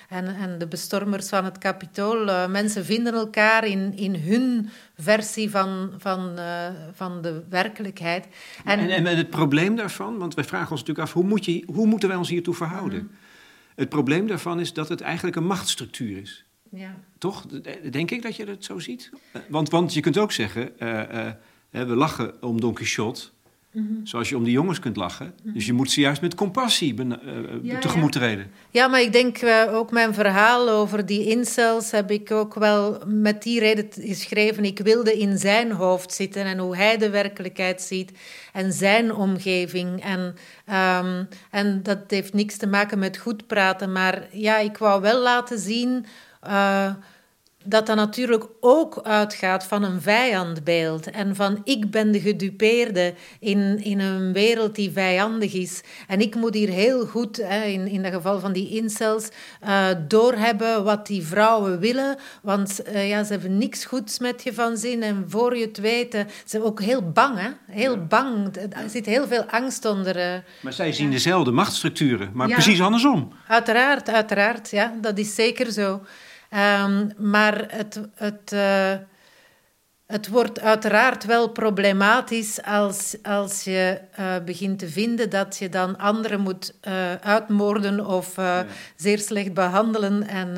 en, 0.08 0.36
en 0.40 0.58
de 0.58 0.66
bestormers 0.66 1.28
van 1.28 1.44
het 1.44 1.58
Capitool. 1.58 2.28
Eh, 2.28 2.48
mensen 2.48 2.84
vinden 2.84 3.14
elkaar 3.14 3.66
in, 3.66 3.96
in 3.96 4.14
hun 4.14 4.68
versie 4.98 5.50
van, 5.50 5.92
van, 5.98 6.38
van 6.92 7.22
de 7.22 7.42
werkelijkheid. 7.48 8.26
En, 8.64 8.78
en, 8.78 9.06
en 9.06 9.16
het 9.16 9.30
probleem 9.30 9.76
daarvan, 9.76 10.18
want 10.18 10.34
wij 10.34 10.44
vragen 10.44 10.70
ons 10.70 10.80
natuurlijk 10.80 11.08
af, 11.08 11.14
hoe, 11.14 11.24
moet 11.24 11.44
je, 11.44 11.64
hoe 11.66 11.86
moeten 11.86 12.08
wij 12.08 12.18
ons 12.18 12.28
hiertoe 12.28 12.54
verhouden? 12.54 13.10
Het 13.74 13.88
probleem 13.88 14.26
daarvan 14.26 14.60
is 14.60 14.72
dat 14.72 14.88
het 14.88 15.00
eigenlijk 15.00 15.36
een 15.36 15.46
machtsstructuur 15.46 16.20
is. 16.20 16.44
Ja. 16.74 16.94
Toch? 17.18 17.46
Denk 17.90 18.10
ik 18.10 18.22
dat 18.22 18.36
je 18.36 18.44
dat 18.44 18.64
zo 18.64 18.78
ziet? 18.78 19.10
Want, 19.48 19.70
want 19.70 19.94
je 19.94 20.00
kunt 20.00 20.18
ook 20.18 20.32
zeggen, 20.32 20.78
eh, 20.78 21.26
eh, 21.26 21.34
we 21.70 21.86
lachen 21.86 22.42
om 22.42 22.60
Don 22.60 22.74
Quixote, 22.74 23.22
zoals 24.04 24.28
je 24.28 24.36
om 24.36 24.44
die 24.44 24.52
jongens 24.52 24.78
kunt 24.78 24.96
lachen. 24.96 25.34
Dus 25.42 25.66
je 25.66 25.72
moet 25.72 25.90
ze 25.90 26.00
juist 26.00 26.20
met 26.20 26.34
compassie 26.34 26.94
eh, 26.98 27.08
Ja, 27.62 27.78
tegemoet 27.78 28.12
treden. 28.12 28.50
Ja, 28.70 28.88
maar 28.88 29.00
ik 29.00 29.12
denk 29.12 29.38
ook 29.70 29.90
mijn 29.90 30.14
verhaal 30.14 30.68
over 30.68 31.06
die 31.06 31.26
incels 31.26 31.90
heb 31.90 32.10
ik 32.10 32.30
ook 32.30 32.54
wel 32.54 33.02
met 33.06 33.42
die 33.42 33.60
reden 33.60 33.86
geschreven. 33.90 34.64
Ik 34.64 34.78
wilde 34.78 35.18
in 35.18 35.38
zijn 35.38 35.72
hoofd 35.72 36.12
zitten 36.12 36.44
en 36.44 36.58
hoe 36.58 36.76
hij 36.76 36.98
de 36.98 37.10
werkelijkheid 37.10 37.82
ziet 37.82 38.12
en 38.52 38.72
zijn 38.72 39.14
omgeving. 39.14 40.02
En, 40.02 40.34
ehm, 40.66 41.24
en 41.50 41.82
dat 41.82 41.98
heeft 42.08 42.32
niks 42.32 42.56
te 42.56 42.66
maken 42.66 42.98
met 42.98 43.16
goed 43.16 43.46
praten, 43.46 43.92
maar 43.92 44.26
ja, 44.32 44.58
ik 44.58 44.78
wou 44.78 45.00
wel 45.00 45.22
laten 45.22 45.58
zien. 45.58 46.06
Eh, 46.42 46.90
dat 47.64 47.86
dat 47.86 47.96
natuurlijk 47.96 48.44
ook 48.60 49.00
uitgaat 49.02 49.64
van 49.64 49.82
een 49.82 50.00
vijandbeeld 50.00 51.10
en 51.10 51.36
van 51.36 51.60
ik 51.64 51.90
ben 51.90 52.12
de 52.12 52.20
gedupeerde 52.20 53.14
in, 53.40 53.82
in 53.84 54.00
een 54.00 54.32
wereld 54.32 54.74
die 54.74 54.90
vijandig 54.90 55.52
is. 55.52 55.80
En 56.08 56.20
ik 56.20 56.34
moet 56.34 56.54
hier 56.54 56.68
heel 56.68 57.06
goed, 57.06 57.36
hè, 57.36 57.64
in, 57.64 57.86
in 57.88 58.02
dat 58.02 58.12
geval 58.12 58.40
van 58.40 58.52
die 58.52 58.68
incels, 58.68 59.28
eh, 59.60 59.86
doorhebben 60.08 60.84
wat 60.84 61.06
die 61.06 61.22
vrouwen 61.22 61.78
willen. 61.78 62.16
Want 62.42 62.82
eh, 62.82 63.08
ja, 63.08 63.24
ze 63.24 63.32
hebben 63.32 63.58
niks 63.58 63.84
goeds 63.84 64.18
met 64.18 64.42
je 64.42 64.54
van 64.54 64.76
zin. 64.76 65.02
En 65.02 65.24
voor 65.28 65.56
je 65.56 65.66
het 65.66 65.78
weet, 65.78 66.14
eh, 66.14 66.20
ze 66.20 66.42
zijn 66.44 66.62
ook 66.62 66.80
heel 66.80 67.10
bang. 67.10 67.38
Hè? 67.38 67.48
Heel 67.66 68.06
bang. 68.06 68.56
Er 68.56 68.90
zit 68.90 69.06
heel 69.06 69.26
veel 69.26 69.44
angst 69.44 69.84
onder. 69.84 70.44
Maar 70.60 70.72
zij 70.72 70.92
zien 70.92 71.10
dezelfde 71.10 71.50
machtsstructuren, 71.50 72.30
maar 72.34 72.48
Ja. 72.48 72.54
precies 72.54 72.80
andersom. 72.80 73.32
Uiteraard, 73.48 74.08
uiteraard. 74.08 74.70
Ja, 74.70 74.94
dat 75.00 75.18
is 75.18 75.34
zeker 75.34 75.72
zo. 75.72 76.00
Ehm, 76.52 77.08
maar 77.16 77.64
het, 77.68 78.00
het, 78.14 78.52
eh, 78.52 78.94
het 80.06 80.28
wordt 80.28 80.60
uiteraard 80.60 81.24
wel 81.24 81.48
problematisch 81.48 82.62
als, 82.62 83.16
als 83.22 83.64
je 83.64 84.00
eh, 84.12 84.34
begint 84.44 84.78
te 84.78 84.88
vinden 84.88 85.30
dat 85.30 85.56
je 85.58 85.68
dan 85.68 85.98
anderen 85.98 86.40
moet 86.40 86.74
eh, 86.80 87.14
uitmoorden 87.14 88.06
of 88.06 88.34
zeer 88.96 89.18
slecht 89.18 89.54
behandelen. 89.54 90.28
En, 90.28 90.52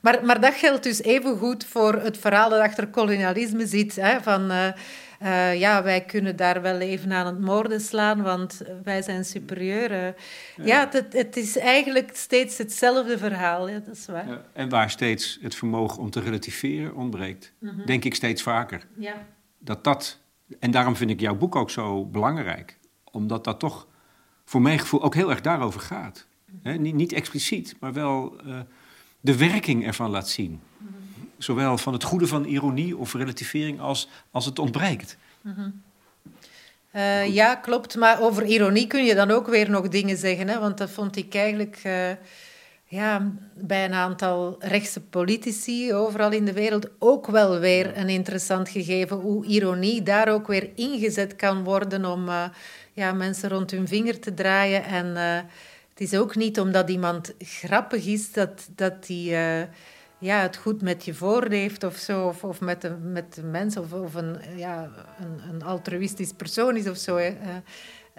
maar, 0.00 0.24
maar 0.24 0.40
dat 0.40 0.54
geldt 0.54 0.82
dus 0.82 1.02
even 1.02 1.36
goed 1.36 1.64
voor 1.64 1.94
het 1.94 2.18
verhaal 2.18 2.50
dat 2.50 2.60
achter 2.60 2.86
kolonialisme 2.86 3.66
zit. 3.66 3.96
Hè, 3.96 4.22
van, 4.22 4.52
eh, 5.24 5.58
ja, 5.60 5.82
wij 5.82 6.04
kunnen 6.04 6.36
daar 6.36 6.62
wel 6.62 6.78
even 6.78 7.12
aan 7.12 7.26
het 7.26 7.40
moorden 7.40 7.80
slaan, 7.80 8.22
want 8.22 8.62
wij 8.82 9.02
zijn 9.02 9.24
superieur. 9.24 9.92
eh. 9.92 10.66
ja, 10.66 10.88
het, 10.90 11.12
het 11.12 11.36
is 11.36 11.58
eigenlijk 11.58 12.16
steeds 12.16 12.58
hetzelfde 12.58 13.18
verhaal. 13.18 13.68
Ja, 13.68 13.78
dat 13.78 13.96
is 13.96 14.06
waar. 14.06 14.28
Ja, 14.28 14.44
En 14.52 14.68
waar 14.68 14.90
steeds 14.90 15.38
het 15.42 15.54
vermogen 15.54 15.98
om 16.02 16.10
te 16.10 16.20
relativeren 16.20 16.94
ontbreekt, 16.94 17.52
denk 17.86 18.04
ik 18.04 18.14
steeds 18.14 18.42
vaker. 18.42 18.86
Ja. 18.98 19.26
Dat 19.58 19.84
dat, 19.84 20.18
en 20.58 20.70
daarom 20.70 20.96
vind 20.96 21.10
ik 21.10 21.20
jouw 21.20 21.34
boek 21.36 21.56
ook 21.56 21.70
zo 21.70 22.04
belangrijk, 22.06 22.78
omdat 23.10 23.44
dat 23.44 23.58
toch 23.60 23.86
voor 24.44 24.62
mijn 24.62 24.78
gevoel 24.78 25.02
ook 25.02 25.14
heel 25.14 25.30
erg 25.30 25.40
daarover 25.40 25.80
gaat. 25.80 26.26
Hè, 26.62 26.72
niet, 26.76 26.94
niet 26.94 27.12
expliciet, 27.12 27.76
maar 27.80 27.92
wel 27.92 28.40
eh, 28.46 28.60
de 29.20 29.36
werking 29.36 29.86
ervan 29.86 30.10
laat 30.10 30.28
zien. 30.28 30.60
Zowel 31.38 31.78
van 31.78 31.92
het 31.92 32.04
goede 32.04 32.26
van 32.26 32.44
ironie 32.44 32.96
of 32.96 33.14
relativering 33.14 33.80
als, 33.80 34.08
als 34.30 34.46
het 34.46 34.58
ontbreekt. 34.58 35.16
Eh, 36.94 37.34
ja, 37.34 37.54
klopt. 37.54 37.96
Maar 37.96 38.20
over 38.20 38.44
ironie 38.44 38.86
kun 38.86 39.04
je 39.04 39.14
dan 39.14 39.30
ook 39.30 39.46
weer 39.46 39.70
nog 39.70 39.88
dingen 39.88 40.16
zeggen. 40.16 40.48
Hè? 40.48 40.58
Want 40.58 40.78
dat 40.78 40.90
vond 40.90 41.16
ik 41.16 41.34
eigenlijk 41.34 41.80
eh, 41.82 42.10
ja, 42.84 43.32
bij 43.54 43.84
een 43.84 43.94
aantal 43.94 44.56
rechtse 44.58 45.00
politici 45.00 45.94
overal 45.94 46.32
in 46.32 46.44
de 46.44 46.52
wereld 46.52 46.88
ook 46.98 47.26
wel 47.26 47.58
weer 47.58 47.98
een 47.98 48.08
interessant 48.08 48.68
gegeven. 48.68 49.16
Hoe 49.16 49.44
ironie 49.44 50.02
daar 50.02 50.28
ook 50.28 50.46
weer 50.46 50.70
ingezet 50.74 51.36
kan 51.36 51.64
worden 51.64 52.04
om 52.04 52.28
eh, 52.28 52.44
ja, 52.92 53.12
mensen 53.12 53.48
rond 53.48 53.70
hun 53.70 53.88
vinger 53.88 54.20
te 54.20 54.34
draaien. 54.34 54.84
En 54.84 55.16
het 55.88 56.00
is 56.00 56.14
ook 56.14 56.36
niet 56.36 56.60
omdat 56.60 56.90
iemand 56.90 57.34
grappig 57.38 58.06
is 58.06 58.32
dat, 58.32 58.68
dat 58.74 59.06
die... 59.06 59.36
ja, 60.18 60.40
het 60.40 60.56
goed 60.56 60.82
met 60.82 61.04
je 61.04 61.14
voor 61.14 61.46
heeft 61.48 61.84
of 61.84 61.96
zo, 61.96 62.26
of, 62.26 62.44
of 62.44 62.60
met, 62.60 62.80
de, 62.80 62.90
met 62.90 63.34
de 63.34 63.42
mens, 63.42 63.76
of, 63.76 63.92
of 63.92 64.14
een, 64.14 64.36
ja, 64.56 64.90
een, 65.20 65.54
een 65.54 65.62
altruïstisch 65.62 66.32
persoon 66.32 66.76
is 66.76 66.88
of 66.88 66.96
zo. 66.96 67.16
Eh, 67.16 67.32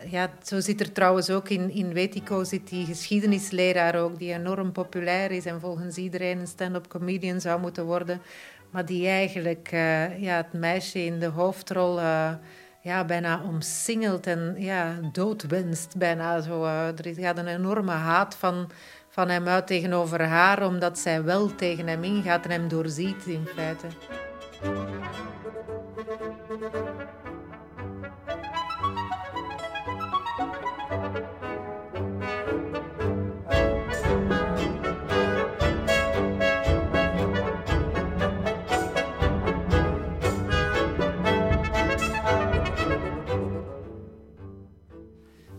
ja, 0.09 0.29
zo 0.43 0.59
zit 0.59 0.79
er 0.79 0.91
trouwens 0.91 1.29
ook 1.29 1.49
in, 1.49 1.69
in 1.71 1.93
Wetico 1.93 2.43
zit 2.43 2.67
die 2.69 2.85
geschiedenisleraar 2.85 3.95
ook, 3.95 4.19
die 4.19 4.33
enorm 4.33 4.71
populair 4.71 5.31
is 5.31 5.45
en 5.45 5.59
volgens 5.59 5.97
iedereen 5.97 6.39
een 6.39 6.47
stand-up 6.47 6.87
comedian 6.87 7.41
zou 7.41 7.59
moeten 7.61 7.85
worden, 7.85 8.21
maar 8.69 8.85
die 8.85 9.07
eigenlijk 9.07 9.69
eh, 9.71 10.21
ja, 10.21 10.35
het 10.37 10.53
meisje 10.53 11.05
in 11.05 11.19
de 11.19 11.25
hoofdrol 11.25 11.99
eh, 11.99 12.33
ja, 12.81 13.05
bijna 13.05 13.41
omsingelt 13.43 14.27
en 14.27 14.55
ja, 14.57 14.99
doodwenst 15.11 15.97
bijna. 15.97 16.41
Zo, 16.41 16.63
er 16.65 17.05
is- 17.05 17.17
gaat 17.17 17.37
een 17.37 17.47
enorme 17.47 17.91
haat 17.91 18.35
van, 18.35 18.69
van 19.15 19.29
hem 19.29 19.47
uit 19.47 19.67
tegenover 19.67 20.21
haar, 20.21 20.65
omdat 20.65 20.99
zij 20.99 21.23
wel 21.23 21.55
tegen 21.55 21.87
hem 21.87 22.03
ingaat 22.03 22.45
en 22.45 22.51
hem 22.51 22.67
doorziet 22.67 23.25
in 23.25 23.47
feite. 23.55 23.87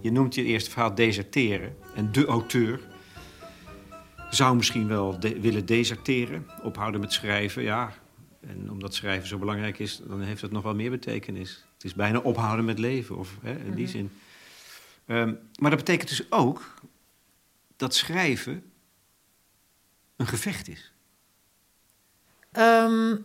Je 0.00 0.12
noemt 0.12 0.34
je 0.34 0.44
eerste 0.44 0.70
verhaal 0.70 0.94
deserteren. 0.94 1.76
En 1.94 2.12
de 2.12 2.26
auteur 2.26 2.80
zou 4.37 4.57
misschien 4.57 4.89
wel 4.89 5.20
de- 5.20 5.41
willen 5.41 5.66
deserteren, 5.66 6.47
ophouden 6.62 7.01
met 7.01 7.12
schrijven. 7.12 7.62
Ja, 7.62 7.93
en 8.41 8.70
omdat 8.70 8.95
schrijven 8.95 9.28
zo 9.28 9.39
belangrijk 9.39 9.78
is, 9.78 10.01
dan 10.07 10.20
heeft 10.22 10.43
het 10.43 10.53
nog 10.53 10.62
wel 10.62 10.74
meer 10.74 10.91
betekenis. 10.91 11.64
Het 11.74 11.84
is 11.84 11.95
bijna 11.95 12.18
ophouden 12.18 12.64
met 12.64 12.78
leven, 12.78 13.16
of 13.16 13.37
hè, 13.43 13.57
in 13.59 13.74
die 13.74 13.89
zin. 13.89 14.11
Ehm, 15.07 15.34
maar 15.59 15.70
dat 15.70 15.78
betekent 15.78 16.09
dus 16.09 16.30
ook 16.32 16.74
dat 17.76 17.95
schrijven 17.95 18.62
een 20.16 20.26
gevecht 20.26 20.68
is. 20.68 20.93
Ehm, 22.53 23.16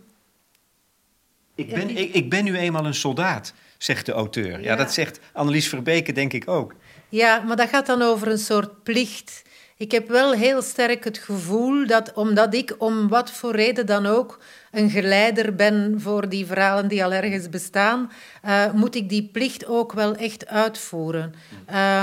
Ik 1.55 1.70
Ja, 1.70 1.76
ben, 1.76 1.88
die- 1.88 1.97
ik, 1.97 2.14
ik 2.14 2.30
ben 2.30 2.43
nu 2.43 2.57
eenmaal 2.57 2.86
een 2.86 2.93
soldaat, 2.93 3.53
zegt 3.78 4.05
de 4.05 4.12
auteur. 4.12 4.51
Ja, 4.51 4.57
Ja. 4.59 4.76
dat 4.76 4.93
zegt 4.93 5.20
Annelies 5.34 5.68
Verbeke, 5.70 6.12
denk 6.12 6.34
ik 6.34 6.47
ook. 6.47 6.76
Ja, 7.09 7.39
maar 7.39 7.55
dat 7.55 7.70
gaat 7.70 7.86
dan 7.86 8.01
over 8.01 8.28
een 8.28 8.38
soort 8.38 8.84
plicht. 8.84 9.41
Ik 9.82 9.91
heb 9.91 10.07
wel 10.07 10.32
heel 10.32 10.61
sterk 10.61 11.03
het 11.03 11.17
gevoel 11.17 11.88
dat, 11.88 12.13
omdat 12.13 12.53
ik 12.53 12.75
om 12.77 13.07
wat 13.07 13.32
voor 13.32 13.55
reden 13.55 13.86
dan 13.86 14.05
ook 14.05 14.39
een 14.71 14.89
geleider 14.89 15.55
ben 15.55 15.95
voor 16.01 16.29
die 16.29 16.45
verhalen 16.45 16.88
die 16.88 17.03
al 17.03 17.13
ergens 17.13 17.49
bestaan, 17.49 18.11
uh, 18.45 18.71
moet 18.71 18.95
ik 18.95 19.09
die 19.09 19.29
plicht 19.32 19.65
ook 19.65 19.93
wel 19.93 20.15
echt 20.15 20.47
uitvoeren. 20.47 21.34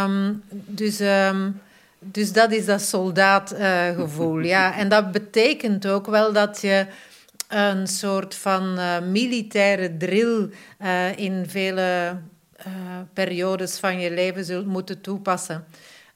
Um, 0.04 0.42
dus. 0.50 1.00
Um, 1.00 1.60
dus 2.00 2.32
dat 2.32 2.52
is 2.52 2.64
dat 2.64 2.82
soldaatgevoel. 2.82 4.38
Uh, 4.38 4.48
ja. 4.48 4.74
En 4.80 4.88
dat 4.88 5.12
betekent 5.12 5.86
ook 5.86 6.06
wel 6.06 6.32
dat 6.32 6.60
je 6.60 6.86
een 7.48 7.86
soort 7.86 8.34
van 8.34 8.78
uh, 8.78 9.00
militaire 9.00 9.96
drill 9.96 10.50
uh, 10.82 11.18
in 11.18 11.44
vele 11.48 12.16
periodes 13.12 13.78
van 13.78 14.00
je 14.00 14.10
leven 14.10 14.44
zult 14.44 14.66
moeten 14.66 15.00
toepassen. 15.00 15.64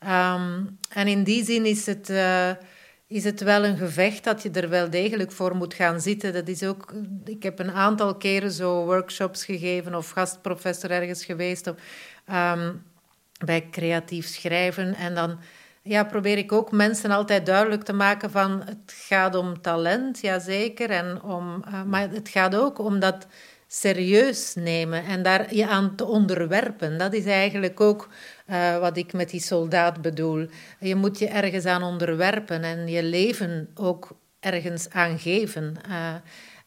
Um, 0.09 0.79
en 0.89 1.07
in 1.07 1.25
die 1.25 1.45
zin 1.45 1.65
is 1.65 1.87
het, 1.87 2.11
uh, 2.11 2.51
is 3.07 3.25
het 3.25 3.41
wel 3.41 3.65
een 3.65 3.77
gevecht 3.77 4.25
dat 4.25 4.43
je 4.43 4.51
er 4.51 4.69
wel 4.69 4.91
degelijk 4.91 5.33
voor 5.33 5.57
moet 5.57 5.75
gaan 5.75 6.01
zitten. 6.01 6.33
Dat 6.33 6.49
is 6.49 6.63
ook, 6.63 6.93
ik 7.25 7.43
heb 7.43 7.59
een 7.59 7.73
aantal 7.73 8.17
keren 8.17 8.53
zo 8.53 8.85
workshops 8.85 9.45
gegeven 9.45 9.95
of 9.95 10.11
gastprofessor 10.11 10.91
ergens 10.91 11.25
geweest 11.25 11.67
um, 11.67 12.83
bij 13.45 13.69
creatief 13.71 14.27
schrijven. 14.27 14.95
En 14.95 15.15
dan 15.15 15.39
ja, 15.83 16.05
probeer 16.05 16.39
ik 16.39 16.53
ook 16.53 16.73
mensen 16.73 17.11
altijd 17.11 17.47
duidelijk 17.47 17.83
te 17.83 17.93
maken 17.93 18.31
van 18.31 18.63
het 18.65 18.95
gaat 19.07 19.35
om 19.35 19.61
talent, 19.61 20.21
jazeker. 20.21 20.91
En 20.91 21.23
om, 21.23 21.65
uh, 21.69 21.83
maar 21.83 22.11
het 22.11 22.29
gaat 22.29 22.55
ook 22.55 22.79
om 22.79 22.99
dat 22.99 23.27
serieus 23.67 24.55
nemen 24.55 25.05
en 25.05 25.23
daar 25.23 25.55
je 25.55 25.67
aan 25.67 25.95
te 25.95 26.05
onderwerpen. 26.05 26.99
Dat 26.99 27.13
is 27.13 27.25
eigenlijk 27.25 27.81
ook 27.81 28.09
uh, 28.53 28.79
wat 28.79 28.97
ik 28.97 29.13
met 29.13 29.31
die 29.31 29.41
soldaat 29.41 30.03
bedoel. 30.03 30.47
Je 30.81 30.95
moet 30.95 31.19
je 31.19 31.29
ergens 31.29 31.65
aan 31.65 31.83
onderwerpen 31.83 32.63
en 32.63 32.89
je 32.89 33.03
leven 33.03 33.69
ook 33.75 34.17
ergens 34.41 34.91
aan 34.91 35.19
geven. 35.19 35.75
Uh, 35.89 36.15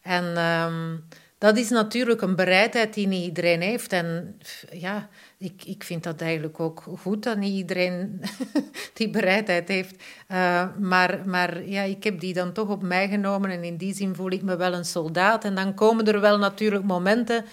en 0.01 0.37
um, 0.37 1.03
dat 1.37 1.57
is 1.57 1.69
natuurlijk 1.69 2.21
een 2.21 2.35
bereidheid 2.35 2.93
die 2.93 3.07
niet 3.07 3.25
iedereen 3.25 3.61
heeft. 3.61 3.93
En 3.93 4.39
ja, 4.71 5.09
ik, 5.37 5.63
ik 5.65 5.83
vind 5.83 6.03
dat 6.03 6.21
eigenlijk 6.21 6.59
ook 6.59 6.83
goed 6.97 7.23
dat 7.23 7.37
niet 7.37 7.53
iedereen 7.53 8.21
die 8.93 9.09
bereidheid 9.09 9.67
heeft. 9.67 10.03
Uh, 10.31 10.67
maar 10.79 11.21
maar 11.25 11.67
ja, 11.67 11.81
ik 11.81 12.03
heb 12.03 12.19
die 12.19 12.33
dan 12.33 12.53
toch 12.53 12.69
op 12.69 12.81
mij 12.81 13.07
genomen 13.07 13.49
en 13.49 13.63
in 13.63 13.77
die 13.77 13.93
zin 13.93 14.15
voel 14.15 14.31
ik 14.31 14.41
me 14.41 14.55
wel 14.55 14.73
een 14.73 14.85
soldaat. 14.85 15.43
En 15.43 15.55
dan 15.55 15.73
komen 15.73 16.05
er 16.05 16.21
wel 16.21 16.37
natuurlijk 16.37 16.83
momenten 16.83 17.45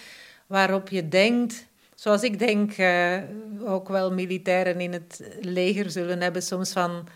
waarop 0.46 0.88
je 0.88 1.08
denkt 1.08 1.66
zoals 2.02 2.22
ik 2.22 2.38
denk, 2.38 2.78
uh, 2.78 3.18
ook 3.64 3.88
wel 3.88 4.12
militairen 4.12 4.80
in 4.80 4.92
het 4.92 5.22
leger 5.40 5.90
zullen 5.90 6.20
hebben 6.20 6.42
soms 6.42 6.72
van... 6.72 7.08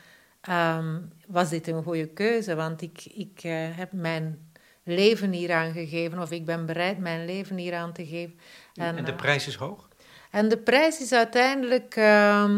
Um, 0.50 1.12
was 1.26 1.48
dit 1.48 1.66
een 1.66 1.82
goede 1.82 2.06
keuze? 2.06 2.54
Want 2.54 2.82
ik, 2.82 3.04
ik 3.04 3.44
uh, 3.44 3.52
heb 3.52 3.92
mijn 3.92 4.48
leven 4.82 5.32
hieraan 5.32 5.72
gegeven, 5.72 6.18
of 6.18 6.30
ik 6.30 6.44
ben 6.44 6.66
bereid 6.66 6.98
mijn 6.98 7.24
leven 7.24 7.56
hieraan 7.56 7.92
te 7.92 8.06
geven. 8.06 8.38
En, 8.74 8.96
en 8.96 9.04
de 9.04 9.14
prijs 9.14 9.46
is 9.46 9.54
hoog? 9.54 9.88
En 10.30 10.48
de 10.48 10.58
prijs 10.58 11.00
is 11.00 11.12
uiteindelijk... 11.12 11.96
Uh, 11.96 12.54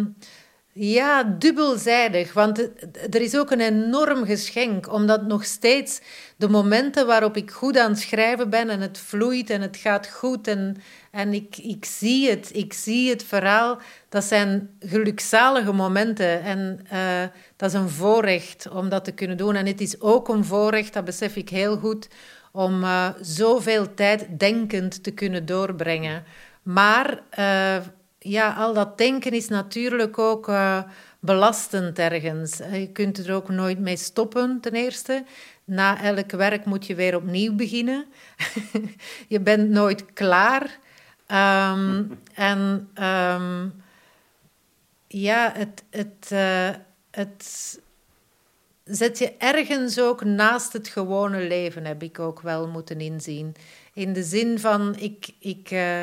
ja, 0.79 1.23
dubbelzijdig. 1.23 2.33
Want 2.33 2.59
er 3.11 3.21
is 3.21 3.37
ook 3.37 3.51
een 3.51 3.61
enorm 3.61 4.25
geschenk, 4.25 4.93
omdat 4.93 5.27
nog 5.27 5.45
steeds 5.45 6.01
de 6.37 6.49
momenten 6.49 7.07
waarop 7.07 7.37
ik 7.37 7.51
goed 7.51 7.79
aan 7.79 7.91
het 7.91 8.01
schrijven 8.01 8.51
ben 8.51 8.69
en 8.71 8.81
het 8.81 8.99
vloeit 8.99 9.51
en 9.51 9.61
het 9.61 9.77
gaat 9.77 10.09
goed 10.09 10.49
en, 10.49 10.77
en 11.11 11.33
ik, 11.33 11.57
ik 11.57 11.85
zie 11.85 12.31
het, 12.31 12.51
ik 12.55 12.73
zie 12.73 13.11
het 13.11 13.23
verhaal, 13.23 13.79
dat 14.09 14.25
zijn 14.25 14.71
gelukzalige 14.81 15.73
momenten. 15.73 16.43
En 16.43 16.81
uh, 16.93 17.23
dat 17.57 17.69
is 17.69 17.81
een 17.81 17.89
voorrecht 17.89 18.69
om 18.69 18.89
dat 18.89 19.05
te 19.05 19.13
kunnen 19.13 19.37
doen. 19.37 19.55
En 19.55 19.67
het 19.67 19.81
is 19.81 20.01
ook 20.01 20.29
een 20.29 20.45
voorrecht, 20.45 20.93
dat 20.93 21.05
besef 21.05 21.37
ik 21.37 21.49
heel 21.49 21.77
goed, 21.77 22.09
om 22.53 22.83
uh, 22.83 23.09
zoveel 23.21 23.95
tijd 23.95 24.27
denkend 24.39 25.03
te 25.03 25.11
kunnen 25.11 25.47
doorbrengen. 25.47 26.25
Maar 26.63 27.21
uh, 27.39 27.77
ja, 28.29 28.53
al 28.53 28.75
dat 28.75 28.99
denken 28.99 29.33
is 29.33 29.49
natuurlijk 29.49 30.19
ook 30.19 30.49
uh, 30.49 30.83
belastend 31.21 31.99
ergens. 31.99 32.61
Eh, 32.61 32.81
je 32.81 32.93
kunt 32.93 33.19
er 33.19 33.35
ook 33.35 33.49
nooit 33.49 33.79
mee 33.79 33.97
stoppen, 33.97 34.61
ten 34.61 34.73
eerste. 34.73 35.25
Na 35.65 36.03
elk 36.03 36.31
werk 36.31 36.65
moet 36.65 36.87
je 36.87 36.95
weer 36.95 37.17
opnieuw 37.17 37.55
beginnen. 37.55 38.07
je 39.29 39.41
bent 39.41 39.69
nooit 39.69 40.13
klaar. 40.13 40.79
Um, 41.73 42.19
en 42.35 42.89
um, 43.01 43.83
ja, 45.07 45.53
het, 45.57 45.85
het, 45.91 46.31
uh, 46.33 46.71
het 47.11 47.79
zet 48.85 49.19
je 49.19 49.35
ergens 49.39 50.01
ook 50.01 50.25
naast 50.25 50.73
het 50.73 50.89
gewone 50.89 51.47
leven, 51.47 51.85
heb 51.85 52.03
ik 52.03 52.19
ook 52.19 52.41
wel 52.41 52.69
moeten 52.69 53.01
inzien. 53.01 53.55
In 53.93 54.13
de 54.13 54.23
zin 54.23 54.59
van, 54.59 54.97
ik, 54.99 55.29
ik, 55.39 55.71
uh, 55.71 56.01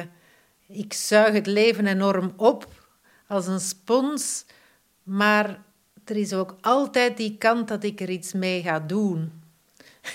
ik 0.68 0.94
zuig 0.94 1.34
het 1.34 1.48
leven 1.48 1.88
enorm 1.88 2.34
op 2.36 2.68
als 3.28 3.48
een 3.48 3.60
spons, 3.60 4.46
maar 5.04 5.62
er 6.06 6.16
is 6.16 6.34
ook 6.34 6.56
altijd 6.62 7.18
die 7.18 7.38
kant 7.38 7.68
dat 7.68 7.84
ik 7.84 8.02
er 8.02 8.10
iets 8.10 8.34
mee 8.34 8.62
ga 8.62 8.80
doen. 8.80 9.32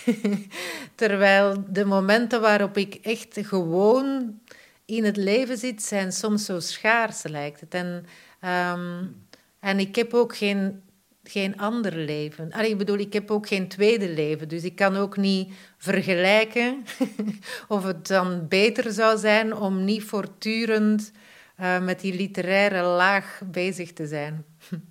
Terwijl 0.94 1.64
de 1.68 1.84
momenten 1.84 2.40
waarop 2.40 2.76
ik 2.76 2.94
echt 2.94 3.38
gewoon 3.40 4.40
in 4.84 5.04
het 5.04 5.16
leven 5.16 5.58
zit, 5.58 5.82
zijn 5.82 6.12
soms 6.12 6.44
zo 6.44 6.60
schaars, 6.60 7.22
lijkt 7.22 7.60
het. 7.60 7.74
En, 7.74 8.06
um, 8.44 9.24
en 9.60 9.78
ik 9.78 9.96
heb 9.96 10.14
ook 10.14 10.36
geen 10.36 10.82
geen 11.24 11.58
ander 11.58 11.96
leven. 11.96 12.52
Allee, 12.52 12.70
ik 12.70 12.78
bedoel, 12.78 12.98
ik 12.98 13.12
heb 13.12 13.30
ook 13.30 13.48
geen 13.48 13.68
tweede 13.68 14.08
leven, 14.08 14.48
dus 14.48 14.62
ik 14.62 14.76
kan 14.76 14.96
ook 14.96 15.16
niet 15.16 15.52
vergelijken 15.76 16.84
of 17.68 17.84
het 17.84 18.06
dan 18.06 18.48
beter 18.48 18.92
zou 18.92 19.18
zijn 19.18 19.54
om 19.54 19.84
niet 19.84 20.02
voortdurend 20.02 21.12
uh, 21.60 21.80
met 21.80 22.00
die 22.00 22.14
literaire 22.14 22.82
laag 22.82 23.40
bezig 23.44 23.92
te 23.92 24.06
zijn. 24.06 24.44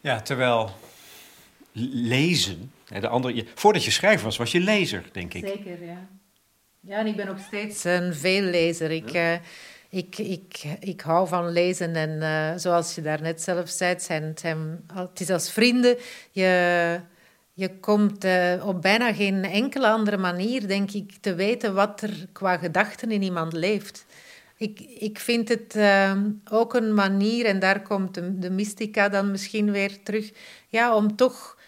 ja, 0.00 0.20
terwijl 0.20 0.70
lezen, 1.92 2.72
de 3.00 3.08
andere, 3.08 3.46
voordat 3.54 3.84
je 3.84 3.90
schrijver 3.90 4.24
was, 4.24 4.36
was 4.36 4.52
je 4.52 4.60
lezer, 4.60 5.04
denk 5.12 5.34
ik. 5.34 5.46
Zeker, 5.46 5.84
ja. 5.84 6.08
Ja, 6.80 6.98
en 6.98 7.06
ik 7.06 7.16
ben 7.16 7.26
nog 7.26 7.38
steeds 7.38 7.84
een 7.84 8.14
veellezer. 8.14 8.90
Ik, 8.90 9.10
ja. 9.10 9.34
uh, 9.34 9.40
ik, 9.92 10.18
ik, 10.18 10.64
ik 10.80 11.00
hou 11.00 11.28
van 11.28 11.50
lezen 11.50 11.94
en 11.94 12.10
uh, 12.10 12.58
zoals 12.58 12.94
je 12.94 13.02
daarnet 13.02 13.42
zelf 13.42 13.68
zei, 13.68 13.90
het, 13.90 14.02
zijn, 14.02 14.84
het, 14.92 15.20
is 15.20 15.30
als 15.30 15.52
vrienden. 15.52 15.96
Je, 16.30 17.00
je 17.52 17.78
komt 17.78 18.24
uh, 18.24 18.66
op 18.66 18.82
bijna 18.82 19.12
geen 19.12 19.44
enkele 19.44 19.88
andere 19.88 20.16
manier, 20.16 20.68
denk 20.68 20.90
ik, 20.90 21.12
te 21.20 21.34
weten 21.34 21.74
wat 21.74 22.00
er 22.00 22.26
qua 22.32 22.56
gedachten 22.56 23.10
in 23.10 23.22
iemand 23.22 23.52
leeft. 23.52 24.04
Ik, 24.56 24.80
ik 24.80 25.18
vind 25.18 25.48
het 25.48 25.74
uh, 25.76 26.16
ook 26.50 26.74
een 26.74 26.94
manier, 26.94 27.44
en 27.46 27.58
daar 27.58 27.82
komt 27.82 28.14
de, 28.14 28.38
de 28.38 28.50
mystica 28.50 29.08
dan 29.08 29.30
misschien 29.30 29.70
weer 29.70 30.02
terug, 30.02 30.32
ja, 30.68 30.96
om 30.96 31.16
toch 31.16 31.60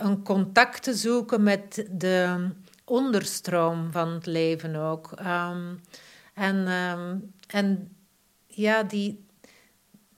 een 0.00 0.22
contact 0.22 0.82
te 0.82 0.94
zoeken 0.94 1.42
met 1.42 1.86
de 1.90 2.48
onderstroom 2.84 3.92
van 3.92 4.08
het 4.08 4.26
leven 4.26 4.76
ook. 4.76 5.10
Um, 5.26 5.80
en 6.40 6.68
um, 6.68 7.32
en 7.46 7.96
ja, 8.46 8.82
die, 8.82 9.24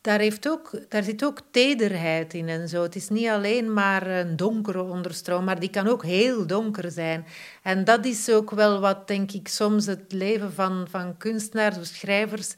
daar, 0.01 0.19
heeft 0.19 0.49
ook, 0.49 0.71
daar 0.89 1.03
zit 1.03 1.25
ook 1.25 1.41
tederheid 1.51 2.35
in 2.35 2.49
en 2.49 2.69
zo. 2.69 2.83
Het 2.83 2.97
is 2.97 3.09
niet 3.09 3.29
alleen 3.29 3.73
maar 3.73 4.07
een 4.07 4.37
donkere 4.37 4.83
onderstroom, 4.83 5.45
maar 5.45 5.61
die 5.61 5.71
kan 5.71 5.89
ook 5.89 6.05
heel 6.05 6.47
donker 6.47 6.91
zijn. 6.91 7.27
En 7.63 7.85
dat 7.85 8.05
is 8.05 8.31
ook 8.31 8.51
wel 8.51 8.81
wat, 8.81 9.09
denk 9.09 9.33
ik, 9.33 9.49
soms 9.49 9.87
het 9.87 10.13
leven 10.13 10.53
van, 10.53 10.87
van 10.91 11.17
kunstenaars 11.17 11.79
of 11.79 11.85
schrijvers 11.85 12.55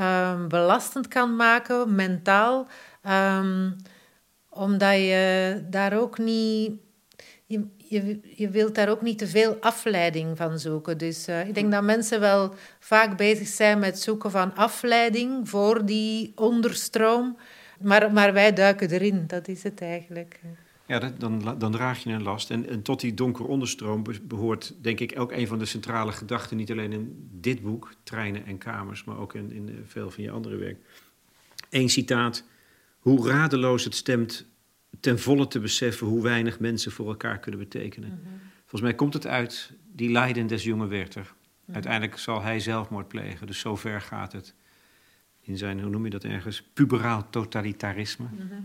um, 0.00 0.48
belastend 0.48 1.08
kan 1.08 1.36
maken, 1.36 1.94
mentaal. 1.94 2.66
Um, 3.08 3.76
omdat 4.48 4.96
je 4.96 5.64
daar 5.70 5.98
ook 5.98 6.18
niet 6.18 6.80
je, 7.92 8.20
je 8.36 8.48
wilt 8.48 8.74
daar 8.74 8.88
ook 8.88 9.02
niet 9.02 9.18
te 9.18 9.26
veel 9.26 9.56
afleiding 9.60 10.36
van 10.36 10.58
zoeken. 10.58 10.98
Dus 10.98 11.28
uh, 11.28 11.48
ik 11.48 11.54
denk 11.54 11.72
dat 11.72 11.82
mensen 11.82 12.20
wel 12.20 12.54
vaak 12.78 13.16
bezig 13.16 13.46
zijn 13.46 13.78
met 13.78 13.98
zoeken 13.98 14.30
van 14.30 14.54
afleiding 14.54 15.48
voor 15.48 15.84
die 15.84 16.32
onderstroom. 16.34 17.36
Maar, 17.80 18.12
maar 18.12 18.32
wij 18.32 18.52
duiken 18.52 18.90
erin, 18.90 19.24
dat 19.26 19.48
is 19.48 19.62
het 19.62 19.80
eigenlijk. 19.80 20.40
Ja, 20.86 21.12
dan, 21.18 21.56
dan 21.58 21.72
draag 21.72 22.02
je 22.02 22.10
een 22.10 22.22
last. 22.22 22.50
En, 22.50 22.82
tot 22.82 23.00
die 23.00 23.14
donkere 23.14 23.48
onderstroom 23.48 24.04
behoort, 24.22 24.74
denk 24.80 25.00
ik, 25.00 25.14
ook 25.18 25.32
een 25.32 25.46
van 25.46 25.58
de 25.58 25.64
centrale 25.64 26.12
gedachten. 26.12 26.56
Niet 26.56 26.70
alleen 26.70 26.92
in 26.92 27.28
dit 27.30 27.62
boek, 27.62 27.94
Treinen 28.02 28.46
en 28.46 28.58
Kamers, 28.58 29.04
maar 29.04 29.18
ook 29.18 29.34
in, 29.34 29.52
in 29.52 29.84
veel 29.86 30.10
van 30.10 30.22
je 30.22 30.30
andere 30.30 30.56
werk. 30.56 30.76
Eén 31.70 31.88
citaat. 31.88 32.44
Hoe 32.98 33.28
radeloos 33.28 33.84
het 33.84 33.94
stemt 33.94 34.46
ten 35.00 35.18
volle 35.18 35.48
te 35.48 35.60
beseffen 35.60 36.06
hoe 36.06 36.22
weinig 36.22 36.58
mensen 36.60 36.92
voor 36.92 37.08
elkaar 37.08 37.38
kunnen 37.38 37.60
betekenen. 37.60 38.08
Mhm. 38.08 38.34
Volgens 38.60 38.80
mij 38.80 38.94
komt 38.94 39.14
het 39.14 39.26
uit 39.26 39.72
die 39.92 40.10
lijden 40.10 40.46
des 40.46 40.64
jonge 40.64 40.86
Werther. 40.86 41.34
Mhm. 41.64 41.74
Uiteindelijk 41.74 42.18
zal 42.18 42.42
hij 42.42 42.60
zelfmoord 42.60 43.08
plegen, 43.08 43.46
dus 43.46 43.58
zover 43.58 44.00
gaat 44.00 44.32
het 44.32 44.54
in 45.40 45.58
zijn, 45.58 45.80
hoe 45.80 45.90
noem 45.90 46.04
je 46.04 46.10
dat 46.10 46.24
ergens, 46.24 46.62
puberaal 46.62 47.30
totalitarisme. 47.30 48.26
Mhm. 48.30 48.60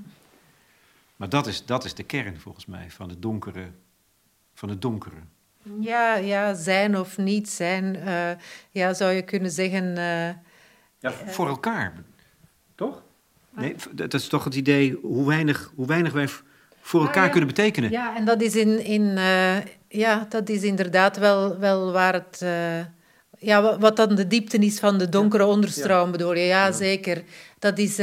Maar 1.15 1.29
dat 1.29 1.47
is, 1.47 1.65
dat 1.65 1.85
is 1.85 1.93
de 1.93 2.03
kern 2.03 2.39
volgens 2.39 2.65
mij 2.65 2.91
van 2.91 3.09
het 3.09 3.21
donkere. 3.21 3.71
Van 4.53 4.69
het 4.69 4.81
donkere. 4.81 5.15
Ja, 5.79 6.15
ja, 6.15 6.53
zijn 6.53 6.97
of 6.97 7.17
niet 7.17 7.49
zijn. 7.49 7.95
Uh, 7.95 8.31
ja, 8.71 8.93
zou 8.93 9.11
je 9.11 9.21
kunnen 9.21 9.51
zeggen. 9.51 9.83
Uh, 9.83 10.29
ja, 10.99 11.11
voor 11.11 11.47
elkaar, 11.47 11.93
toch? 12.75 13.03
Nee, 13.57 13.75
dat 13.93 14.13
is 14.13 14.27
toch 14.27 14.43
het 14.43 14.55
idee 14.55 14.99
hoe 15.01 15.27
weinig, 15.27 15.71
hoe 15.75 15.87
weinig 15.87 16.13
wij 16.13 16.27
voor 16.81 17.01
elkaar 17.01 17.25
ah, 17.25 17.31
kunnen 17.31 17.49
betekenen. 17.49 17.91
Ja, 17.91 18.15
en 18.15 18.25
dat 18.25 18.41
is, 18.41 18.55
in, 18.55 18.85
in, 18.85 19.01
uh, 19.01 19.55
ja, 19.87 20.25
dat 20.29 20.49
is 20.49 20.63
inderdaad 20.63 21.17
wel, 21.17 21.57
wel 21.57 21.91
waar 21.91 22.13
het. 22.13 22.45
ja, 23.39 23.77
wat 23.79 23.95
dan 23.95 24.15
de 24.15 24.27
diepte 24.27 24.57
is 24.57 24.79
van 24.79 24.97
de 24.97 25.09
donkere 25.09 25.45
onderstroom, 25.45 26.11
bedoel 26.11 26.33
je? 26.33 26.45
Ja, 26.45 26.71
zeker. 26.71 27.23
Dat 27.59 27.77
is 27.77 27.95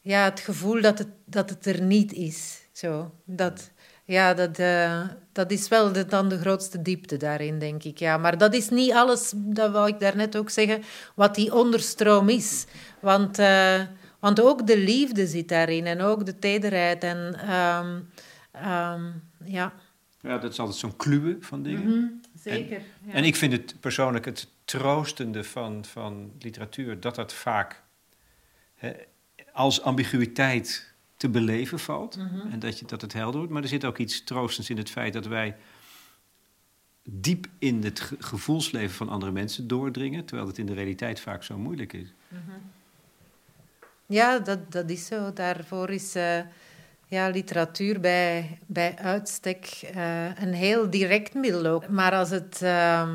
ja, 0.00 0.24
het 0.24 0.40
gevoel 0.40 0.80
dat 0.80 0.98
het, 0.98 1.08
dat 1.24 1.50
het 1.50 1.66
er 1.66 1.82
niet 1.82 2.12
is. 2.12 2.60
Zo, 2.72 3.10
dat, 3.24 3.70
ja, 4.04 4.34
dat, 4.34 4.56
dat 5.32 5.50
is 5.50 5.68
wel 5.68 5.92
de, 5.92 6.06
dan 6.06 6.28
de 6.28 6.38
grootste 6.38 6.82
diepte 6.82 7.16
daarin, 7.16 7.58
denk 7.58 7.84
ik. 7.84 7.98
Ja. 7.98 8.16
Maar 8.16 8.38
dat 8.38 8.54
is 8.54 8.68
niet 8.68 8.92
alles, 8.92 9.32
dat 9.34 9.70
wou 9.70 9.88
ik 9.88 10.00
daarnet 10.00 10.36
ook 10.36 10.50
zeggen, 10.50 10.82
wat 11.14 11.34
die 11.34 11.54
onderstroom 11.54 12.28
is. 12.28 12.64
Want, 13.00 13.38
want 14.24 14.40
ook 14.40 14.66
de 14.66 14.78
liefde 14.78 15.26
zit 15.26 15.48
daarin 15.48 15.86
en 15.86 16.00
ook 16.00 16.26
de 16.26 16.38
tederheid. 16.38 17.02
En, 17.02 17.52
um, 17.54 18.08
um, 18.70 19.22
ja. 19.44 19.72
ja, 20.20 20.38
dat 20.38 20.52
is 20.52 20.58
altijd 20.58 20.78
zo'n 20.78 20.96
kluwe 20.96 21.36
van 21.40 21.62
dingen. 21.62 21.82
Mm 21.82 21.90
-hmm, 21.90 22.20
zeker. 22.34 22.76
En, 22.76 22.84
ja. 23.06 23.12
en 23.12 23.24
ik 23.24 23.36
vind 23.36 23.52
het 23.52 23.74
persoonlijk 23.80 24.24
het 24.24 24.48
troostende 24.64 25.44
van, 25.44 25.84
van 25.84 26.32
literatuur 26.38 27.00
dat 27.00 27.14
dat 27.14 27.32
vaak 27.32 27.82
als 29.52 29.82
ambiguïteit 29.82 30.94
te 31.16 31.28
beleven 31.28 31.78
valt. 31.78 32.16
Mhm. 32.16 32.50
En 32.50 32.58
dat, 32.58 32.78
je, 32.78 32.86
dat 32.86 33.00
het 33.00 33.12
helder 33.12 33.36
wordt. 33.36 33.52
Maar 33.52 33.62
er 33.62 33.68
zit 33.68 33.84
ook 33.84 33.98
iets 33.98 34.24
troostends 34.24 34.70
in 34.70 34.76
het 34.76 34.90
feit 34.90 35.12
dat 35.12 35.26
wij 35.26 35.56
diep 37.02 37.46
in 37.58 37.84
het 37.84 38.12
gevoelsleven 38.18 38.96
van 38.96 39.08
andere 39.08 39.32
mensen 39.32 39.68
doordringen, 39.68 40.24
terwijl 40.24 40.48
het 40.48 40.58
in 40.58 40.66
de 40.66 40.74
realiteit 40.74 41.20
vaak 41.20 41.42
zo 41.42 41.58
moeilijk 41.58 41.92
is. 41.92 42.12
Mhm. 42.28 42.40
Ja, 44.06 44.38
dat, 44.38 44.72
dat 44.72 44.90
is 44.90 45.06
zo. 45.06 45.32
Daarvoor 45.32 45.90
is 45.90 46.16
uh, 46.16 46.38
ja, 47.06 47.28
literatuur 47.28 48.00
bij, 48.00 48.58
bij 48.66 48.96
uitstek 48.96 49.90
uh, 49.94 50.38
een 50.38 50.52
heel 50.52 50.90
direct 50.90 51.34
middel 51.34 51.66
ook. 51.66 51.88
Maar 51.88 52.12
als 52.12 52.30
het 52.30 52.60
uh, 52.62 53.08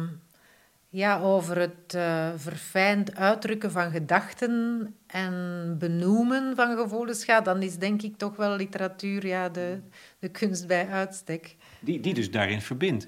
ja, 0.90 1.20
over 1.20 1.60
het 1.60 1.94
uh, 1.96 2.30
verfijnd 2.36 3.16
uitdrukken 3.16 3.72
van 3.72 3.92
gedachten 3.92 4.96
en 5.08 5.76
benoemen 5.80 6.56
van 6.56 6.78
gevoelens 6.78 7.24
gaat, 7.24 7.46
dan 7.46 7.62
is 7.62 7.78
denk 7.78 8.02
ik 8.02 8.18
toch 8.18 8.36
wel 8.36 8.56
literatuur 8.56 9.26
ja, 9.26 9.50
de, 9.50 9.80
de 10.20 10.30
kunst 10.30 10.68
bij 10.68 10.88
uitstek. 10.88 11.56
Die, 11.80 12.00
die 12.00 12.14
dus 12.14 12.32
daarin 12.32 12.62
verbindt. 12.62 13.08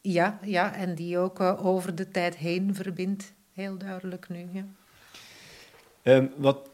Ja, 0.00 0.38
ja, 0.42 0.74
en 0.74 0.94
die 0.94 1.18
ook 1.18 1.40
over 1.40 1.94
de 1.94 2.08
tijd 2.08 2.36
heen 2.36 2.74
verbindt. 2.74 3.32
Heel 3.52 3.78
duidelijk 3.78 4.28
nu. 4.28 4.48
Ja. 4.52 4.64
Um, 6.08 6.30
wat, 6.36 6.68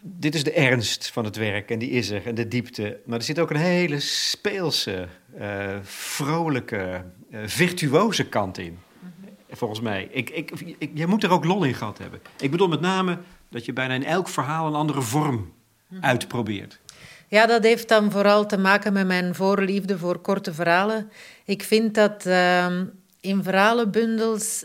dit 0.00 0.34
is 0.34 0.44
de 0.44 0.52
ernst 0.52 1.10
van 1.10 1.24
het 1.24 1.36
werk 1.36 1.70
en 1.70 1.78
die 1.78 1.90
is 1.90 2.10
er 2.10 2.26
en 2.26 2.34
de 2.34 2.48
diepte. 2.48 3.00
Maar 3.04 3.18
er 3.18 3.24
zit 3.24 3.38
ook 3.38 3.50
een 3.50 3.56
hele 3.56 4.00
speelse, 4.00 5.08
uh, 5.38 5.76
vrolijke, 5.82 7.04
virtuoze 7.44 8.28
kant 8.28 8.58
in 8.58 8.78
volgens 9.50 9.80
mij. 9.80 10.08
Ik, 10.10 10.30
ik, 10.30 10.50
je 10.94 11.06
moet 11.06 11.22
er 11.22 11.30
ook 11.30 11.44
lol 11.44 11.64
in 11.64 11.74
gehad 11.74 11.98
hebben. 11.98 12.20
Ik 12.40 12.50
bedoel 12.50 12.68
met 12.68 12.80
name 12.80 13.18
dat 13.48 13.64
je 13.64 13.72
bijna 13.72 13.94
in 13.94 14.04
elk 14.04 14.28
verhaal 14.28 14.66
een 14.66 14.74
andere 14.74 15.02
vorm 15.02 15.52
uitprobeert. 16.00 16.80
Ja, 17.28 17.46
dat 17.46 17.62
heeft 17.62 17.88
dan 17.88 18.10
vooral 18.10 18.46
te 18.46 18.58
maken 18.58 18.92
met 18.92 19.06
mijn 19.06 19.34
voorliefde 19.34 19.98
voor 19.98 20.18
korte 20.18 20.54
verhalen. 20.54 21.10
Ik 21.44 21.62
vind 21.62 21.94
dat 21.94 22.26
uh, 22.26 22.80
in 23.20 23.42
verhalenbundels 23.42 24.64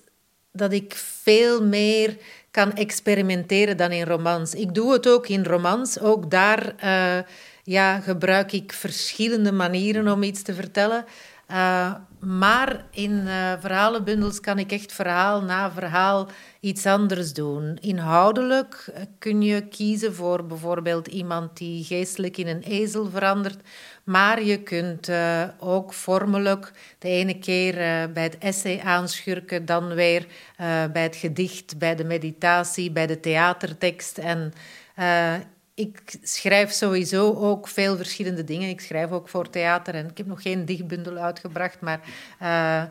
dat 0.51 0.73
ik 0.73 0.93
veel 0.95 1.65
meer 1.65 2.17
kan 2.51 2.73
experimenteren 2.73 3.77
dan 3.77 3.91
in 3.91 4.05
romans. 4.05 4.53
Ik 4.53 4.73
doe 4.73 4.93
het 4.93 5.07
ook 5.07 5.27
in 5.27 5.43
romans. 5.43 5.99
Ook 5.99 6.31
daar 6.31 6.75
uh, 6.83 7.23
ja, 7.63 7.99
gebruik 7.99 8.51
ik 8.51 8.73
verschillende 8.73 9.51
manieren 9.51 10.07
om 10.07 10.23
iets 10.23 10.41
te 10.41 10.53
vertellen. 10.53 11.05
Uh, 11.51 11.93
maar 12.19 12.85
in 12.91 13.11
uh, 13.11 13.53
verhalenbundels 13.59 14.39
kan 14.39 14.59
ik 14.59 14.71
echt 14.71 14.93
verhaal 14.93 15.41
na 15.41 15.71
verhaal 15.71 16.27
iets 16.59 16.85
anders 16.85 17.33
doen. 17.33 17.77
Inhoudelijk 17.81 18.89
eh, 18.93 19.01
kun 19.19 19.41
je 19.41 19.67
kiezen 19.67 20.15
voor 20.15 20.45
bijvoorbeeld 20.45 21.07
iemand 21.07 21.57
die 21.57 21.83
geestelijk 21.83 22.37
in 22.37 22.47
een 22.47 22.61
ezel 22.61 23.09
verandert. 23.09 23.59
Maar 24.03 24.43
je 24.43 24.63
kunt 24.63 25.11
ook 25.59 25.93
vormelijk 25.93 26.71
de 26.99 27.07
ene 27.07 27.39
keer 27.39 27.75
bij 28.11 28.23
het 28.23 28.37
essay 28.37 28.79
aanschurken, 28.79 29.65
dan 29.65 29.93
weer 29.93 30.25
bij 30.91 31.03
het 31.03 31.15
gedicht, 31.15 31.77
bij 31.77 31.95
de 31.95 32.03
meditatie, 32.03 32.91
bij 32.91 33.07
de 33.07 33.19
theatertekst. 33.19 34.17
En 34.17 34.53
ik 35.79 36.17
schrijf 36.21 36.71
sowieso 36.71 37.33
ook 37.33 37.67
veel 37.67 37.97
verschillende 37.97 38.43
dingen. 38.43 38.69
Ik 38.69 38.81
schrijf 38.81 39.11
ook 39.11 39.29
voor 39.29 39.49
theater 39.49 39.95
en 39.95 40.09
ik 40.09 40.17
heb 40.17 40.27
nog 40.27 40.41
geen 40.41 40.65
dichtbundel 40.65 41.17
uitgebracht. 41.17 41.81
Maar 41.81 42.01
uh, 42.41 42.83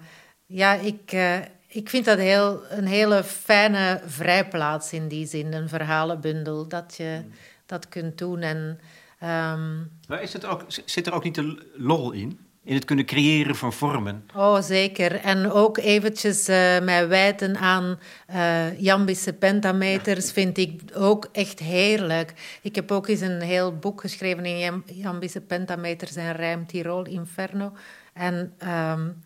ja, 0.47 0.75
ik, 0.75 1.13
uh, 1.13 1.39
ik 1.67 1.89
vind 1.89 2.05
dat 2.05 2.19
heel, 2.19 2.63
een 2.69 2.87
hele 2.87 3.25
fijne 3.25 4.01
vrijplaats 4.07 4.93
in 4.93 5.09
die 5.09 5.27
zin, 5.27 5.53
een 5.53 5.69
verhalenbundel, 5.69 6.69
dat 6.69 6.95
je 6.97 7.23
dat 7.67 7.89
kunt 7.89 8.19
doen. 8.19 8.41
En, 8.41 8.81
um... 9.23 9.91
maar 10.09 10.23
is 10.23 10.33
het 10.33 10.45
ook, 10.45 10.65
zit 10.85 11.07
er 11.07 11.13
ook 11.13 11.25
niet 11.25 11.35
de 11.35 11.71
lol 11.75 12.13
in? 12.13 12.48
In 12.69 12.75
het 12.75 12.85
kunnen 12.85 13.05
creëren 13.05 13.57
van 13.57 13.73
vormen. 13.73 14.25
Oh, 14.35 14.61
zeker. 14.61 15.15
En 15.15 15.53
ook 15.53 15.79
eventjes 15.79 16.49
uh, 16.49 16.57
mij 16.81 17.09
wijten 17.09 17.57
aan 17.57 17.99
uh, 18.31 18.81
Jambische 18.81 19.33
pentameters 19.33 20.33
vind 20.33 20.59
ik 20.59 20.81
ook 20.95 21.29
echt 21.33 21.59
heerlijk. 21.59 22.59
Ik 22.63 22.75
heb 22.75 22.91
ook 22.91 23.09
eens 23.09 23.21
een 23.21 23.41
heel 23.41 23.77
boek 23.77 24.01
geschreven 24.01 24.45
in 24.45 24.85
Jambische 24.87 25.41
pentameters 25.41 26.17
en 26.17 26.33
Rijm 26.33 26.67
Tirol 26.67 27.05
Inferno. 27.05 27.73
En 28.13 28.55
um, 28.93 29.23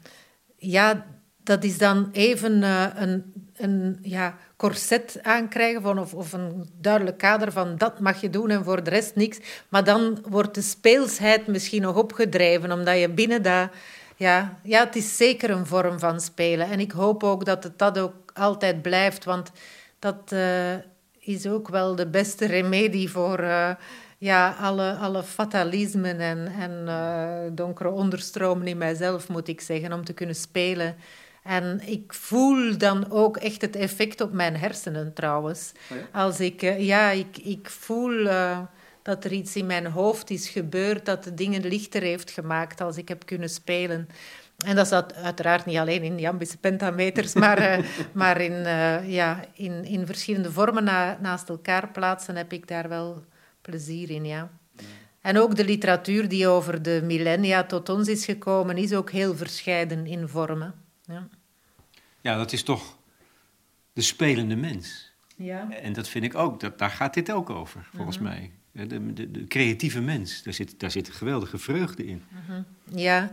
ja, 0.56 1.06
dat 1.42 1.64
is 1.64 1.78
dan 1.78 2.08
even 2.12 2.52
uh, 2.62 2.86
een, 2.94 3.32
een 3.56 3.98
ja, 4.02 4.38
corset 4.62 5.18
aankrijgen 5.22 5.82
van, 5.82 5.98
of, 5.98 6.32
een 6.32 6.70
duidelijk 6.80 7.18
kader 7.18 7.52
van 7.52 7.76
dat 7.76 8.00
mag 8.00 8.20
je 8.20 8.30
doen 8.30 8.50
en 8.50 8.64
voor 8.64 8.84
de 8.84 8.90
rest 8.90 9.14
niks. 9.14 9.38
Maar 9.68 9.84
dan 9.84 10.24
wordt 10.28 10.54
de 10.54 10.62
speelsheid 10.62 11.46
misschien 11.46 11.82
nog 11.82 11.96
opgedreven, 11.96 12.72
omdat 12.72 12.98
je 12.98 13.08
binnen 13.08 13.42
dat... 13.42 13.68
Ja, 14.16 14.58
ja, 14.62 14.84
het 14.84 14.96
is 14.96 15.16
zeker 15.16 15.50
een 15.50 15.66
vorm 15.66 15.98
van 15.98 16.20
spelen. 16.20 16.70
En 16.70 16.80
ik 16.80 16.92
hoop 16.92 17.24
ook 17.24 17.44
dat 17.44 17.64
het 17.64 17.78
dat 17.78 17.98
ook 17.98 18.14
altijd 18.34 18.82
blijft, 18.82 19.24
want 19.24 19.50
dat 19.98 20.32
uh, 20.32 20.74
is 21.18 21.46
ook 21.46 21.68
wel 21.68 21.94
de 21.94 22.06
beste 22.06 22.46
remedie 22.46 23.10
voor... 23.10 23.40
Uh, 23.40 23.70
ja, 24.18 24.56
alle, 24.60 24.94
alle 24.94 25.22
fatalismen 25.22 26.20
en, 26.20 26.52
en 26.58 26.84
uh, 26.86 27.56
donkere 27.56 27.90
onderstromen 27.90 28.66
in 28.66 28.78
mijzelf, 28.78 29.28
moet 29.28 29.48
ik 29.48 29.60
zeggen, 29.60 29.92
om 29.92 30.04
te 30.04 30.12
kunnen 30.12 30.36
spelen 30.36 30.96
en 31.42 31.80
ik 31.88 32.12
voel 32.14 32.78
dan 32.78 33.10
ook 33.10 33.36
echt 33.36 33.60
het 33.60 33.76
effect 33.76 34.20
op 34.20 34.32
mijn 34.32 34.56
hersenen 34.56 35.12
trouwens. 35.12 35.72
Oh 35.90 35.96
ja? 35.96 36.20
Als 36.20 36.40
ik, 36.40 36.62
uh, 36.62 36.80
ja, 36.80 37.10
ik, 37.10 37.38
ik 37.38 37.70
voel 37.70 38.12
uh, 38.12 38.58
dat 39.02 39.24
er 39.24 39.32
iets 39.32 39.56
in 39.56 39.66
mijn 39.66 39.86
hoofd 39.86 40.30
is 40.30 40.48
gebeurd 40.48 41.06
dat 41.06 41.24
de 41.24 41.34
dingen 41.34 41.68
lichter 41.68 42.02
heeft 42.02 42.30
gemaakt 42.30 42.80
als 42.80 42.96
ik 42.96 43.08
heb 43.08 43.26
kunnen 43.26 43.48
spelen. 43.48 44.08
En 44.66 44.76
dat 44.76 44.86
is 44.86 44.92
uiteraard 45.14 45.66
niet 45.66 45.76
alleen 45.76 46.02
in 46.02 46.18
Jambische 46.18 46.58
pentameters, 46.58 47.34
maar, 47.34 47.78
uh, 47.78 47.86
maar 48.12 48.40
in, 48.40 48.62
ja, 49.10 49.44
in, 49.54 49.84
in 49.84 50.06
verschillende 50.06 50.52
vormen 50.52 50.84
na, 50.84 51.18
naast 51.20 51.48
elkaar 51.48 51.88
plaatsen 51.88 52.36
heb 52.36 52.52
ik 52.52 52.68
daar 52.68 52.88
wel 52.88 53.24
plezier 53.62 54.10
in, 54.10 54.24
ja. 54.24 54.50
En 55.20 55.38
ook 55.38 55.56
de 55.56 55.64
literatuur 55.64 56.28
die 56.28 56.48
over 56.48 56.82
de 56.82 57.00
millennia 57.04 57.64
tot 57.64 57.88
ons 57.88 58.08
is 58.08 58.24
gekomen, 58.24 58.76
is 58.76 58.92
ook 58.92 59.10
heel 59.10 59.36
verscheiden 59.36 60.06
in 60.06 60.28
vormen. 60.28 60.81
Ja. 61.12 61.28
ja, 62.20 62.36
dat 62.36 62.52
is 62.52 62.62
toch 62.62 62.96
de 63.92 64.02
spelende 64.02 64.56
mens. 64.56 65.12
Ja. 65.36 65.70
En 65.70 65.92
dat 65.92 66.08
vind 66.08 66.24
ik 66.24 66.34
ook, 66.34 66.60
dat, 66.60 66.78
daar 66.78 66.90
gaat 66.90 67.14
dit 67.14 67.32
ook 67.32 67.50
over, 67.50 67.88
volgens 67.94 68.18
mm 68.18 68.26
-hmm. 68.26 68.34
mij. 68.34 68.50
De, 68.86 69.12
de, 69.12 69.30
de, 69.30 69.46
creatieve 69.46 70.00
mens, 70.00 70.42
daar 70.42 70.54
zit, 70.54 70.80
daar 70.80 70.90
zit 70.90 71.08
een 71.08 71.14
geweldige 71.14 71.58
vreugde 71.58 72.06
in. 72.06 72.22
Mm 72.28 72.40
-hmm. 72.46 72.64
Ja, 72.98 73.32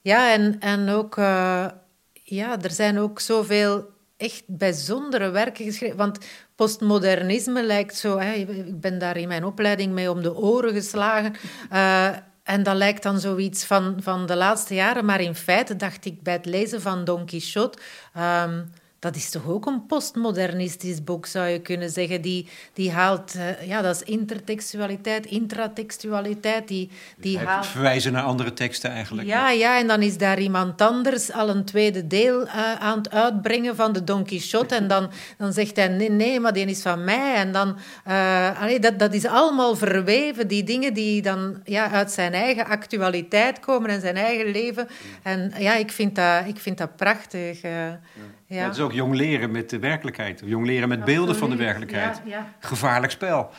ja 0.00 0.32
en, 0.32 0.60
en 0.60 0.88
ook, 0.88 1.16
uh, 1.16 1.66
ja, 2.12 2.60
er 2.62 2.70
zijn 2.70 2.98
ook 2.98 3.20
zoveel 3.20 3.92
echt 4.16 4.42
bijzondere 4.46 5.30
werken 5.30 5.64
geschreven. 5.64 5.96
Want 5.96 6.18
postmodernisme 6.54 7.62
lijkt 7.62 7.96
zo, 7.96 8.18
hè, 8.18 8.32
ik 8.32 8.80
ben 8.80 8.98
daar 8.98 9.16
in 9.16 9.28
mijn 9.28 9.44
opleiding 9.44 9.92
mee 9.92 10.10
om 10.10 10.22
de 10.22 10.36
oren 10.36 10.72
geslagen. 10.72 11.34
Uh, 11.72 12.16
en 12.44 12.62
dat 12.62 12.76
lijkt 12.76 13.02
dan 13.02 13.20
zoiets 13.20 13.64
van, 13.64 13.96
van 14.02 14.26
de 14.26 14.36
laatste 14.36 14.74
jaren. 14.74 15.04
Maar 15.04 15.20
in 15.20 15.34
feite 15.34 15.76
dacht 15.76 16.04
ik 16.04 16.22
bij 16.22 16.32
het 16.32 16.46
lezen 16.46 16.80
van 16.80 17.04
Don 17.04 17.26
Quixote... 17.26 17.78
Um, 18.18 18.70
dat 19.04 19.16
is 19.16 19.30
toch 19.30 19.48
ook 19.48 19.66
een 19.66 19.86
postmodernistisch 19.86 21.04
boek, 21.04 21.26
zou 21.26 21.46
je 21.46 21.60
kunnen 21.60 21.90
zeggen. 21.90 22.22
Die, 22.22 22.48
die 22.72 22.92
haalt, 22.92 23.34
uh, 23.36 23.66
ja, 23.66 23.82
dat 23.82 23.94
is 23.94 24.02
intertextualiteit, 24.02 25.26
intratextualiteit. 25.26 26.68
Die, 26.68 26.90
die 27.16 27.38
haalt... 27.38 27.66
Verwijzen 27.66 28.12
naar 28.12 28.22
andere 28.22 28.52
teksten 28.52 28.90
eigenlijk. 28.90 29.28
Ja, 29.28 29.50
ja, 29.50 29.78
en 29.78 29.86
dan 29.86 30.02
is 30.02 30.18
daar 30.18 30.40
iemand 30.40 30.80
anders 30.80 31.32
al 31.32 31.48
een 31.48 31.64
tweede 31.64 32.06
deel 32.06 32.42
uh, 32.42 32.74
aan 32.74 32.98
het 32.98 33.10
uitbrengen 33.10 33.76
van 33.76 33.92
de 33.92 34.04
Don 34.04 34.24
Quixote. 34.24 34.74
En 34.74 34.88
dan, 34.88 35.10
dan 35.38 35.52
zegt 35.52 35.76
hij, 35.76 35.88
nee, 35.88 36.10
nee, 36.10 36.40
maar 36.40 36.52
die 36.52 36.66
is 36.66 36.82
van 36.82 37.04
mij. 37.04 37.34
En 37.34 37.52
dan, 37.52 37.76
uh, 38.08 38.60
allee, 38.60 38.78
dat, 38.78 38.98
dat 38.98 39.14
is 39.14 39.26
allemaal 39.26 39.76
verweven, 39.76 40.48
die 40.48 40.64
dingen 40.64 40.94
die 40.94 41.22
dan 41.22 41.60
ja, 41.64 41.90
uit 41.90 42.10
zijn 42.10 42.32
eigen 42.32 42.66
actualiteit 42.66 43.60
komen 43.60 43.90
en 43.90 44.00
zijn 44.00 44.16
eigen 44.16 44.50
leven. 44.50 44.88
En 45.22 45.52
ja, 45.58 45.74
ik 45.74 45.92
vind 45.92 46.14
dat, 46.14 46.46
ik 46.46 46.58
vind 46.58 46.78
dat 46.78 46.96
prachtig. 46.96 47.62
Ja. 47.62 48.00
Ja. 48.46 48.64
Dat 48.64 48.74
is 48.74 48.80
ook 48.80 48.92
jong 48.94 49.14
leren 49.14 49.50
met 49.50 49.70
de 49.70 49.78
werkelijkheid. 49.78 50.42
Jong 50.44 50.66
leren 50.66 50.88
met 50.88 51.04
beelden 51.04 51.36
van 51.36 51.50
de 51.50 51.56
werkelijkheid. 51.56 52.20
Ja, 52.24 52.54
Gevaarlijk 52.58 53.12
spel. 53.12 53.50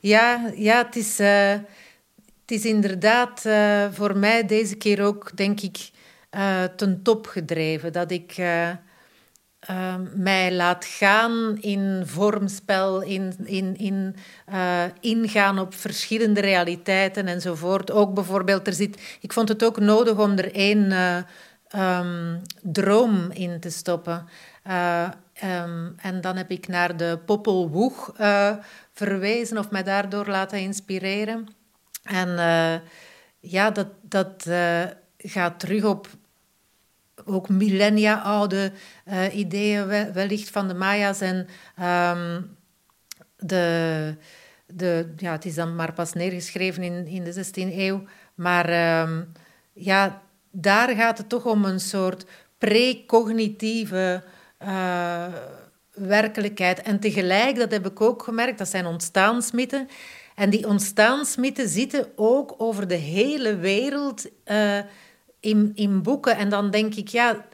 Ja, 0.00 0.50
ja 0.54 0.76
het, 0.84 0.96
is, 0.96 1.20
uh, 1.20 1.50
het 2.40 2.50
is 2.50 2.64
inderdaad 2.64 3.44
uh, 3.46 3.86
voor 3.92 4.16
mij 4.16 4.46
deze 4.46 4.76
keer 4.76 5.04
ook, 5.04 5.36
denk 5.36 5.60
ik, 5.60 5.90
uh, 6.30 6.64
ten 6.64 7.02
top 7.02 7.26
gedreven. 7.26 7.92
Dat 7.92 8.10
ik 8.10 8.34
mij 10.14 10.52
laat 10.52 10.84
gaan 10.84 11.56
in 11.60 12.02
vormspel, 12.04 13.02
in, 13.02 13.34
in, 13.44 13.76
in 13.76 14.16
ingaan 15.00 15.58
op 15.58 15.74
verschillende 15.74 16.40
realiteiten 16.40 17.26
enzovoort. 17.26 17.90
Ook 17.90 18.14
bijvoorbeeld, 18.14 18.66
er 18.66 18.72
zit, 18.72 19.18
ik 19.20 19.32
vond 19.32 19.48
het 19.48 19.64
ook 19.64 19.78
nodig 19.80 20.18
om 20.18 20.38
er 20.38 20.54
één 20.54 20.92
um, 21.76 22.42
droom 22.62 23.30
in 23.30 23.60
te 23.60 23.70
stoppen. 23.70 24.28
Uh, 24.68 25.08
um, 25.44 25.94
en 25.96 26.20
dan 26.20 26.36
heb 26.36 26.50
ik 26.50 26.68
naar 26.68 26.96
de 26.96 27.18
Vuh 27.26 27.90
uh, 28.20 28.56
verwezen 28.92 29.58
of 29.58 29.70
mij 29.70 29.82
daardoor 29.82 30.26
laten 30.26 30.58
inspireren. 30.58 31.46
En 32.02 32.28
uh, 32.28 32.74
ja, 33.40 33.70
dat, 33.70 33.88
dat 34.00 34.48
gaat 35.18 35.60
terug 35.60 35.84
op 35.84 36.08
ook 37.24 37.48
millennia 37.48 38.20
oude 38.20 38.72
ideeën 39.32 40.12
wellicht 40.12 40.50
van 40.50 40.68
de 40.68 40.74
Maya's 40.74 41.20
en 41.20 41.48
um, 41.82 42.56
de, 43.36 44.14
de, 44.66 45.12
ja, 45.16 45.32
het 45.32 45.44
is 45.44 45.54
dan 45.54 45.74
maar 45.74 45.92
pas 45.92 46.12
neergeschreven 46.12 46.82
in, 46.82 47.06
in 47.06 47.24
de 47.24 47.44
16e 47.44 47.74
eeuw, 47.74 48.04
maar 48.34 48.70
ja, 49.72 50.22
daar 50.50 50.96
gaat 50.96 51.18
het 51.18 51.28
toch 51.28 51.44
om 51.44 51.64
een 51.64 51.80
soort 51.80 52.26
precognitieve 52.58 54.22
uh, 54.62 55.26
werkelijkheid. 55.92 56.82
En 56.82 57.00
tegelijk, 57.00 57.56
dat 57.56 57.70
heb 57.70 57.86
ik 57.86 58.00
ook 58.00 58.22
gemerkt, 58.22 58.58
dat 58.58 58.68
zijn 58.68 58.86
ontstaansmythen. 58.86 59.88
En 60.34 60.50
die 60.50 60.66
ontstaansmythen 60.68 61.68
zitten 61.68 62.06
ook 62.16 62.54
over 62.58 62.88
de 62.88 62.94
hele 62.94 63.56
wereld 63.56 64.26
uh, 64.46 64.78
in, 65.40 65.72
in 65.74 66.02
boeken. 66.02 66.36
En 66.36 66.48
dan 66.48 66.70
denk 66.70 66.94
ik, 66.94 67.08
ja, 67.08 67.46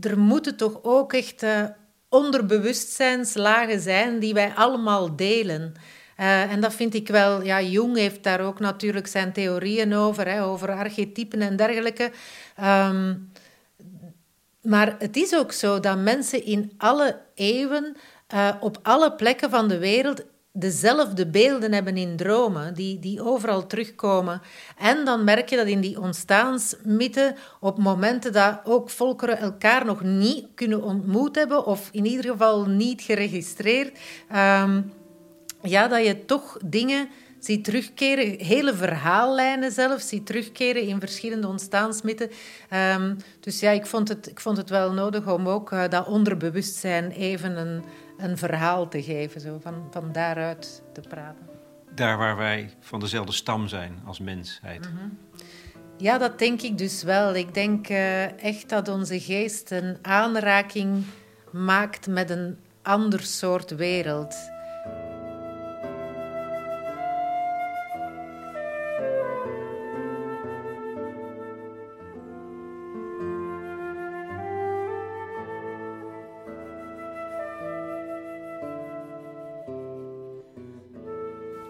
er 0.00 0.18
moeten 0.18 0.56
toch 0.56 0.78
ook 0.82 1.12
echt 1.12 1.42
uh, 1.42 1.64
onderbewustzijnslagen 2.08 3.80
zijn 3.80 4.18
die 4.18 4.34
wij 4.34 4.52
allemaal 4.54 5.16
delen. 5.16 5.74
En 6.50 6.60
dat 6.60 6.74
vind 6.74 6.94
ik 6.94 7.08
wel, 7.08 7.42
ja, 7.42 7.62
Jung 7.62 7.96
heeft 7.96 8.22
daar 8.22 8.40
ook 8.40 8.60
natuurlijk 8.60 9.06
zijn 9.06 9.32
theorieën 9.32 9.94
over, 9.94 10.28
hè, 10.28 10.44
over 10.44 10.70
archetypen 10.70 11.40
en 11.40 11.56
dergelijke. 11.56 12.10
Um, 12.64 13.30
maar 14.68 14.94
het 14.98 15.16
is 15.16 15.34
ook 15.34 15.52
zo 15.52 15.80
dat 15.80 15.98
mensen 15.98 16.44
in 16.44 16.72
alle 16.76 17.20
eeuwen, 17.34 17.96
uh, 18.34 18.50
op 18.60 18.78
alle 18.82 19.12
plekken 19.12 19.50
van 19.50 19.68
de 19.68 19.78
wereld, 19.78 20.24
dezelfde 20.52 21.26
beelden 21.26 21.72
hebben 21.72 21.96
in 21.96 22.16
dromen, 22.16 22.74
die, 22.74 22.98
die 22.98 23.22
overal 23.22 23.66
terugkomen. 23.66 24.40
En 24.78 25.04
dan 25.04 25.24
merk 25.24 25.48
je 25.48 25.56
dat 25.56 25.66
in 25.66 25.80
die 25.80 26.00
ontstaansmythen, 26.00 27.36
op 27.60 27.78
momenten 27.78 28.32
dat 28.32 28.60
ook 28.64 28.90
volkeren 28.90 29.38
elkaar 29.38 29.84
nog 29.84 30.02
niet 30.02 30.46
kunnen 30.54 30.82
ontmoet 30.82 31.34
hebben, 31.34 31.66
of 31.66 31.88
in 31.92 32.06
ieder 32.06 32.30
geval 32.30 32.64
niet 32.64 33.02
geregistreerd, 33.02 33.98
um, 34.36 34.92
ja, 35.62 35.88
dat 35.88 36.06
je 36.06 36.24
toch 36.24 36.58
dingen 36.64 37.08
ziet 37.38 37.64
terugkeren, 37.64 38.44
hele 38.44 38.74
verhaallijnen 38.74 39.72
zelfs, 39.72 40.08
ziet 40.08 40.26
terugkeren 40.26 40.82
in 40.82 41.00
verschillende 41.00 41.48
ontstaansmythen. 41.48 42.30
Um, 42.74 43.16
dus 43.40 43.60
ja, 43.60 43.70
ik 43.70 43.86
vond, 43.86 44.08
het, 44.08 44.28
ik 44.30 44.40
vond 44.40 44.56
het 44.56 44.70
wel 44.70 44.92
nodig 44.92 45.32
om 45.32 45.48
ook 45.48 45.72
uh, 45.72 45.88
dat 45.88 46.06
onderbewustzijn 46.06 47.10
even 47.10 47.56
een, 47.56 47.84
een 48.16 48.38
verhaal 48.38 48.88
te 48.88 49.02
geven, 49.02 49.40
zo, 49.40 49.58
van, 49.62 49.88
van 49.90 50.12
daaruit 50.12 50.82
te 50.92 51.00
praten. 51.08 51.46
Daar 51.94 52.18
waar 52.18 52.36
wij 52.36 52.70
van 52.80 53.00
dezelfde 53.00 53.32
stam 53.32 53.68
zijn 53.68 54.02
als 54.06 54.18
mensheid. 54.18 54.90
Mm 54.90 54.98
-hmm. 54.98 55.18
Ja, 55.96 56.18
dat 56.18 56.38
denk 56.38 56.62
ik 56.62 56.78
dus 56.78 57.02
wel. 57.02 57.34
Ik 57.34 57.54
denk 57.54 57.88
uh, 57.88 58.42
echt 58.44 58.68
dat 58.68 58.88
onze 58.88 59.20
geest 59.20 59.70
een 59.70 59.98
aanraking 60.02 61.04
maakt 61.52 62.06
met 62.06 62.30
een 62.30 62.58
ander 62.82 63.20
soort 63.20 63.70
wereld. 63.70 64.34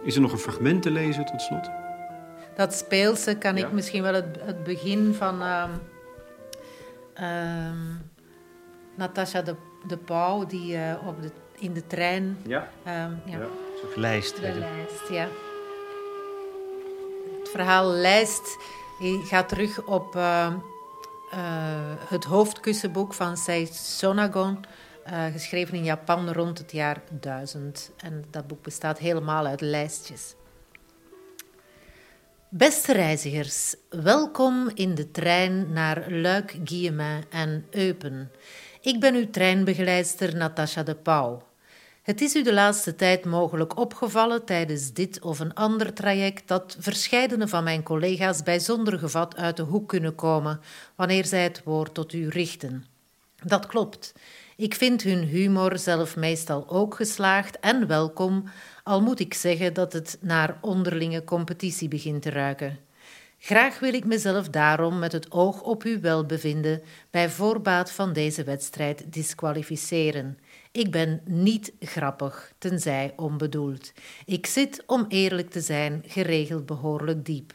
Is 0.08 0.14
er 0.14 0.20
nog 0.20 0.32
een 0.32 0.38
fragment 0.38 0.82
te 0.82 0.90
lezen 0.90 1.24
tot 1.24 1.42
slot? 1.42 1.70
Dat 2.56 2.74
speelse 2.74 3.36
kan 3.36 3.56
ik 3.56 3.72
misschien 3.72 4.02
wel 4.02 4.14
het, 4.14 4.36
het 4.40 4.64
begin 4.64 5.14
van 5.14 5.42
uh, 5.42 5.64
uh, 7.20 7.70
Natasha 8.94 9.42
de, 9.42 9.54
de 9.86 9.96
Pauw, 9.96 10.46
die 10.46 10.76
uh, 10.76 11.06
op 11.06 11.22
de, 11.22 11.30
in 11.58 11.72
de 11.72 11.86
trein. 11.86 12.38
Ja. 12.46 12.68
Um, 12.86 13.20
ja. 13.24 13.38
ja. 13.38 13.46
lijst. 13.94 14.36
De 14.36 14.52
lijst, 14.52 15.08
ja. 15.10 15.28
Het 17.38 17.48
verhaal 17.50 17.90
Lijst 17.90 18.56
gaat 19.24 19.48
terug 19.48 19.84
op 19.84 20.16
ehm, 20.16 20.54
eh, 21.30 21.38
het 22.08 22.24
hoofdkussenboek 22.24 23.14
van 23.14 23.36
Sei 23.36 23.66
Sonagon. 23.72 24.64
Uh, 25.12 25.24
geschreven 25.26 25.74
in 25.74 25.84
Japan 25.84 26.32
rond 26.32 26.58
het 26.58 26.72
jaar 26.72 27.02
1000. 27.20 27.90
En 27.96 28.24
dat 28.30 28.46
boek 28.46 28.62
bestaat 28.62 28.98
helemaal 28.98 29.46
uit 29.46 29.60
lijstjes. 29.60 30.34
Beste 32.48 32.92
reizigers, 32.92 33.74
welkom 33.88 34.70
in 34.74 34.94
de 34.94 35.10
trein 35.10 35.72
naar 35.72 36.10
Luik, 36.10 36.56
Guillemin 36.64 37.24
en 37.30 37.66
Eupen. 37.70 38.30
Ik 38.80 39.00
ben 39.00 39.14
uw 39.14 39.30
treinbegeleidster 39.30 40.36
Natasha 40.36 40.82
de 40.82 40.94
Pauw. 40.94 41.42
Het 42.02 42.20
is 42.20 42.34
u 42.34 42.42
de 42.42 42.52
laatste 42.52 42.94
tijd 42.94 43.24
mogelijk 43.24 43.78
opgevallen 43.78 44.44
tijdens 44.44 44.92
dit 44.92 45.20
of 45.20 45.38
een 45.38 45.54
ander 45.54 45.92
traject 45.92 46.48
dat 46.48 46.76
verscheidene 46.78 47.48
van 47.48 47.64
mijn 47.64 47.82
collega's 47.82 48.42
bijzonder 48.42 48.98
gevat 48.98 49.36
uit 49.36 49.56
de 49.56 49.62
hoek 49.62 49.88
kunnen 49.88 50.14
komen 50.14 50.60
wanneer 50.94 51.24
zij 51.24 51.42
het 51.42 51.62
woord 51.64 51.94
tot 51.94 52.12
u 52.12 52.28
richten. 52.28 52.84
Dat 53.44 53.66
klopt. 53.66 54.14
Ik 54.58 54.74
vind 54.74 55.02
hun 55.02 55.24
humor 55.24 55.78
zelf 55.78 56.16
meestal 56.16 56.68
ook 56.68 56.94
geslaagd 56.94 57.60
en 57.60 57.86
welkom, 57.86 58.44
al 58.84 59.00
moet 59.02 59.20
ik 59.20 59.34
zeggen 59.34 59.74
dat 59.74 59.92
het 59.92 60.18
naar 60.20 60.58
onderlinge 60.60 61.24
competitie 61.24 61.88
begint 61.88 62.22
te 62.22 62.30
ruiken. 62.30 62.78
Graag 63.38 63.78
wil 63.78 63.94
ik 63.94 64.04
mezelf 64.04 64.48
daarom 64.48 64.98
met 64.98 65.12
het 65.12 65.32
oog 65.32 65.62
op 65.62 65.82
uw 65.82 66.00
welbevinden 66.00 66.82
bij 67.10 67.30
voorbaat 67.30 67.90
van 67.90 68.12
deze 68.12 68.44
wedstrijd 68.44 69.12
disqualificeren. 69.12 70.38
Ik 70.72 70.90
ben 70.90 71.20
niet 71.24 71.72
grappig, 71.80 72.52
tenzij 72.58 73.12
onbedoeld. 73.16 73.92
Ik 74.24 74.46
zit, 74.46 74.82
om 74.86 75.04
eerlijk 75.08 75.50
te 75.50 75.60
zijn, 75.60 76.02
geregeld 76.06 76.66
behoorlijk 76.66 77.24
diep. 77.24 77.54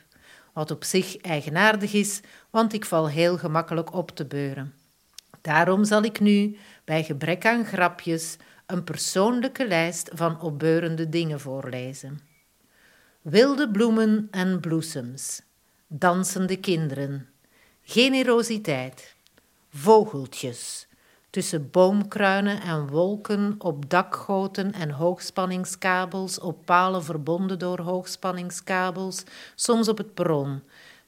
Wat 0.54 0.72
op 0.72 0.84
zich 0.84 1.18
eigenaardig 1.18 1.94
is, 1.94 2.22
want 2.50 2.74
ik 2.74 2.86
val 2.86 3.10
heel 3.10 3.38
gemakkelijk 3.38 3.94
op 3.94 4.12
te 4.12 4.26
beuren. 4.26 4.83
Daarom 5.44 5.86
zal 5.86 6.04
ik 6.04 6.20
nu, 6.20 6.58
bij 6.84 7.04
gebrek 7.04 7.46
aan 7.46 7.66
grapjes, 7.66 8.38
een 8.66 8.84
persoonlijke 8.84 9.68
lijst 9.68 10.10
van 10.14 10.42
opbeurende 10.42 11.10
dingen 11.10 11.40
voorlezen. 11.40 12.20
Wilde 13.22 13.72
bloemen 13.72 14.28
en 14.32 14.60
bloesems, 14.60 15.42
dansende 15.88 16.58
kinderen, 16.58 17.30
generositeit, 17.82 19.16
vogeltjes, 19.70 20.88
tussen 21.30 21.72
boomkruinen 21.72 22.62
en 22.62 22.88
wolken, 22.88 23.56
op 23.58 23.90
dakgoten 23.90 24.72
en 24.72 24.90
hoogspanningskabels, 24.92 26.40
op 26.40 26.66
palen 26.66 27.04
verbonden 27.04 27.60
door 27.60 27.80
hoogspanningskabels, 27.80 29.24
soms 29.56 29.88
op 29.88 29.98
het 29.98 30.14
perron, 30.14 30.64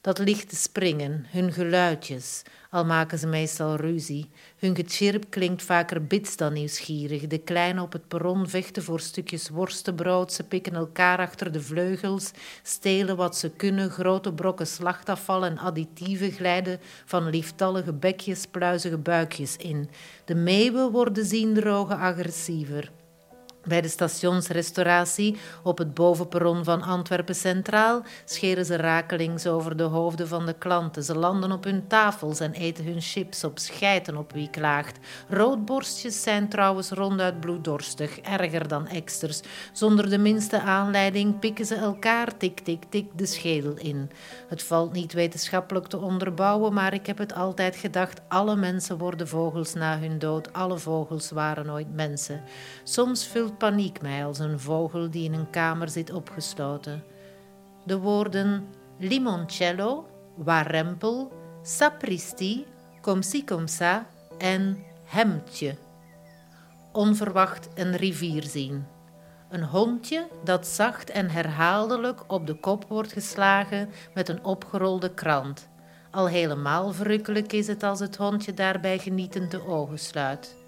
Dat 0.06 0.18
lichte 0.18 0.56
springen, 0.56 1.26
hun 1.30 1.54
geluidjes, 1.54 2.42
al 2.70 2.86
maken 2.86 3.20
ze 3.20 3.28
meestal 3.28 3.76
ruzie. 3.76 4.30
Hun 4.58 4.76
getjirp 4.76 5.26
klinkt 5.30 5.64
vaker 5.64 6.06
bits 6.06 6.38
dan 6.38 6.54
nieuwsgierig. 6.54 7.28
De 7.28 7.38
kleinen 7.38 7.84
op 7.84 7.92
het 7.94 8.08
perron 8.08 8.50
vechten 8.50 8.84
voor 8.84 9.00
stukjes 9.00 9.50
worstenbrood. 9.50 10.34
Ze 10.34 10.44
pikken 10.44 10.74
elkaar 10.74 11.18
achter 11.20 11.52
de 11.52 11.62
vleugels, 11.62 12.32
stelen 12.64 13.16
wat 13.16 13.38
ze 13.38 13.50
kunnen. 13.50 13.90
Grote 13.90 14.34
brokken 14.34 14.68
slachtafval 14.68 15.46
en 15.46 15.58
additieven 15.58 16.32
glijden 16.32 16.80
van 17.06 17.30
lieftallige 17.30 17.94
bekjes, 17.94 18.46
pluizige 18.46 18.98
buikjes 18.98 19.58
in. 19.58 19.90
De 20.26 20.36
meeuwen 20.36 20.92
worden 20.92 21.26
ziendrogen 21.26 21.98
agressiever. 21.98 22.92
Bij 23.66 23.82
de 23.82 23.88
stationsrestauratie 23.88 25.38
op 25.64 25.78
het 25.78 25.94
bovenperron 25.94 26.64
van 26.64 26.82
Antwerpen 26.82 27.36
Centraal 27.36 28.04
scheren 28.26 28.66
ze 28.66 28.76
rakelings 28.76 29.48
over 29.48 29.78
de 29.78 29.84
hoofden 29.84 30.28
van 30.28 30.46
de 30.46 30.54
klanten. 30.54 31.04
Ze 31.04 31.18
landen 31.18 31.52
op 31.52 31.64
hun 31.64 31.88
tafels 31.88 32.40
en 32.40 32.52
eten 32.52 32.86
hun 32.86 33.02
chips 33.02 33.44
op, 33.44 33.60
schijten 33.60 34.18
op 34.18 34.32
wie 34.34 34.50
klaagt. 34.50 34.98
Roodborstjes 35.30 36.22
zijn 36.22 36.50
trouwens 36.50 36.90
ronduit 36.90 37.40
bloeddorstig, 37.40 38.20
erger 38.20 38.68
dan 38.68 38.88
eksters. 38.88 39.42
Zonder 39.74 40.10
de 40.10 40.18
minste 40.18 40.62
aanleiding 40.62 41.40
pikken 41.40 41.66
ze 41.66 41.76
elkaar 41.76 42.38
tik 42.38 42.60
tik 42.60 42.84
tik 42.90 43.06
de 43.16 43.26
schedel 43.26 43.78
in. 43.78 44.10
Het 44.48 44.64
valt 44.64 44.94
niet 44.94 45.14
wetenschappelijk 45.14 45.88
te 45.88 45.98
onderbouwen, 45.98 46.74
maar 46.74 46.94
ik 46.94 47.06
heb 47.06 47.18
het 47.18 47.34
altijd 47.34 47.76
gedacht: 47.76 48.22
alle 48.28 48.56
mensen 48.56 48.98
worden 48.98 49.28
vogels 49.28 49.74
na 49.74 50.00
hun 50.00 50.20
dood. 50.20 50.54
Alle 50.54 50.78
vogels 50.78 51.32
waren 51.32 51.70
ooit 51.70 51.94
mensen. 51.94 52.44
Soms 52.84 53.28
vult 53.28 53.55
paniek 53.58 54.02
mij 54.02 54.26
als 54.26 54.40
een 54.40 54.60
vogel 54.60 55.10
die 55.10 55.24
in 55.24 55.34
een 55.34 55.50
kamer 55.50 55.90
zit 55.90 56.12
opgesloten. 56.12 57.04
De 57.84 57.98
woorden 57.98 58.68
limoncello, 58.98 60.08
warempel, 60.36 61.32
sapristi, 61.62 62.66
comsi 63.02 63.44
comsa 63.44 64.06
en 64.38 64.84
hemdje. 65.04 65.76
Onverwacht 66.92 67.68
een 67.76 67.96
rivier 67.96 68.44
zien. 68.44 68.86
Een 69.50 69.64
hondje 69.64 70.28
dat 70.44 70.68
zacht 70.68 71.10
en 71.10 71.30
herhaaldelijk 71.30 72.24
op 72.28 72.48
de 72.48 72.54
kop 72.54 72.86
wordt 72.88 73.14
geslagen 73.14 73.90
met 74.14 74.30
een 74.30 74.44
opgerolde 74.44 75.14
krant. 75.14 75.68
Al 76.12 76.28
helemaal 76.28 76.92
verrukkelijk 76.92 77.54
is 77.54 77.68
het 77.68 77.84
als 77.84 78.00
het 78.00 78.16
hondje 78.16 78.54
daarbij 78.54 79.00
genietend 79.00 79.52
de 79.52 79.68
ogen 79.68 80.00
sluit. 80.00 80.65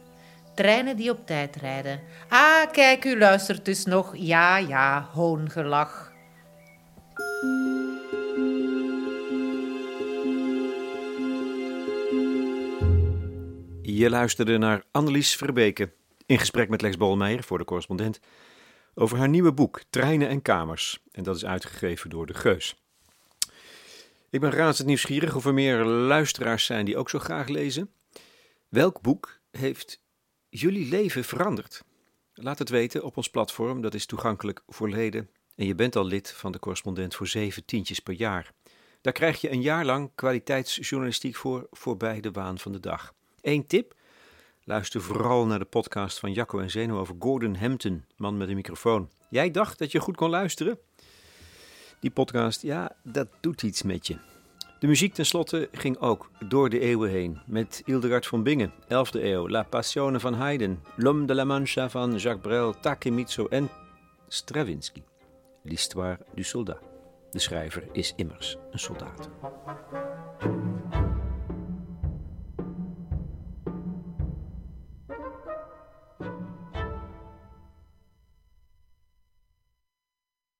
Treinen 0.58 0.96
die 0.96 1.12
op 1.12 1.26
tijd 1.26 1.56
rijden. 1.56 2.02
Ah, 2.30 2.72
kijk, 2.72 3.06
u 3.06 3.18
luistert 3.18 3.66
dus 3.66 3.86
nog. 3.86 4.16
Ja, 4.16 4.58
ja, 4.58 5.10
hoongelach. 5.14 6.12
Je 13.82 14.10
luisterde 14.10 14.58
naar 14.58 14.84
Annelies 14.92 15.36
Verbeke 15.36 15.92
in 16.26 16.40
gesprek 16.40 16.70
met 16.70 16.82
Lex 16.82 16.98
Bolmeijer 16.98 17.44
voor 17.44 17.58
de 17.58 17.66
correspondent 17.66 18.20
over 18.96 19.18
haar 19.18 19.30
nieuwe 19.30 19.54
boek 19.54 19.82
Treinen 19.90 20.30
en 20.30 20.42
Kamers. 20.42 21.00
En 21.12 21.24
dat 21.24 21.36
is 21.36 21.46
uitgegeven 21.46 22.10
door 22.10 22.26
De 22.26 22.34
Geus. 22.34 22.76
Ik 24.30 24.40
ben 24.40 24.52
razend 24.52 24.88
nieuwsgierig 24.88 25.36
of 25.36 25.46
er 25.46 25.54
meer 25.54 25.84
luisteraars 25.86 26.66
zijn 26.66 26.86
die 26.86 26.98
ook 26.98 27.10
zo 27.10 27.20
graag 27.20 27.48
lezen. 27.48 27.92
Welk 28.70 29.02
boek 29.02 29.40
heeft 29.52 30.06
jullie 30.50 30.90
leven 30.90 31.24
veranderd? 31.24 31.84
Laat 32.34 32.60
het 32.60 32.70
weten 32.70 33.04
op 33.04 33.18
ons 33.18 33.30
platform, 33.30 33.82
dat 33.82 33.94
is 33.94 34.06
toegankelijk 34.06 34.64
voor 34.68 34.90
leden. 34.90 35.30
En 35.56 35.66
je 35.66 35.76
bent 35.76 35.96
al 35.96 36.06
lid 36.06 36.32
van 36.32 36.52
de 36.52 36.60
correspondent 36.60 37.16
voor 37.16 37.28
zeven 37.28 37.66
tientjes 37.66 38.00
per 38.00 38.14
jaar. 38.14 38.54
Daar 39.02 39.14
krijg 39.14 39.42
je 39.42 39.52
een 39.52 39.62
jaar 39.62 39.86
lang 39.86 40.12
kwaliteitsjournalistiek 40.16 41.36
voor 41.36 41.68
voorbij 41.72 42.20
de 42.20 42.32
waan 42.32 42.60
van 42.60 42.72
de 42.72 42.80
dag. 42.80 43.14
Eén 43.42 43.68
tip: 43.68 43.96
luister 44.64 45.02
vooral 45.02 45.46
naar 45.46 45.60
de 45.60 45.66
podcast 45.66 46.20
van 46.20 46.34
Jacco 46.34 46.60
en 46.60 46.70
Zeno 46.70 47.00
over 47.00 47.16
Gordon 47.20 47.56
Hampton, 47.56 48.06
man 48.18 48.38
met 48.38 48.50
een 48.50 48.56
microfoon. 48.56 49.10
Jij 49.30 49.52
dacht 49.52 49.80
dat 49.80 49.92
je 49.92 50.00
goed 50.00 50.16
kon 50.16 50.30
luisteren? 50.30 50.80
Die 52.00 52.12
podcast, 52.12 52.62
ja, 52.62 52.96
dat 53.04 53.28
doet 53.40 53.64
iets 53.64 53.84
met 53.84 54.08
je. 54.08 54.37
De 54.80 54.88
muziek 54.88 55.14
tenslotte 55.14 55.70
ging 55.72 55.98
ook 56.00 56.30
door 56.48 56.70
de 56.70 56.80
eeuwen 56.80 57.10
heen 57.10 57.42
met 57.46 57.82
Hildegard 57.86 58.26
von 58.26 58.44
Bingen, 58.44 58.74
11e 58.84 59.22
eeuw, 59.22 59.50
La 59.50 59.64
Passione 59.64 60.20
van 60.20 60.34
Haydn, 60.34 60.80
L'Homme 60.96 61.26
de 61.26 61.36
la 61.36 61.44
Mancha 61.44 61.90
van 61.90 62.16
Jacques 62.16 62.42
Brel, 62.42 62.80
Takemitsu 62.80 63.46
en 63.50 63.70
Stravinsky. 64.28 65.04
L'Histoire 65.64 66.18
du 66.34 66.44
Soldat. 66.44 66.80
De 67.32 67.40
schrijver 67.40 67.84
is 67.92 68.14
immers 68.16 68.58
een 68.72 68.80
soldaat. 68.80 69.30